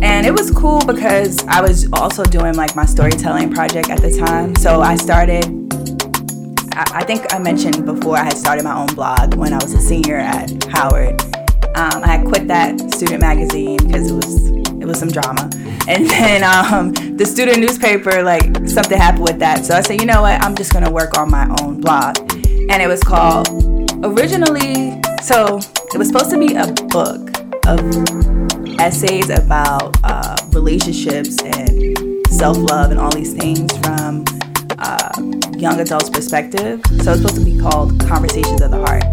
and 0.00 0.24
it 0.24 0.32
was 0.32 0.52
cool 0.52 0.80
because 0.86 1.44
I 1.48 1.60
was 1.60 1.92
also 1.92 2.22
doing 2.22 2.54
like 2.54 2.76
my 2.76 2.84
storytelling 2.86 3.50
project 3.52 3.90
at 3.90 4.00
the 4.00 4.16
time. 4.16 4.54
So 4.56 4.80
I 4.80 4.94
started, 4.94 5.67
I, 6.78 7.02
think 7.04 7.26
I 7.32 7.38
mentioned 7.38 7.84
before 7.84 8.16
I 8.16 8.24
had 8.24 8.38
started 8.38 8.62
my 8.62 8.76
own 8.76 8.86
blog 8.94 9.34
when 9.34 9.52
I 9.52 9.56
was 9.56 9.74
a 9.74 9.80
senior 9.80 10.16
at 10.16 10.64
Howard. 10.66 11.20
Um, 11.76 12.04
I 12.04 12.06
had 12.06 12.26
quit 12.26 12.46
that 12.48 12.94
student 12.94 13.20
magazine 13.20 13.78
because 13.78 14.10
it 14.10 14.14
was 14.14 14.46
it 14.80 14.84
was 14.86 14.98
some 15.00 15.08
drama, 15.08 15.50
and 15.88 16.08
then 16.08 16.44
um, 16.44 16.92
the 17.16 17.26
student 17.26 17.58
newspaper 17.58 18.22
like 18.22 18.44
something 18.68 18.96
happened 18.96 19.24
with 19.24 19.40
that. 19.40 19.64
So 19.64 19.74
I 19.74 19.80
said, 19.80 20.00
you 20.00 20.06
know 20.06 20.22
what, 20.22 20.40
I'm 20.42 20.54
just 20.54 20.72
gonna 20.72 20.90
work 20.90 21.18
on 21.18 21.30
my 21.30 21.48
own 21.60 21.80
blog, 21.80 22.16
and 22.18 22.80
it 22.80 22.86
was 22.86 23.02
called 23.02 23.48
originally. 24.04 25.02
So 25.20 25.58
it 25.92 25.98
was 25.98 26.08
supposed 26.08 26.30
to 26.30 26.38
be 26.38 26.54
a 26.54 26.72
book 26.88 27.28
of 27.66 28.80
essays 28.80 29.30
about 29.30 29.96
uh, 30.04 30.36
relationships 30.52 31.42
and 31.42 31.96
self 32.28 32.56
love 32.56 32.92
and 32.92 33.00
all 33.00 33.10
these 33.10 33.34
things 33.34 33.76
from 33.78 34.24
uh, 34.78 35.37
young 35.58 35.80
adults' 35.80 36.08
perspective. 36.08 36.80
So 37.02 37.12
it's 37.12 37.20
supposed 37.20 37.36
to 37.36 37.44
be 37.44 37.58
called 37.58 37.98
Conversations 38.06 38.60
of 38.60 38.70
the 38.70 38.78
Heart. 38.78 39.04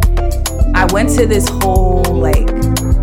I 0.75 0.85
went 0.93 1.09
to 1.17 1.25
this 1.25 1.49
whole 1.49 2.03
like 2.03 2.45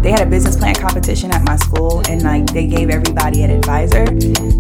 they 0.03 0.11
had 0.11 0.21
a 0.21 0.31
business 0.31 0.57
plan 0.57 0.75
competition 0.75 1.31
at 1.33 1.43
my 1.45 1.57
school 1.57 2.03
and 2.09 2.23
like 2.23 2.47
they 2.53 2.67
gave 2.67 2.91
everybody 2.91 3.43
an 3.43 3.51
advisor. 3.51 4.07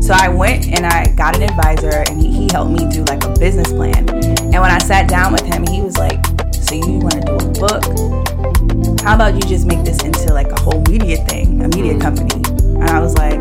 So 0.01 0.14
I 0.14 0.29
went 0.29 0.66
and 0.68 0.87
I 0.87 1.12
got 1.14 1.37
an 1.37 1.42
advisor 1.42 2.05
and 2.09 2.21
he, 2.21 2.33
he 2.33 2.49
helped 2.51 2.73
me 2.73 2.88
do 2.90 3.05
like 3.05 3.25
a 3.25 3.35
business 3.38 3.73
plan. 3.73 4.09
And 4.09 4.61
when 4.61 4.71
I 4.71 4.79
sat 4.79 5.09
down 5.09 5.33
with 5.33 5.42
him, 5.42 5.64
he 5.66 5.81
was 5.81 5.97
like, 5.99 6.25
"So 6.55 6.75
you 6.75 6.99
want 6.99 7.14
to 7.14 7.21
do 7.21 7.35
a 7.35 7.53
book? 7.53 9.01
How 9.03 9.14
about 9.14 9.35
you 9.35 9.42
just 9.42 9.66
make 9.66 9.85
this 9.85 10.03
into 10.03 10.33
like 10.33 10.51
a 10.51 10.61
whole 10.61 10.83
media 10.88 11.18
thing, 11.27 11.62
a 11.62 11.68
media 11.68 11.99
company?" 11.99 12.42
And 12.83 12.85
I 12.90 13.01
was 13.01 13.14
like, 13.16 13.40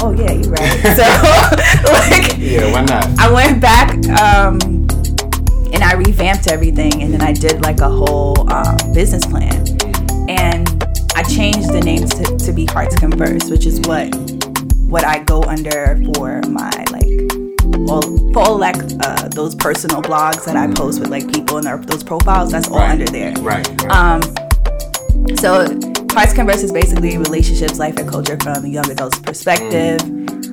"Oh 0.00 0.12
yeah, 0.12 0.32
you're 0.32 0.50
right." 0.50 0.72
so 0.98 1.06
like, 1.92 2.36
Yeah, 2.38 2.70
why 2.72 2.82
not? 2.84 3.06
I 3.18 3.30
went 3.32 3.60
back 3.60 3.90
um, 4.20 4.58
and 5.72 5.82
I 5.84 5.94
revamped 5.94 6.48
everything, 6.48 7.02
and 7.02 7.12
then 7.12 7.20
I 7.22 7.32
did 7.32 7.62
like 7.62 7.80
a 7.80 7.88
whole 7.88 8.50
um, 8.52 8.76
business 8.94 9.24
plan, 9.26 9.64
and 10.28 10.68
I 11.14 11.22
changed 11.24 11.72
the 11.72 11.80
names 11.84 12.14
to, 12.14 12.36
to 12.46 12.52
be 12.52 12.66
Hearts 12.66 12.96
Converse, 12.96 13.50
which 13.50 13.66
is 13.66 13.80
what 13.80 14.14
what 14.88 15.04
I 15.04 15.18
go 15.24 15.42
under 15.42 16.00
for 16.14 16.40
my 16.48 16.70
like 16.90 17.06
all 17.90 18.02
for 18.32 18.38
all 18.40 18.56
like 18.58 18.76
uh, 19.04 19.28
those 19.28 19.54
personal 19.54 20.00
blogs 20.00 20.44
that 20.46 20.56
I 20.56 20.66
post 20.72 21.00
with 21.00 21.10
like 21.10 21.30
people 21.32 21.58
in 21.58 21.64
their, 21.64 21.76
those 21.78 22.02
profiles. 22.02 22.50
That's 22.52 22.68
all 22.68 22.78
Right. 22.78 22.92
under 22.92 23.04
there. 23.06 23.32
Right. 23.40 23.66
right. 23.82 23.90
Um, 23.90 24.22
so 25.36 25.66
Hearts 26.12 26.32
Converse 26.34 26.62
is 26.62 26.72
basically 26.72 27.16
relationships, 27.18 27.78
life, 27.78 27.96
and 27.96 28.08
culture 28.08 28.36
from 28.40 28.64
a 28.64 28.68
young 28.68 28.90
adult's 28.90 29.18
perspective. 29.20 30.00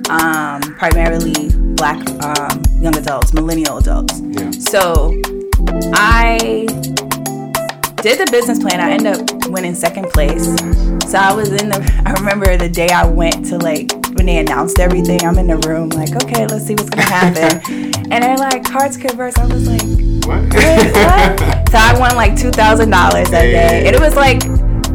Um, 0.08 0.60
primarily 0.78 1.50
black 1.74 1.98
um, 2.22 2.62
young 2.80 2.96
adults, 2.96 3.32
millennial 3.32 3.78
adults. 3.78 4.20
yeah. 4.20 4.50
So 4.52 5.20
I 5.92 6.66
did 7.96 8.18
the 8.20 8.28
business 8.30 8.60
plan. 8.60 8.80
I 8.80 8.92
ended 8.92 9.14
up 9.18 9.48
winning 9.50 9.74
second 9.74 10.10
place. 10.10 10.44
So 11.10 11.18
I 11.18 11.32
was 11.34 11.50
in 11.50 11.68
the. 11.70 12.02
I 12.06 12.12
remember 12.12 12.56
the 12.56 12.68
day 12.68 12.88
I 12.88 13.04
went 13.06 13.46
to 13.46 13.58
like 13.58 13.90
when 14.16 14.26
they 14.26 14.38
announced 14.38 14.78
everything. 14.78 15.24
I'm 15.24 15.38
in 15.38 15.48
the 15.48 15.56
room 15.68 15.88
like, 15.90 16.14
okay, 16.24 16.46
let's 16.46 16.66
see 16.66 16.74
what's 16.74 16.90
gonna 16.90 17.02
happen. 17.02 17.60
and 18.12 18.22
they're 18.22 18.36
like, 18.36 18.66
Hearts 18.68 18.96
Converse. 18.96 19.36
I 19.38 19.46
was 19.46 19.66
like, 19.66 19.82
What? 20.26 20.54
Wait, 20.54 20.92
what? 20.92 21.68
so 21.70 21.78
I 21.78 21.96
won 21.98 22.14
like 22.14 22.36
two 22.38 22.52
thousand 22.52 22.90
dollars 22.90 23.30
that 23.30 23.42
day, 23.42 23.86
and 23.86 23.96
it 23.96 24.00
was 24.00 24.14
like 24.14 24.42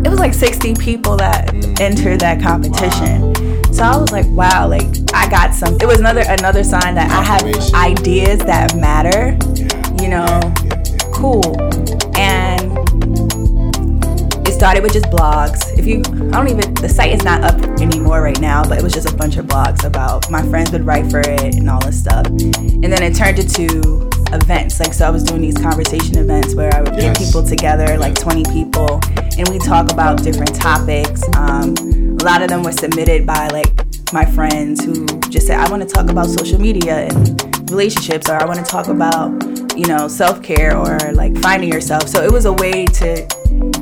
it 0.04 0.10
was 0.10 0.20
like 0.20 0.34
sixty 0.34 0.74
people 0.74 1.18
that 1.18 1.48
mm. 1.50 1.80
entered 1.80 2.20
that 2.22 2.42
competition. 2.42 3.34
So 3.74 3.84
I 3.84 3.98
was 3.98 4.12
like, 4.12 4.28
wow, 4.30 4.68
like 4.68 4.86
I 5.14 5.30
got 5.30 5.54
some. 5.54 5.76
It 5.80 5.86
was 5.86 6.00
another 6.00 6.24
another 6.28 6.64
sign 6.64 6.96
that 6.96 7.10
I 7.10 7.24
have 7.24 7.74
ideas 7.74 8.40
that 8.40 8.76
matter. 8.76 9.38
yeah. 9.56 9.68
You 10.02 10.10
know, 10.10 10.26
Yeah, 10.26 10.84
yeah. 10.86 10.98
cool. 11.14 11.56
And 12.18 12.78
it 14.48 14.54
started 14.54 14.84
with 14.84 14.94
just 14.94 15.06
blogs. 15.06 15.78
If 15.78 15.86
you, 15.86 16.00
I 16.34 16.38
don't 16.38 16.50
even, 16.50 16.74
the 16.76 16.90
site 16.90 17.14
is 17.14 17.24
not 17.24 17.44
up 17.44 17.60
anymore 17.80 18.22
right 18.22 18.40
now, 18.42 18.64
but 18.64 18.78
it 18.78 18.84
was 18.84 18.94
just 18.94 19.10
a 19.10 19.16
bunch 19.16 19.38
of 19.38 19.46
blogs 19.46 19.84
about 19.86 20.30
my 20.30 20.42
friends 20.50 20.72
would 20.72 20.86
write 20.86 21.10
for 21.10 21.20
it 21.20 21.56
and 21.56 21.70
all 21.70 21.80
this 21.86 22.00
stuff. 22.00 22.26
And 22.28 22.84
then 22.84 23.02
it 23.04 23.16
turned 23.16 23.40
into 23.40 24.10
events. 24.34 24.80
Like, 24.80 24.94
so 24.94 25.06
I 25.06 25.10
was 25.10 25.24
doing 25.24 25.42
these 25.42 25.58
conversation 25.58 26.18
events 26.18 26.56
where 26.56 26.74
I 26.74 26.82
would 26.82 26.96
get 26.96 27.18
people 27.18 27.44
together, 27.44 27.98
like 27.98 28.16
20 28.16 28.44
people, 28.52 29.00
and 29.38 29.48
we 29.50 29.60
talk 29.60 29.92
about 29.92 30.24
different 30.24 30.56
topics. 30.56 31.24
Um, 31.36 31.74
a 32.20 32.24
lot 32.24 32.42
of 32.42 32.50
them 32.50 32.64
were 32.64 32.72
submitted 32.72 33.26
by 33.26 33.48
like 33.48 33.72
my 34.14 34.26
friends 34.26 34.84
who 34.84 35.06
just 35.30 35.48
said, 35.48 35.60
I 35.60 35.70
want 35.70 35.88
to 35.88 35.88
talk 35.88 36.10
about 36.10 36.28
social 36.28 36.60
media 36.60 37.08
and 37.08 37.70
relationships, 37.72 38.30
or 38.30 38.36
I 38.36 38.46
want 38.46 38.60
to 38.64 38.66
talk 38.66 38.88
about, 38.88 39.32
you 39.78 39.88
know, 39.88 40.08
self 40.08 40.44
care 40.44 40.78
or 40.78 40.98
like 41.14 41.36
finding 41.38 41.72
yourself. 41.72 42.08
So 42.08 42.24
it 42.24 42.32
was 42.32 42.46
a 42.46 42.54
way 42.54 42.86
to 42.86 43.26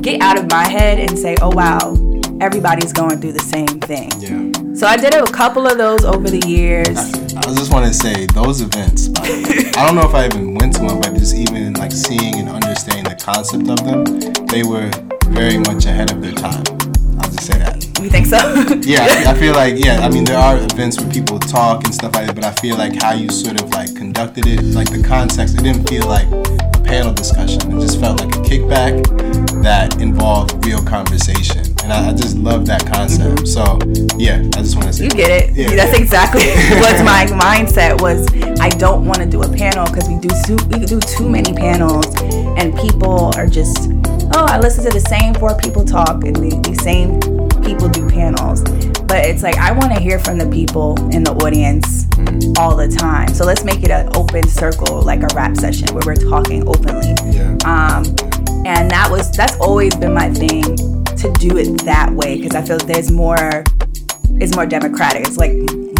get 0.00 0.20
out 0.20 0.38
of 0.38 0.50
my 0.50 0.66
head 0.66 0.98
and 0.98 1.18
say, 1.18 1.36
oh, 1.42 1.50
wow, 1.50 1.96
everybody's 2.40 2.92
going 2.92 3.20
through 3.20 3.32
the 3.32 3.40
same 3.40 3.80
thing. 3.80 4.10
Yeah. 4.18 4.74
So 4.74 4.86
I 4.86 4.96
did 4.96 5.14
a 5.14 5.24
couple 5.26 5.66
of 5.66 5.76
those 5.76 6.04
over 6.04 6.30
the 6.30 6.46
years. 6.48 7.19
I 7.50 7.54
just 7.54 7.72
want 7.72 7.84
to 7.84 7.92
say 7.92 8.26
those 8.26 8.60
events. 8.60 9.08
by 9.08 9.26
the 9.26 9.42
way, 9.42 9.70
I 9.74 9.84
don't 9.84 9.96
know 9.96 10.08
if 10.08 10.14
I 10.14 10.26
even 10.26 10.54
went 10.54 10.76
to 10.76 10.84
one, 10.84 11.00
but 11.00 11.14
just 11.14 11.34
even 11.34 11.74
like 11.74 11.90
seeing 11.90 12.36
and 12.36 12.48
understanding 12.48 13.02
the 13.02 13.18
concept 13.18 13.66
of 13.66 13.82
them, 13.82 14.04
they 14.46 14.62
were 14.62 14.88
very 15.34 15.58
much 15.58 15.84
ahead 15.84 16.12
of 16.12 16.22
their 16.22 16.30
time. 16.30 16.62
I'll 17.18 17.26
just 17.26 17.46
say 17.50 17.58
that. 17.58 17.82
You 17.98 18.08
think 18.08 18.26
so? 18.26 18.38
Yeah, 18.86 19.02
I, 19.02 19.32
I 19.32 19.34
feel 19.34 19.52
like 19.54 19.82
yeah. 19.84 19.98
I 19.98 20.08
mean, 20.08 20.24
there 20.24 20.38
are 20.38 20.58
events 20.58 21.00
where 21.00 21.10
people 21.10 21.40
talk 21.40 21.84
and 21.84 21.92
stuff 21.92 22.14
like 22.14 22.26
that, 22.26 22.36
but 22.36 22.44
I 22.44 22.52
feel 22.62 22.76
like 22.76 23.02
how 23.02 23.14
you 23.14 23.28
sort 23.28 23.60
of 23.60 23.68
like 23.70 23.96
conducted 23.96 24.46
it, 24.46 24.62
like 24.70 24.90
the 24.90 25.02
context, 25.02 25.58
it 25.58 25.62
didn't 25.64 25.88
feel 25.88 26.06
like 26.06 26.30
a 26.30 26.80
panel 26.86 27.12
discussion. 27.12 27.60
It 27.76 27.80
just 27.80 27.98
felt 27.98 28.20
like 28.20 28.30
a 28.30 28.40
kickback 28.46 29.02
that 29.62 30.00
involved 30.00 30.64
real 30.64 30.82
conversation, 30.82 31.66
and 31.82 31.92
I, 31.92 32.10
I 32.10 32.12
just 32.12 32.36
love 32.36 32.66
that 32.66 32.86
concept. 32.86 33.48
So 33.48 33.78
yeah, 34.16 34.38
I 34.54 34.62
just 34.62 34.76
want 34.76 34.88
to 34.88 34.92
say 34.92 35.04
You 35.04 35.10
get 35.10 35.30
it. 35.30 35.56
Yeah, 35.56 35.74
That's 35.76 35.96
yeah. 35.96 36.02
exactly 36.02 36.46
what 36.80 37.04
my 37.04 37.26
mindset 37.26 38.00
was. 38.00 38.26
I 38.60 38.68
don't 38.68 39.06
want 39.06 39.18
to 39.18 39.26
do 39.26 39.42
a 39.42 39.48
panel 39.48 39.86
because 39.86 40.08
we 40.08 40.18
do 40.18 40.28
too, 40.46 40.56
we 40.68 40.84
do 40.84 41.00
too 41.00 41.28
many 41.28 41.52
panels, 41.52 42.06
and 42.58 42.76
people 42.78 43.32
are 43.36 43.46
just 43.46 43.90
oh 44.34 44.46
I 44.48 44.58
listen 44.58 44.84
to 44.84 44.90
the 44.90 45.00
same 45.00 45.34
four 45.34 45.56
people 45.56 45.84
talk 45.84 46.24
and 46.24 46.36
the, 46.36 46.60
the 46.68 46.74
same 46.82 47.20
people 47.62 47.88
do 47.88 48.08
panels. 48.08 48.62
But 49.02 49.24
it's 49.26 49.42
like 49.42 49.56
I 49.56 49.72
want 49.72 49.92
to 49.94 50.00
hear 50.00 50.18
from 50.18 50.38
the 50.38 50.48
people 50.48 50.94
in 51.12 51.24
the 51.24 51.32
audience 51.32 52.06
all 52.58 52.76
the 52.76 52.88
time. 52.88 53.28
So 53.34 53.44
let's 53.44 53.64
make 53.64 53.82
it 53.82 53.90
an 53.90 54.10
open 54.14 54.46
circle, 54.46 55.02
like 55.02 55.22
a 55.22 55.34
rap 55.34 55.56
session 55.56 55.88
where 55.94 56.02
we're 56.06 56.30
talking 56.30 56.66
openly. 56.68 57.14
Yeah. 57.34 57.56
Um, 57.64 58.04
and 58.66 58.90
that 58.90 59.08
was 59.10 59.32
that's 59.32 59.56
always 59.58 59.94
been 59.96 60.12
my 60.12 60.30
thing 60.30 60.89
to 61.20 61.32
do 61.32 61.56
it 61.56 61.84
that 61.84 62.10
way 62.12 62.36
because 62.40 62.54
I 62.54 62.62
feel 62.62 62.78
there's 62.78 63.10
more 63.10 63.64
it's 64.40 64.54
more 64.54 64.66
democratic. 64.66 65.26
It's 65.26 65.36
like 65.36 65.52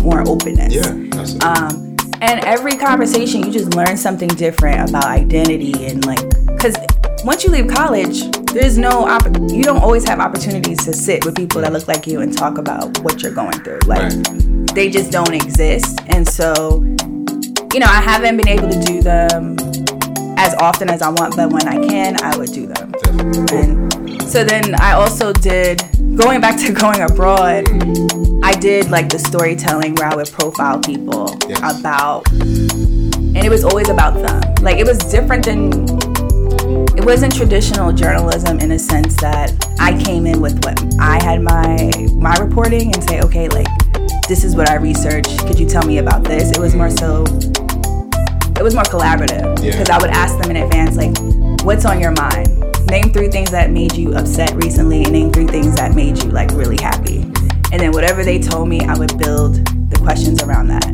more 0.03 0.27
openness. 0.27 0.75
Yeah, 0.75 0.93
that's 1.11 1.35
it. 1.35 1.45
Um, 1.45 1.97
and 2.23 2.45
every 2.45 2.77
conversation, 2.77 3.43
you 3.43 3.53
just 3.53 3.75
learn 3.75 3.97
something 3.97 4.29
different 4.29 4.89
about 4.91 5.05
identity 5.05 5.87
and 5.87 6.05
like, 6.07 6.21
because 6.47 6.77
once 7.25 7.45
you 7.45 7.51
leave 7.51 7.69
college, 7.69 8.31
there's 8.53 8.79
no 8.79 9.07
you 9.49 9.63
don't 9.63 9.83
always 9.83 10.07
have 10.09 10.21
opportunities 10.21 10.85
to 10.85 10.93
sit 10.93 11.25
with 11.25 11.35
people 11.35 11.61
that 11.61 11.73
look 11.73 11.87
like 11.89 12.07
you 12.07 12.21
and 12.21 12.37
talk 12.37 12.59
about 12.59 12.99
what 13.01 13.23
you're 13.23 13.33
going 13.33 13.59
through. 13.61 13.81
Like, 13.87 14.01
Right. 14.13 14.75
they 14.75 14.91
just 14.91 15.11
don't 15.11 15.33
exist. 15.35 16.01
And 16.09 16.27
so, 16.27 16.83
you 17.73 17.81
know, 17.81 17.87
I 17.87 18.01
haven't 18.01 18.37
been 18.37 18.49
able 18.49 18.71
to 18.71 18.81
do 18.81 19.03
them 19.03 19.57
as 20.39 20.55
often 20.55 20.89
as 20.89 21.03
I 21.03 21.11
want, 21.11 21.37
but 21.37 21.53
when 21.53 21.69
I 21.69 21.87
can, 21.87 22.23
I 22.23 22.37
would 22.39 22.53
do 22.53 22.67
them. 22.67 22.93
Definitely. 22.93 23.59
And 23.59 24.00
so 24.31 24.45
then 24.45 24.75
I 24.81 24.93
also 24.93 25.33
did 25.33 25.83
going 26.17 26.41
back 26.41 26.59
to 26.61 26.73
going 26.85 27.01
abroad. 27.03 27.67
I 28.43 28.53
did 28.55 28.91
like 28.91 29.09
the 29.09 29.19
storytelling 29.19 29.95
where 29.97 30.09
I 30.09 30.15
would 30.17 30.31
profile 30.31 30.79
people 30.81 31.37
Yes. 31.49 31.59
about, 31.81 32.31
and 32.33 33.37
it 33.37 33.51
was 33.51 33.65
always 33.65 33.89
about 33.89 34.15
them. 34.15 34.55
Like 34.63 34.79
it 34.79 34.87
was 34.87 34.99
different 34.99 35.45
than. 35.45 35.71
It 36.97 37.05
wasn't 37.07 37.35
traditional 37.35 37.93
journalism 37.93 38.59
in 38.61 38.73
a 38.73 38.79
sense 38.79 39.17
that 39.21 39.53
I 39.79 39.99
came 40.03 40.27
in 40.27 40.41
with 40.41 40.63
what 40.65 40.79
I 41.01 41.23
had 41.23 41.41
my 41.43 41.91
my 42.15 42.35
reporting 42.37 42.93
and 42.95 43.03
say, 43.09 43.21
okay, 43.23 43.49
like 43.49 43.67
this 44.29 44.45
is 44.45 44.55
what 44.55 44.69
I 44.71 44.75
researched. 44.75 45.39
Could 45.47 45.59
you 45.59 45.67
tell 45.67 45.85
me 45.87 45.99
about 45.99 46.25
this? 46.25 46.51
It 46.51 46.59
was 46.59 46.75
more 46.75 46.91
so 46.91 47.25
it 48.59 48.63
was 48.63 48.75
more 48.75 48.85
collaborative 48.85 49.63
Yeah. 49.63 49.71
because 49.73 49.89
I 49.89 49.99
would 49.99 50.11
ask 50.11 50.39
them 50.39 50.51
in 50.55 50.63
advance, 50.63 50.97
like, 50.97 51.17
what's 51.65 51.85
on 51.87 51.99
your 51.99 52.13
mind? 52.13 52.49
Name 52.91 53.13
three 53.13 53.29
things 53.29 53.53
that 53.53 53.71
made 53.71 53.95
you 53.95 54.17
upset 54.17 54.53
recently, 54.55 55.05
and 55.05 55.13
name 55.13 55.31
three 55.33 55.47
things 55.47 55.77
that 55.77 55.95
made 55.95 56.21
you 56.25 56.31
like 56.31 56.51
really 56.51 56.77
happy. 56.83 57.19
And 57.71 57.79
then 57.79 57.93
whatever 57.93 58.25
they 58.25 58.41
told 58.41 58.69
me, 58.69 58.81
I 58.81 58.99
would 58.99 59.17
build 59.17 59.65
the 59.91 59.97
questions 60.03 60.43
around 60.43 60.67
that. 60.69 60.85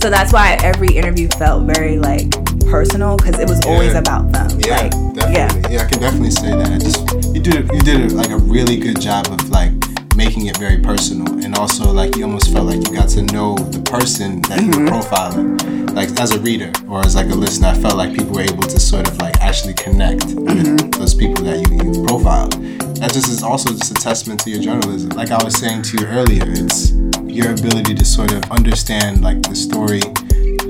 So 0.00 0.08
that's 0.08 0.32
why 0.32 0.56
every 0.62 0.96
interview 0.96 1.28
felt 1.28 1.64
very 1.64 1.98
like 1.98 2.30
personal 2.70 3.18
because 3.18 3.38
it 3.38 3.46
was 3.46 3.60
always 3.66 3.94
about 3.94 4.32
them. 4.32 4.58
Yeah, 4.60 4.80
like, 4.80 4.90
definitely. 5.14 5.74
Yeah. 5.74 5.82
I 5.82 5.90
can 5.90 6.00
definitely 6.00 6.30
say 6.30 6.48
that. 6.56 6.72
I 6.72 6.78
just 6.78 7.34
you 7.34 7.42
did 7.42 7.70
you 7.70 7.80
did 7.80 8.12
like 8.12 8.30
a 8.30 8.38
really 8.38 8.78
good 8.78 8.98
job 8.98 9.26
of 9.26 9.50
like 9.50 9.72
making 10.16 10.46
it 10.46 10.56
very 10.58 10.78
personal, 10.78 11.28
and 11.44 11.56
also 11.56 11.90
like 11.92 12.16
you 12.16 12.24
almost 12.24 12.52
felt 12.52 12.66
like 12.66 12.86
you 12.88 12.94
got 12.94 13.08
to 13.10 13.22
know 13.22 13.54
the 13.56 13.80
person 13.82 14.40
that 14.42 14.60
you 14.62 14.70
Mm-hmm. 14.70 14.84
were 14.84 14.90
profiling. 15.00 15.94
Like 15.94 16.08
as 16.20 16.32
a 16.32 16.40
reader 16.40 16.72
or 16.88 17.00
as 17.04 17.14
like 17.14 17.26
a 17.30 17.34
listener, 17.34 17.68
I 17.68 17.74
felt 17.74 17.96
like 17.96 18.10
people 18.16 18.34
were 18.34 18.40
able 18.42 18.62
to 18.62 18.80
sort 18.80 19.08
of 19.08 19.16
like 19.18 19.36
actually 19.40 19.74
connect 19.74 20.26
Mm-hmm. 20.26 20.44
with 20.76 20.92
those 20.92 21.14
people 21.14 21.44
that 21.44 21.58
you, 21.68 21.92
you 21.92 22.04
profiled. 22.06 22.52
That 22.96 23.12
just 23.12 23.28
is 23.28 23.42
also 23.42 23.70
just 23.70 23.90
a 23.90 23.94
testament 23.94 24.40
to 24.44 24.50
your 24.50 24.60
journalism. 24.60 25.10
Like 25.10 25.30
I 25.30 25.42
was 25.42 25.56
saying 25.58 25.82
to 25.82 25.98
you 25.98 26.06
earlier, 26.06 26.44
it's 26.46 26.92
your 27.26 27.50
ability 27.52 27.94
to 27.94 28.04
sort 28.04 28.32
of 28.32 28.42
understand 28.52 29.22
like 29.22 29.42
the 29.42 29.54
story 29.56 30.00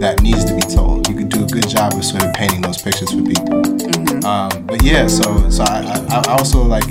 that 0.01 0.21
needs 0.23 0.45
to 0.47 0.55
be 0.55 0.62
told. 0.62 1.09
You 1.09 1.14
could 1.14 1.29
do 1.29 1.45
a 1.45 1.47
good 1.47 1.69
job 1.69 1.93
of 1.95 2.05
sort 2.05 2.25
of 2.25 2.33
painting 2.35 2.62
those 2.62 2.81
pictures 2.81 3.11
for 3.12 3.23
people. 3.23 3.62
Um, 4.27 4.66
but 4.66 4.83
yeah, 4.83 5.07
so 5.09 5.51
so 5.51 5.62
I, 5.64 5.83
I, 6.11 6.23
I 6.27 6.33
also 6.39 6.62
like 6.62 6.85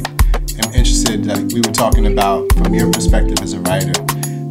interested. 1.02 1.26
Like 1.26 1.54
we 1.54 1.62
were 1.62 1.74
talking 1.74 2.08
about 2.08 2.52
from 2.54 2.74
your 2.74 2.92
perspective 2.92 3.40
as 3.42 3.54
a 3.54 3.60
writer, 3.62 3.94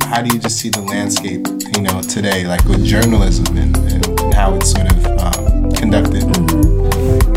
how 0.05 0.23
do 0.23 0.35
you 0.35 0.41
just 0.41 0.59
see 0.59 0.69
the 0.69 0.83
landscape, 0.83 1.47
you 1.77 1.83
know, 1.83 2.03
today, 2.03 2.47
like 2.47 2.65
with 2.65 2.85
journalism 2.85 3.57
and, 3.57 3.77
and, 3.77 4.07
and 4.07 4.35
how 4.35 4.55
it's 4.55 4.73
sort 4.73 4.91
of 4.91 5.07
um, 5.07 5.71
conducted? 5.73 6.25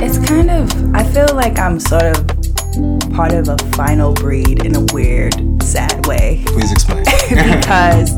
It's 0.02 0.18
kind 0.28 0.50
of, 0.50 0.96
I 0.96 1.04
feel 1.04 1.36
like 1.36 1.60
I'm 1.60 1.80
sort 1.80 2.04
of 2.04 2.28
part 3.12 3.34
of 3.34 3.50
a 3.50 3.58
final 3.76 4.14
breed 4.14 4.66
in 4.66 4.76
a 4.76 4.86
weird, 4.94 5.34
sad 5.62 6.06
way. 6.08 6.44
Please 6.48 6.72
explain. 6.72 7.04
because 7.30 8.16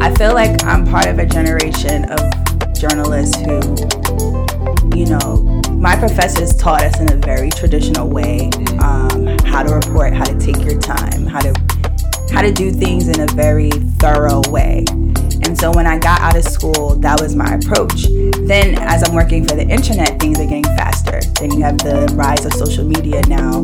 I 0.00 0.14
feel 0.14 0.34
like 0.34 0.62
I'm 0.64 0.86
part 0.86 1.06
of 1.06 1.18
a 1.18 1.26
generation 1.26 2.04
of 2.10 2.74
journalists 2.74 3.36
who, 3.36 3.60
you 4.96 5.06
know, 5.06 5.51
my 5.80 5.96
professors 5.96 6.54
taught 6.56 6.82
us 6.82 7.00
in 7.00 7.12
a 7.12 7.16
very 7.16 7.50
traditional 7.50 8.08
way 8.08 8.50
um, 8.80 9.38
how 9.44 9.62
to 9.62 9.74
report, 9.74 10.12
how 10.12 10.24
to 10.24 10.38
take 10.38 10.64
your 10.64 10.80
time, 10.80 11.26
how 11.26 11.40
to 11.40 11.52
how 12.32 12.40
to 12.40 12.50
do 12.50 12.70
things 12.70 13.08
in 13.08 13.20
a 13.20 13.26
very 13.34 13.70
thorough 14.00 14.40
way. 14.48 14.84
And 15.44 15.58
so 15.58 15.70
when 15.72 15.86
I 15.86 15.98
got 15.98 16.20
out 16.22 16.34
of 16.34 16.44
school, 16.44 16.94
that 16.96 17.20
was 17.20 17.36
my 17.36 17.54
approach. 17.54 18.06
Then, 18.46 18.78
as 18.78 19.02
I'm 19.06 19.14
working 19.14 19.46
for 19.46 19.54
the 19.54 19.66
internet, 19.68 20.18
things 20.18 20.38
are 20.40 20.44
getting 20.46 20.64
faster. 20.64 21.20
Then 21.38 21.52
you 21.52 21.62
have 21.62 21.78
the 21.78 22.10
rise 22.14 22.46
of 22.46 22.54
social 22.54 22.84
media 22.84 23.20
now, 23.28 23.62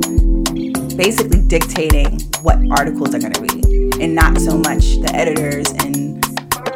basically 0.96 1.40
dictating 1.40 2.20
what 2.42 2.58
articles 2.70 3.14
are 3.14 3.20
going 3.20 3.32
to 3.32 3.40
be, 3.40 4.02
and 4.02 4.14
not 4.14 4.38
so 4.38 4.58
much 4.58 5.00
the 5.00 5.10
editors 5.14 5.70
and 5.84 6.07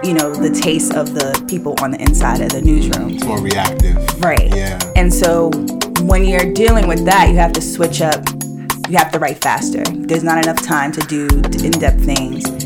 you 0.05 0.15
know 0.15 0.35
the 0.35 0.51
taste 0.51 0.95
of 0.95 1.15
the 1.15 1.45
people 1.49 1.75
on 1.81 1.93
the 1.93 2.01
inside 2.01 2.41
of 2.41 2.51
the 2.51 2.61
newsroom. 2.61 3.11
It's 3.11 3.25
more 3.25 3.41
reactive. 3.41 3.97
Right. 4.21 4.55
Yeah. 4.55 4.79
And 4.97 5.13
so 5.13 5.51
when 6.03 6.25
you're 6.25 6.53
dealing 6.53 6.89
with 6.89 7.05
that, 7.05 7.29
you 7.29 7.37
have 7.37 7.53
to 7.53 7.63
switch 7.63 8.03
up. 8.03 8.25
You 8.89 8.97
have 8.99 9.13
to 9.13 9.19
write 9.19 9.41
faster. 9.41 9.83
There's 9.85 10.25
not 10.25 10.45
enough 10.45 10.61
time 10.61 10.93
to 10.93 11.01
do 11.03 11.29
in-depth 11.65 12.05
things. 12.05 12.62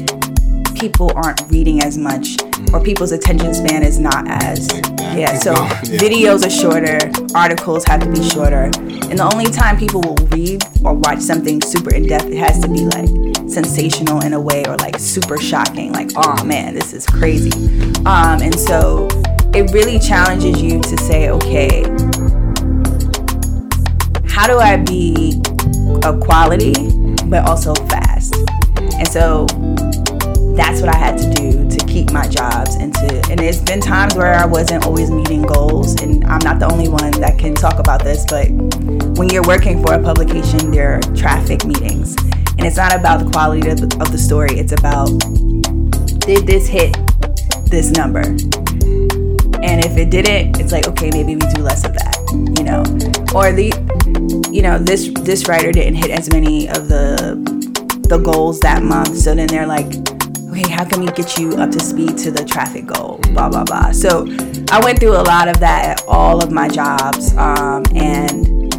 People 0.79 1.11
aren't 1.17 1.41
reading 1.49 1.83
as 1.83 1.97
much, 1.97 2.37
or 2.73 2.83
people's 2.83 3.13
attention 3.13 3.55
span 3.55 3.83
is 3.83 3.99
not 3.99 4.29
as 4.29 4.69
yeah. 5.17 5.39
So 5.39 5.55
videos 5.55 6.47
are 6.47 6.51
shorter, 6.51 6.99
articles 7.35 7.85
have 7.87 8.01
to 8.01 8.11
be 8.11 8.23
shorter, 8.23 8.65
and 8.65 9.19
the 9.19 9.31
only 9.33 9.47
time 9.47 9.79
people 9.79 10.03
will 10.03 10.17
read 10.29 10.63
or 10.85 10.93
watch 10.93 11.21
something 11.21 11.63
super 11.63 11.95
in 11.95 12.07
depth, 12.07 12.27
it 12.27 12.37
has 12.37 12.61
to 12.61 12.69
be 12.69 12.85
like 12.85 13.09
sensational 13.49 14.23
in 14.23 14.35
a 14.35 14.41
way, 14.41 14.65
or 14.67 14.77
like 14.77 14.99
super 14.99 15.39
shocking. 15.39 15.93
Like, 15.93 16.11
oh 16.17 16.45
man, 16.45 16.75
this 16.75 16.93
is 16.93 17.07
crazy. 17.07 17.53
Um, 18.05 18.43
and 18.43 18.59
so 18.59 19.09
it 19.55 19.73
really 19.73 19.99
challenges 19.99 20.61
you 20.61 20.81
to 20.83 20.97
say, 20.99 21.31
okay, 21.31 21.83
how 24.29 24.47
do 24.47 24.59
I 24.59 24.77
be 24.77 25.41
a 26.05 26.17
quality 26.19 26.75
but 27.25 27.49
also 27.49 27.75
fast? 27.75 28.35
And 28.99 29.09
so 29.09 29.47
that's 30.57 30.81
what 30.81 30.89
I 30.89 30.97
had 30.97 31.19
to 31.19 31.31
do 31.33 31.69
to 31.69 31.87
keep 31.87 32.11
my 32.13 32.27
jobs 32.27 32.77
and 32.77 32.93
to 32.95 33.23
and 33.31 33.39
there's 33.39 33.63
been 33.63 33.81
times 33.81 34.15
where 34.15 34.35
I 34.35 34.47
wasn't 34.47 34.87
always 34.87 35.11
meeting 35.11 35.43
goals 35.43 36.01
and 36.01 36.25
I'm 36.25 36.39
not 36.41 36.59
the 36.59 36.73
only 36.73 36.89
one 36.89 37.11
that 37.21 37.39
can 37.39 37.55
talk 37.55 37.79
about 37.79 38.03
this, 38.03 38.25
but 38.27 38.49
when 39.19 39.29
you're 39.29 39.47
working 39.47 39.85
for 39.85 39.95
a 39.95 40.03
publication 40.03 40.71
there 40.71 40.95
are 40.95 41.01
traffic 41.15 41.65
meetings. 41.65 42.17
And 42.59 42.67
it's 42.67 42.79
not 42.79 42.95
about 42.95 43.23
the 43.23 43.31
quality 43.31 43.69
of 43.69 43.81
the, 43.81 43.99
of 44.01 44.11
the 44.11 44.19
story, 44.19 44.59
it's 44.59 44.73
about 44.73 45.09
did 46.21 46.47
this 46.47 46.67
hit 46.67 46.97
this 47.67 47.91
number? 47.91 48.21
And 49.63 49.85
if 49.85 49.97
it 49.97 50.11
didn't, 50.11 50.59
it's 50.59 50.73
like 50.73 50.89
okay, 50.89 51.11
maybe 51.11 51.35
we 51.35 51.47
do 51.55 51.63
less 51.63 51.85
of 51.85 51.93
that, 51.93 52.17
you 52.57 52.65
know. 52.65 52.83
Or 53.35 53.53
the 53.53 53.73
you 54.51 54.63
know, 54.63 54.79
this 54.79 55.11
this 55.21 55.49
writer 55.49 55.71
didn't 55.71 55.97
hit 55.97 56.11
as 56.11 56.33
many 56.33 56.69
of 56.69 56.89
the 56.89 57.37
the 58.09 58.19
goals 58.19 58.61
that 58.61 58.83
month. 58.83 59.17
So 59.19 59.35
then 59.35 59.49
they're 59.49 59.67
like, 59.67 59.93
okay, 60.57 60.71
how 60.71 60.85
can 60.85 61.01
we 61.01 61.07
get 61.13 61.39
you 61.39 61.51
up 61.57 61.71
to 61.71 61.81
speed 61.81 62.17
to 62.19 62.31
the 62.31 62.45
traffic 62.45 62.87
goal? 62.87 63.21
Blah 63.33 63.49
blah 63.49 63.65
blah. 63.65 63.93
So 63.93 64.27
I 64.71 64.81
went 64.83 64.99
through 64.99 65.17
a 65.17 65.25
lot 65.25 65.49
of 65.49 65.61
that 65.61 65.85
at 65.85 66.05
all 66.07 66.43
of 66.43 66.51
my 66.51 66.69
jobs, 66.69 67.37
um, 67.37 67.85
and 67.95 68.73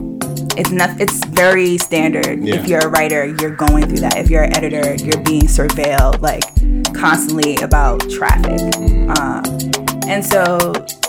it's 0.57 0.71
not. 0.71 0.99
It's 0.99 1.23
very 1.25 1.77
standard. 1.77 2.43
Yeah. 2.43 2.55
If 2.55 2.67
you're 2.67 2.79
a 2.79 2.89
writer, 2.89 3.25
you're 3.39 3.55
going 3.55 3.85
through 3.85 3.99
that. 3.99 4.17
If 4.17 4.29
you're 4.29 4.43
an 4.43 4.57
editor, 4.57 4.95
you're 4.95 5.21
being 5.23 5.43
surveilled 5.43 6.21
like 6.21 6.43
constantly 6.95 7.55
about 7.57 8.09
traffic. 8.09 8.59
Um, 9.19 9.43
and 10.07 10.25
so 10.25 10.57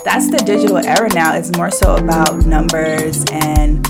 that's 0.03 0.29
the 0.29 0.41
digital 0.45 0.77
era 0.77 1.09
now. 1.13 1.33
It's 1.35 1.55
more 1.57 1.71
so 1.71 1.95
about 1.95 2.45
numbers 2.45 3.23
and 3.31 3.85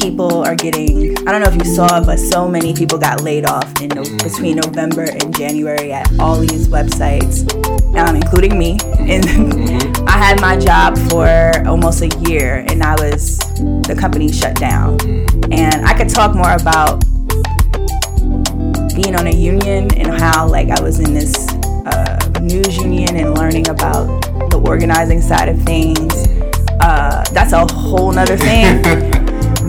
people 0.00 0.42
are 0.44 0.54
getting 0.54 1.16
i 1.28 1.32
don't 1.32 1.42
know 1.42 1.50
if 1.50 1.56
you 1.56 1.64
saw 1.64 1.98
it 1.98 2.06
but 2.06 2.18
so 2.18 2.48
many 2.48 2.72
people 2.74 2.98
got 2.98 3.20
laid 3.20 3.44
off 3.44 3.68
in 3.80 3.88
no, 3.90 4.02
between 4.18 4.56
november 4.56 5.04
and 5.04 5.36
january 5.36 5.92
at 5.92 6.08
all 6.18 6.36
these 6.36 6.68
websites 6.68 7.46
um, 7.96 8.16
including 8.16 8.58
me. 8.58 8.78
And 8.98 9.24
i 10.08 10.12
had 10.12 10.40
my 10.40 10.56
job 10.56 10.96
for 11.10 11.28
almost 11.66 12.02
a 12.02 12.08
year 12.28 12.64
and 12.68 12.82
i 12.82 12.94
was 12.94 13.38
the 13.38 13.96
company 13.98 14.30
shut 14.32 14.56
down. 14.56 15.00
And 15.52 15.84
i 15.86 15.94
could 15.96 16.08
talk 16.08 16.34
more 16.34 16.52
about 16.52 17.04
being 18.94 19.14
on 19.16 19.26
a 19.26 19.34
union 19.34 19.92
and 19.94 20.20
how 20.20 20.46
like 20.46 20.68
i 20.68 20.80
was 20.80 20.98
in 21.00 21.14
this 21.14 21.48
uh, 21.86 22.18
news 22.40 22.76
union 22.76 23.16
and 23.16 23.36
learning 23.36 23.68
about 23.68 24.06
the 24.50 24.60
organizing 24.64 25.20
side 25.20 25.48
of 25.48 25.60
things. 25.62 26.28
Uh, 26.80 27.24
that's 27.32 27.52
a 27.52 27.66
whole 27.72 28.10
nother 28.10 28.36
thing 28.36 28.82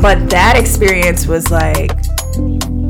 but 0.01 0.29
that 0.31 0.57
experience 0.57 1.27
was 1.27 1.51
like, 1.51 1.91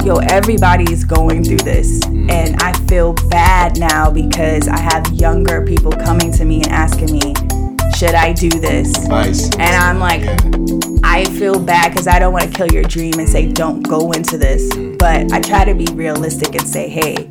yo, 0.06 0.18
everybody's 0.18 1.04
going 1.04 1.44
through 1.44 1.58
this. 1.58 2.00
Mm. 2.06 2.32
And 2.32 2.62
I 2.62 2.72
feel 2.88 3.14
bad 3.30 3.78
now 3.78 4.10
because 4.10 4.68
I 4.68 4.80
have 4.80 5.06
younger 5.14 5.66
people 5.66 5.92
coming 5.92 6.32
to 6.34 6.46
me 6.46 6.64
and 6.64 6.72
asking 6.72 7.12
me, 7.12 7.34
should 7.98 8.16
I 8.16 8.34
do 8.34 8.50
this? 8.50 8.96
Advice. 8.98 9.50
And 9.58 9.76
I'm 9.76 10.00
like, 10.00 10.22
Yeah. 10.22 10.38
I 11.04 11.26
feel 11.26 11.60
bad 11.60 11.92
because 11.92 12.08
I 12.08 12.20
don't 12.20 12.32
want 12.32 12.46
to 12.46 12.52
kill 12.52 12.72
your 12.72 12.84
dream 12.84 13.16
and 13.20 13.28
say, 13.28 13.52
don't 13.52 13.82
go 13.82 14.12
into 14.12 14.38
this. 14.38 14.72
Mm. 14.72 14.98
But 14.98 15.32
I 15.34 15.42
try 15.42 15.66
to 15.66 15.74
be 15.74 15.86
realistic 15.94 16.56
and 16.56 16.66
say, 16.66 16.88
hey, 16.88 17.28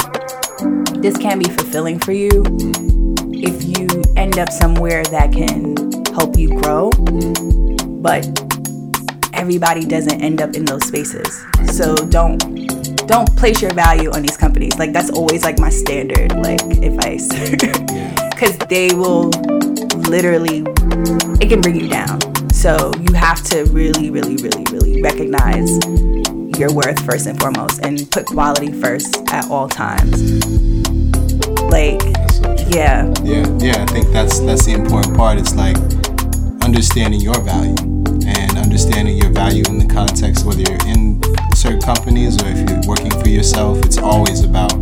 this 1.01 1.16
can 1.16 1.39
be 1.39 1.49
fulfilling 1.49 1.99
for 1.99 2.12
you 2.12 2.28
mm. 2.31 3.43
if 3.43 3.64
you 3.64 4.03
end 4.16 4.39
up 4.39 4.51
somewhere 4.51 5.03
that 5.05 5.33
can 5.33 6.05
help 6.12 6.37
you 6.37 6.61
grow. 6.61 6.91
But 8.01 8.39
everybody 9.41 9.86
doesn't 9.86 10.20
end 10.20 10.43
up 10.43 10.55
in 10.55 10.66
those 10.66 10.86
spaces. 10.86 11.43
So 11.72 11.95
don't 11.97 12.38
don't 13.09 13.34
place 13.36 13.62
your 13.62 13.72
value 13.72 14.11
on 14.12 14.20
these 14.20 14.36
companies. 14.36 14.78
Like 14.78 14.93
that's 14.93 15.11
always 15.11 15.43
like 15.43 15.59
my 15.59 15.70
standard 15.70 16.32
like 16.36 16.61
advice. 16.84 17.26
Cuz 18.38 18.57
they 18.68 18.95
will 18.95 19.30
literally 20.12 20.59
it 21.41 21.49
can 21.49 21.62
bring 21.62 21.76
you 21.80 21.88
down. 21.88 22.20
So 22.53 22.93
you 23.01 23.14
have 23.14 23.43
to 23.45 23.64
really 23.72 24.11
really 24.11 24.36
really 24.36 24.64
really 24.70 25.01
recognize 25.03 25.70
your 26.59 26.70
worth 26.74 27.01
first 27.07 27.26
and 27.26 27.41
foremost 27.41 27.80
and 27.82 28.09
put 28.11 28.26
quality 28.26 28.70
first 28.72 29.16
at 29.32 29.49
all 29.51 29.68
times. 29.68 30.20
Like 31.76 32.01
That's 32.12 32.36
so 32.36 32.55
true. 32.57 32.66
yeah. 32.76 33.11
Yeah, 33.24 33.47
yeah. 33.59 33.82
I 33.82 33.86
think 33.86 34.12
that's 34.12 34.38
that's 34.41 34.66
the 34.66 34.72
important 34.72 35.16
part. 35.16 35.38
It's 35.38 35.55
like 35.55 35.76
understanding 36.71 37.21
your 37.21 37.41
value 37.41 37.75
and 38.31 38.57
understanding 38.57 39.16
your 39.18 39.31
value 39.31 39.64
in 39.68 39.77
the 39.77 39.93
context, 39.93 40.47
whether 40.47 40.61
you're 40.61 40.87
in 40.87 41.21
certain 41.57 41.81
companies 41.81 42.41
or 42.41 42.47
if 42.47 42.59
you're 42.62 42.81
working 42.87 43.11
for 43.11 43.29
yourself. 43.29 43.85
It's 43.85 43.99
always 43.99 44.45
about 44.45 44.73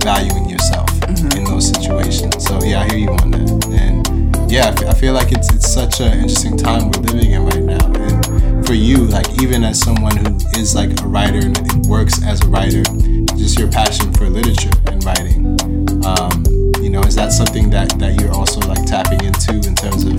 valuing 0.00 0.48
yourself 0.48 0.88
in 1.36 1.44
those 1.44 1.68
situations. 1.68 2.42
So 2.42 2.64
yeah, 2.64 2.80
I 2.80 2.88
hear 2.88 2.96
you 2.96 3.10
on 3.10 3.30
that. 3.32 3.66
And 3.76 4.50
yeah, 4.50 4.74
I 4.88 4.94
feel 4.94 5.12
like 5.12 5.32
it's 5.32 5.52
it's 5.52 5.70
such 5.70 6.00
an 6.00 6.16
interesting 6.16 6.56
time 6.56 6.90
we're 6.90 7.02
living 7.12 7.32
in 7.32 7.44
right 7.44 7.62
now. 7.62 7.92
And 7.92 8.66
for 8.66 8.72
you, 8.72 9.04
like 9.04 9.28
even 9.42 9.64
as 9.64 9.78
someone 9.78 10.16
who 10.16 10.38
is 10.58 10.74
like 10.74 10.98
a 11.02 11.06
writer 11.06 11.44
and 11.44 11.84
works 11.84 12.24
as 12.24 12.40
a 12.40 12.48
writer, 12.48 12.84
just 13.36 13.58
your 13.58 13.70
passion 13.70 14.14
for 14.14 14.30
literature 14.30 14.72
and 14.86 15.04
writing. 15.04 15.60
Um, 16.06 16.63
know, 16.94 17.02
is 17.02 17.16
that 17.16 17.32
something 17.32 17.70
that, 17.70 17.98
that 17.98 18.20
you're 18.20 18.32
also 18.32 18.60
like 18.60 18.84
tapping 18.86 19.24
into 19.24 19.54
in 19.66 19.74
terms 19.74 20.04
of 20.04 20.12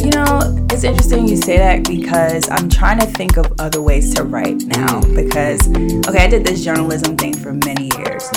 You 0.00 0.10
know, 0.10 0.66
it's 0.70 0.84
interesting 0.84 1.26
you 1.26 1.36
say 1.36 1.58
that 1.58 1.84
because 1.84 2.48
I'm 2.50 2.68
trying 2.68 3.00
to 3.00 3.06
think 3.06 3.36
of 3.36 3.52
other 3.58 3.80
ways 3.80 4.14
to 4.14 4.24
write 4.24 4.62
now. 4.66 5.00
Because, 5.00 5.68
okay, 6.06 6.24
I 6.24 6.28
did 6.28 6.44
this 6.44 6.62
journalism 6.62 7.16
thing 7.16 7.34
for 7.34 7.52
many 7.52 7.88
years. 7.96 8.28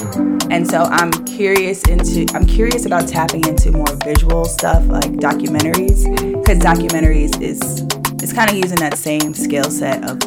And 0.49 0.67
so 0.67 0.83
I'm 0.83 1.11
curious 1.25 1.83
into, 1.83 2.25
I'm 2.33 2.45
curious 2.45 2.85
about 2.85 3.07
tapping 3.07 3.45
into 3.47 3.71
more 3.71 3.95
visual 4.03 4.45
stuff 4.45 4.85
like 4.87 5.11
documentaries. 5.13 6.05
Because 6.41 6.59
documentaries 6.59 7.41
is, 7.41 7.59
it's 8.23 8.33
kind 8.33 8.49
of 8.49 8.55
using 8.55 8.79
that 8.79 8.97
same 8.97 9.33
skill 9.33 9.69
set 9.69 10.03
of 10.09 10.19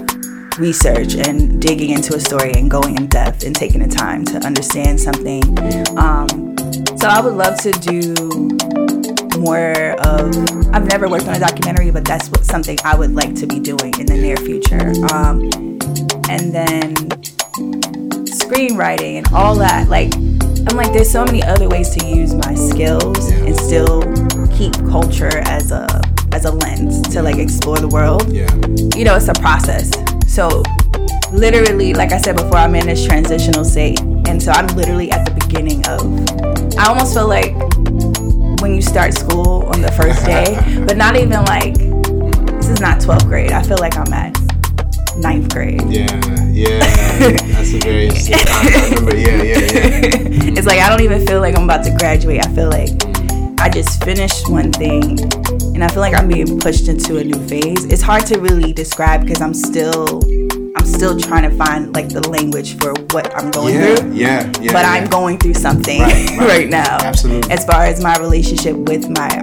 research 0.58 1.14
and 1.14 1.60
digging 1.60 1.90
into 1.90 2.14
a 2.14 2.20
story 2.20 2.52
and 2.54 2.70
going 2.70 2.96
in 2.96 3.06
depth 3.08 3.44
and 3.44 3.56
taking 3.56 3.82
the 3.82 3.88
time 3.88 4.24
to 4.24 4.38
understand 4.46 5.00
something. 5.00 5.42
Um, 5.98 6.53
so 7.04 7.10
I 7.10 7.20
would 7.20 7.34
love 7.34 7.58
to 7.58 7.70
do 7.70 8.14
more 9.38 9.90
of 10.08 10.34
I've 10.74 10.86
never 10.88 11.06
worked 11.06 11.28
on 11.28 11.34
a 11.34 11.38
documentary, 11.38 11.90
but 11.90 12.02
that's 12.02 12.30
what 12.30 12.46
something 12.46 12.78
I 12.82 12.96
would 12.96 13.14
like 13.14 13.34
to 13.34 13.46
be 13.46 13.60
doing 13.60 13.92
in 14.00 14.06
the 14.06 14.16
near 14.16 14.38
future. 14.38 14.88
Um, 15.12 15.42
and 16.30 16.54
then 16.54 16.94
screenwriting 18.24 19.18
and 19.18 19.28
all 19.34 19.54
that. 19.56 19.90
Like 19.90 20.14
I'm 20.14 20.78
like, 20.78 20.94
there's 20.94 21.10
so 21.10 21.26
many 21.26 21.42
other 21.42 21.68
ways 21.68 21.90
to 21.90 22.06
use 22.06 22.32
my 22.32 22.54
skills 22.54 23.30
and 23.32 23.54
still 23.54 24.00
keep 24.56 24.72
culture 24.88 25.40
as 25.44 25.72
a 25.72 25.86
as 26.32 26.46
a 26.46 26.52
lens 26.52 27.02
to 27.08 27.20
like 27.20 27.36
explore 27.36 27.76
the 27.76 27.88
world. 27.88 28.32
yeah, 28.32 28.48
You 28.96 29.04
know, 29.04 29.14
it's 29.14 29.28
a 29.28 29.34
process. 29.34 29.90
So 30.26 30.62
literally, 31.34 31.92
like 31.92 32.12
I 32.12 32.18
said 32.18 32.36
before, 32.36 32.56
I'm 32.56 32.74
in 32.74 32.86
this 32.86 33.04
transitional 33.04 33.66
state. 33.66 34.00
And 34.26 34.42
so 34.42 34.52
I'm 34.52 34.66
literally 34.68 35.10
at 35.10 35.24
the 35.24 35.34
beginning 35.34 35.86
of 35.86 36.00
I 36.78 36.88
almost 36.88 37.14
feel 37.14 37.28
like 37.28 37.54
when 38.60 38.74
you 38.74 38.82
start 38.82 39.14
school 39.14 39.64
on 39.74 39.80
the 39.80 39.92
first 39.92 40.24
day, 40.24 40.56
but 40.86 40.96
not 40.96 41.16
even 41.16 41.44
like 41.44 41.74
this 42.56 42.68
is 42.68 42.80
not 42.80 42.98
12th 43.00 43.26
grade. 43.26 43.52
I 43.52 43.62
feel 43.62 43.78
like 43.78 43.96
I'm 43.96 44.12
at 44.12 44.36
ninth 45.16 45.52
grade. 45.52 45.82
Yeah, 45.88 46.06
yeah. 46.50 46.78
That's 47.18 47.74
a 47.74 47.78
very 47.78 48.08
I 48.12 48.88
remember. 48.88 49.16
Yeah, 49.16 49.42
yeah, 49.42 49.58
yeah. 49.58 50.56
it's 50.56 50.66
like 50.66 50.80
I 50.80 50.88
don't 50.88 51.02
even 51.02 51.26
feel 51.26 51.40
like 51.40 51.56
I'm 51.56 51.64
about 51.64 51.84
to 51.84 51.96
graduate. 51.96 52.44
I 52.44 52.54
feel 52.54 52.70
like 52.70 52.90
I 53.60 53.68
just 53.68 54.02
finished 54.04 54.50
one 54.50 54.72
thing 54.72 55.20
and 55.74 55.82
I 55.82 55.88
feel 55.88 56.00
like 56.00 56.14
I'm 56.14 56.28
being 56.28 56.58
pushed 56.60 56.88
into 56.88 57.18
a 57.18 57.24
new 57.24 57.48
phase. 57.48 57.84
It's 57.86 58.02
hard 58.02 58.26
to 58.26 58.38
really 58.38 58.72
describe 58.72 59.22
because 59.22 59.40
I'm 59.40 59.54
still 59.54 60.20
I'm 60.76 60.86
still 60.86 61.18
trying 61.18 61.48
to 61.48 61.56
find 61.56 61.94
like 61.94 62.08
the 62.08 62.28
language 62.28 62.76
for 62.78 62.92
what 63.10 63.34
I'm 63.36 63.50
going 63.50 63.74
yeah, 63.74 63.96
through. 63.96 64.12
Yeah, 64.12 64.52
yeah. 64.60 64.72
But 64.72 64.84
yeah. 64.84 64.90
I'm 64.90 65.06
going 65.08 65.38
through 65.38 65.54
something 65.54 66.00
Right, 66.00 66.30
right. 66.38 66.48
right 66.48 66.68
now. 66.68 66.98
Absolutely. 67.02 67.50
As 67.50 67.64
far 67.64 67.84
as 67.84 68.02
my 68.02 68.16
relationship 68.18 68.76
with 68.76 69.08
my 69.08 69.42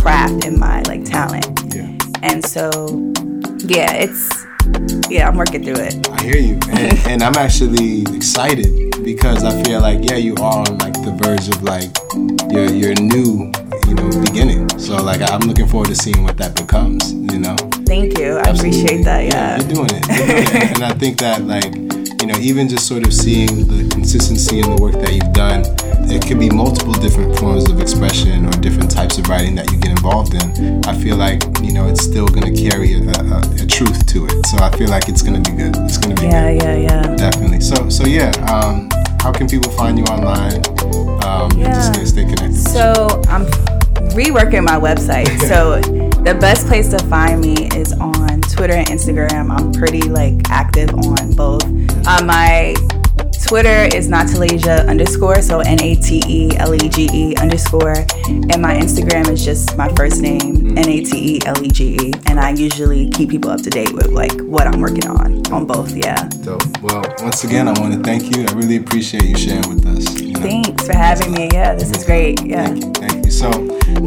craft 0.00 0.44
and 0.44 0.58
my 0.58 0.82
like 0.82 1.04
talent. 1.04 1.46
Yeah. 1.74 1.90
And 2.22 2.44
so 2.44 3.12
yeah, 3.58 3.92
it's 3.92 4.46
yeah, 5.08 5.28
I'm 5.28 5.36
working 5.36 5.64
through 5.64 5.82
it. 5.82 6.08
I 6.10 6.22
hear 6.22 6.36
you, 6.36 6.58
and, 6.70 6.98
and 7.06 7.22
I'm 7.22 7.36
actually 7.36 8.02
excited 8.14 9.04
because 9.04 9.44
I 9.44 9.62
feel 9.64 9.80
like 9.80 10.08
yeah, 10.08 10.16
you 10.16 10.34
are 10.36 10.60
on 10.60 10.78
like 10.78 10.94
the 10.94 11.16
verge 11.22 11.48
of 11.48 11.62
like 11.62 11.90
your 12.52 12.70
your 12.70 12.94
new 12.94 13.52
you 13.90 13.94
know 13.96 14.08
beginning. 14.22 14.68
So 14.78 14.96
like 15.02 15.20
I'm 15.20 15.40
looking 15.40 15.66
forward 15.68 15.88
to 15.88 15.94
seeing 15.96 16.22
what 16.24 16.36
that 16.38 16.54
becomes. 16.56 17.12
You 17.12 17.38
know. 17.40 17.56
Thank 17.86 18.18
you. 18.18 18.38
I 18.38 18.50
appreciate 18.50 19.02
that. 19.04 19.24
Yeah. 19.26 19.58
you're 19.58 19.68
doing 19.74 19.90
it. 19.92 20.06
You're 20.08 20.26
doing 20.26 20.46
it. 20.46 20.72
and 20.76 20.84
I 20.84 20.94
think 20.94 21.18
that 21.18 21.42
like 21.44 21.74
you 22.22 22.26
know 22.28 22.38
even 22.38 22.68
just 22.68 22.86
sort 22.86 23.04
of 23.06 23.12
seeing 23.12 23.66
the 23.66 23.88
consistency 23.90 24.60
in 24.60 24.70
the 24.70 24.80
work 24.80 24.94
that 24.94 25.12
you've 25.12 25.32
done. 25.32 25.62
It 26.12 26.26
could 26.26 26.40
be 26.40 26.50
multiple 26.50 26.94
different 26.94 27.38
forms 27.38 27.70
of 27.70 27.80
expression 27.80 28.44
or 28.46 28.50
different 28.66 28.90
types 28.90 29.16
of 29.18 29.28
writing 29.28 29.54
that 29.54 29.70
you 29.70 29.78
get 29.78 29.90
involved 29.92 30.34
in. 30.34 30.82
I 30.84 30.94
feel 31.02 31.16
like 31.16 31.42
you 31.62 31.72
know 31.72 31.86
it's 31.88 32.02
still 32.02 32.26
going 32.26 32.52
to 32.52 32.54
carry 32.70 32.94
a, 32.94 33.00
a, 33.02 33.38
a 33.62 33.66
truth 33.66 34.06
to 34.06 34.26
it. 34.26 34.46
So 34.46 34.58
I 34.58 34.70
feel 34.76 34.88
like 34.88 35.08
it's 35.08 35.22
going 35.22 35.40
to 35.42 35.50
be 35.50 35.56
good. 35.56 35.76
It's 35.86 35.98
going 35.98 36.14
to 36.16 36.20
be 36.22 36.26
Yeah, 36.28 36.52
good. 36.52 36.62
yeah, 36.62 36.76
yeah. 36.76 37.16
Definitely. 37.16 37.60
So 37.60 37.88
so 37.88 38.06
yeah. 38.06 38.30
Um, 38.50 38.88
how 39.22 39.30
can 39.32 39.46
people 39.48 39.70
find 39.72 39.98
you 39.98 40.04
online? 40.06 40.62
Um, 41.22 41.50
just 41.50 41.58
Yeah. 41.60 41.92
stay, 41.92 42.04
stay 42.06 42.24
connected. 42.24 42.56
So 42.56 43.22
I'm 43.28 43.44
reworking 44.12 44.64
my 44.64 44.78
website. 44.78 45.28
so 45.48 45.80
the 46.22 46.34
best 46.34 46.66
place 46.66 46.88
to 46.88 46.98
find 47.06 47.40
me 47.40 47.68
is 47.76 47.92
on 47.94 48.40
Twitter 48.42 48.74
and 48.74 48.88
Instagram. 48.88 49.50
I'm 49.50 49.72
pretty 49.72 50.02
like 50.02 50.34
active 50.50 50.90
on 50.94 51.32
both. 51.32 51.64
Uh, 52.06 52.24
my 52.24 52.74
Twitter 53.46 53.88
is 53.96 54.08
Natelegé 54.08 54.88
underscore, 54.88 55.42
so 55.42 55.60
N 55.60 55.82
A 55.82 55.94
T 55.96 56.22
E 56.26 56.56
L 56.56 56.74
E 56.74 56.88
G 56.88 57.08
E 57.12 57.34
underscore. 57.36 58.04
And 58.28 58.62
my 58.62 58.74
Instagram 58.76 59.28
is 59.28 59.44
just 59.44 59.76
my 59.76 59.88
first 59.94 60.20
name, 60.20 60.78
N 60.78 60.88
A 60.88 61.02
T 61.02 61.36
E 61.36 61.40
L 61.46 61.64
E 61.64 61.68
G 61.68 61.96
E. 62.00 62.12
And 62.26 62.38
I 62.38 62.50
usually 62.50 63.08
keep 63.10 63.30
people 63.30 63.50
up 63.50 63.62
to 63.62 63.70
date 63.70 63.92
with 63.92 64.08
like 64.08 64.38
what 64.42 64.66
I'm 64.66 64.80
working 64.80 65.06
on 65.08 65.52
on 65.52 65.66
both, 65.66 65.96
yeah. 65.96 66.28
Dope. 66.42 66.62
Well, 66.80 67.02
once 67.20 67.44
again, 67.44 67.66
I 67.66 67.78
want 67.80 67.94
to 67.94 68.00
thank 68.00 68.36
you. 68.36 68.46
I 68.46 68.52
really 68.52 68.76
appreciate 68.76 69.24
you 69.24 69.36
sharing 69.36 69.68
with 69.68 69.86
us. 69.86 70.29
You 70.40 70.56
know? 70.56 70.62
Thanks 70.62 70.86
for 70.86 70.96
having 70.96 71.32
me. 71.32 71.48
Yeah, 71.52 71.74
this 71.74 71.90
is 71.90 72.04
great. 72.04 72.44
Yeah. 72.44 72.66
Thank 72.66 72.84
you. 72.84 72.92
Thank 72.92 73.24
you. 73.26 73.30
So, 73.30 73.50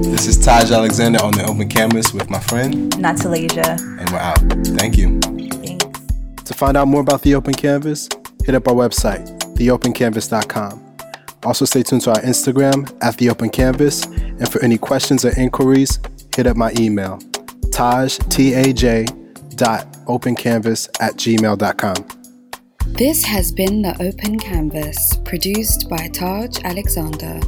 this 0.02 0.28
is 0.28 0.38
Taj 0.44 0.72
Alexander 0.72 1.24
on 1.24 1.32
the 1.34 1.46
open 1.48 1.70
canvas 1.70 2.14
with 2.14 2.30
my 2.30 2.40
friend, 2.40 2.92
Natelegé. 2.94 3.80
and 4.00 4.10
we're 4.10 4.18
out. 4.18 4.40
Thank 4.80 4.98
you. 4.98 5.20
Thanks. 5.22 6.44
To 6.44 6.54
find 6.54 6.76
out 6.78 6.88
more 6.88 7.02
about 7.02 7.22
the 7.22 7.36
open 7.36 7.54
canvas, 7.54 8.10
hit 8.46 8.56
up 8.56 8.68
our 8.68 8.74
website, 8.74 9.26
theopencanvas.com. 9.56 10.80
Also, 11.44 11.66
stay 11.66 11.84
tuned 11.84 12.02
to 12.04 12.12
our 12.12 12.22
Instagram 12.22 12.90
at 13.02 13.18
the 13.18 13.30
open 13.30 13.50
canvas. 13.50 14.06
And 14.06 14.50
for 14.52 14.62
any 14.64 14.78
questions 14.78 15.26
or 15.26 15.38
inquiries, 15.40 16.00
hit 16.36 16.48
up 16.48 16.56
my 16.58 16.74
email, 16.80 17.20
taj, 17.72 18.18
T-A-J, 18.30 19.06
dot 19.56 19.92
opencanvas 20.06 20.90
at 21.00 21.14
gmail.com. 21.16 22.23
This 22.88 23.24
has 23.24 23.52
been 23.52 23.82
The 23.82 23.96
Open 24.02 24.38
Canvas, 24.38 25.18
produced 25.26 25.90
by 25.90 26.10
Taj 26.10 26.60
Alexander. 26.64 27.40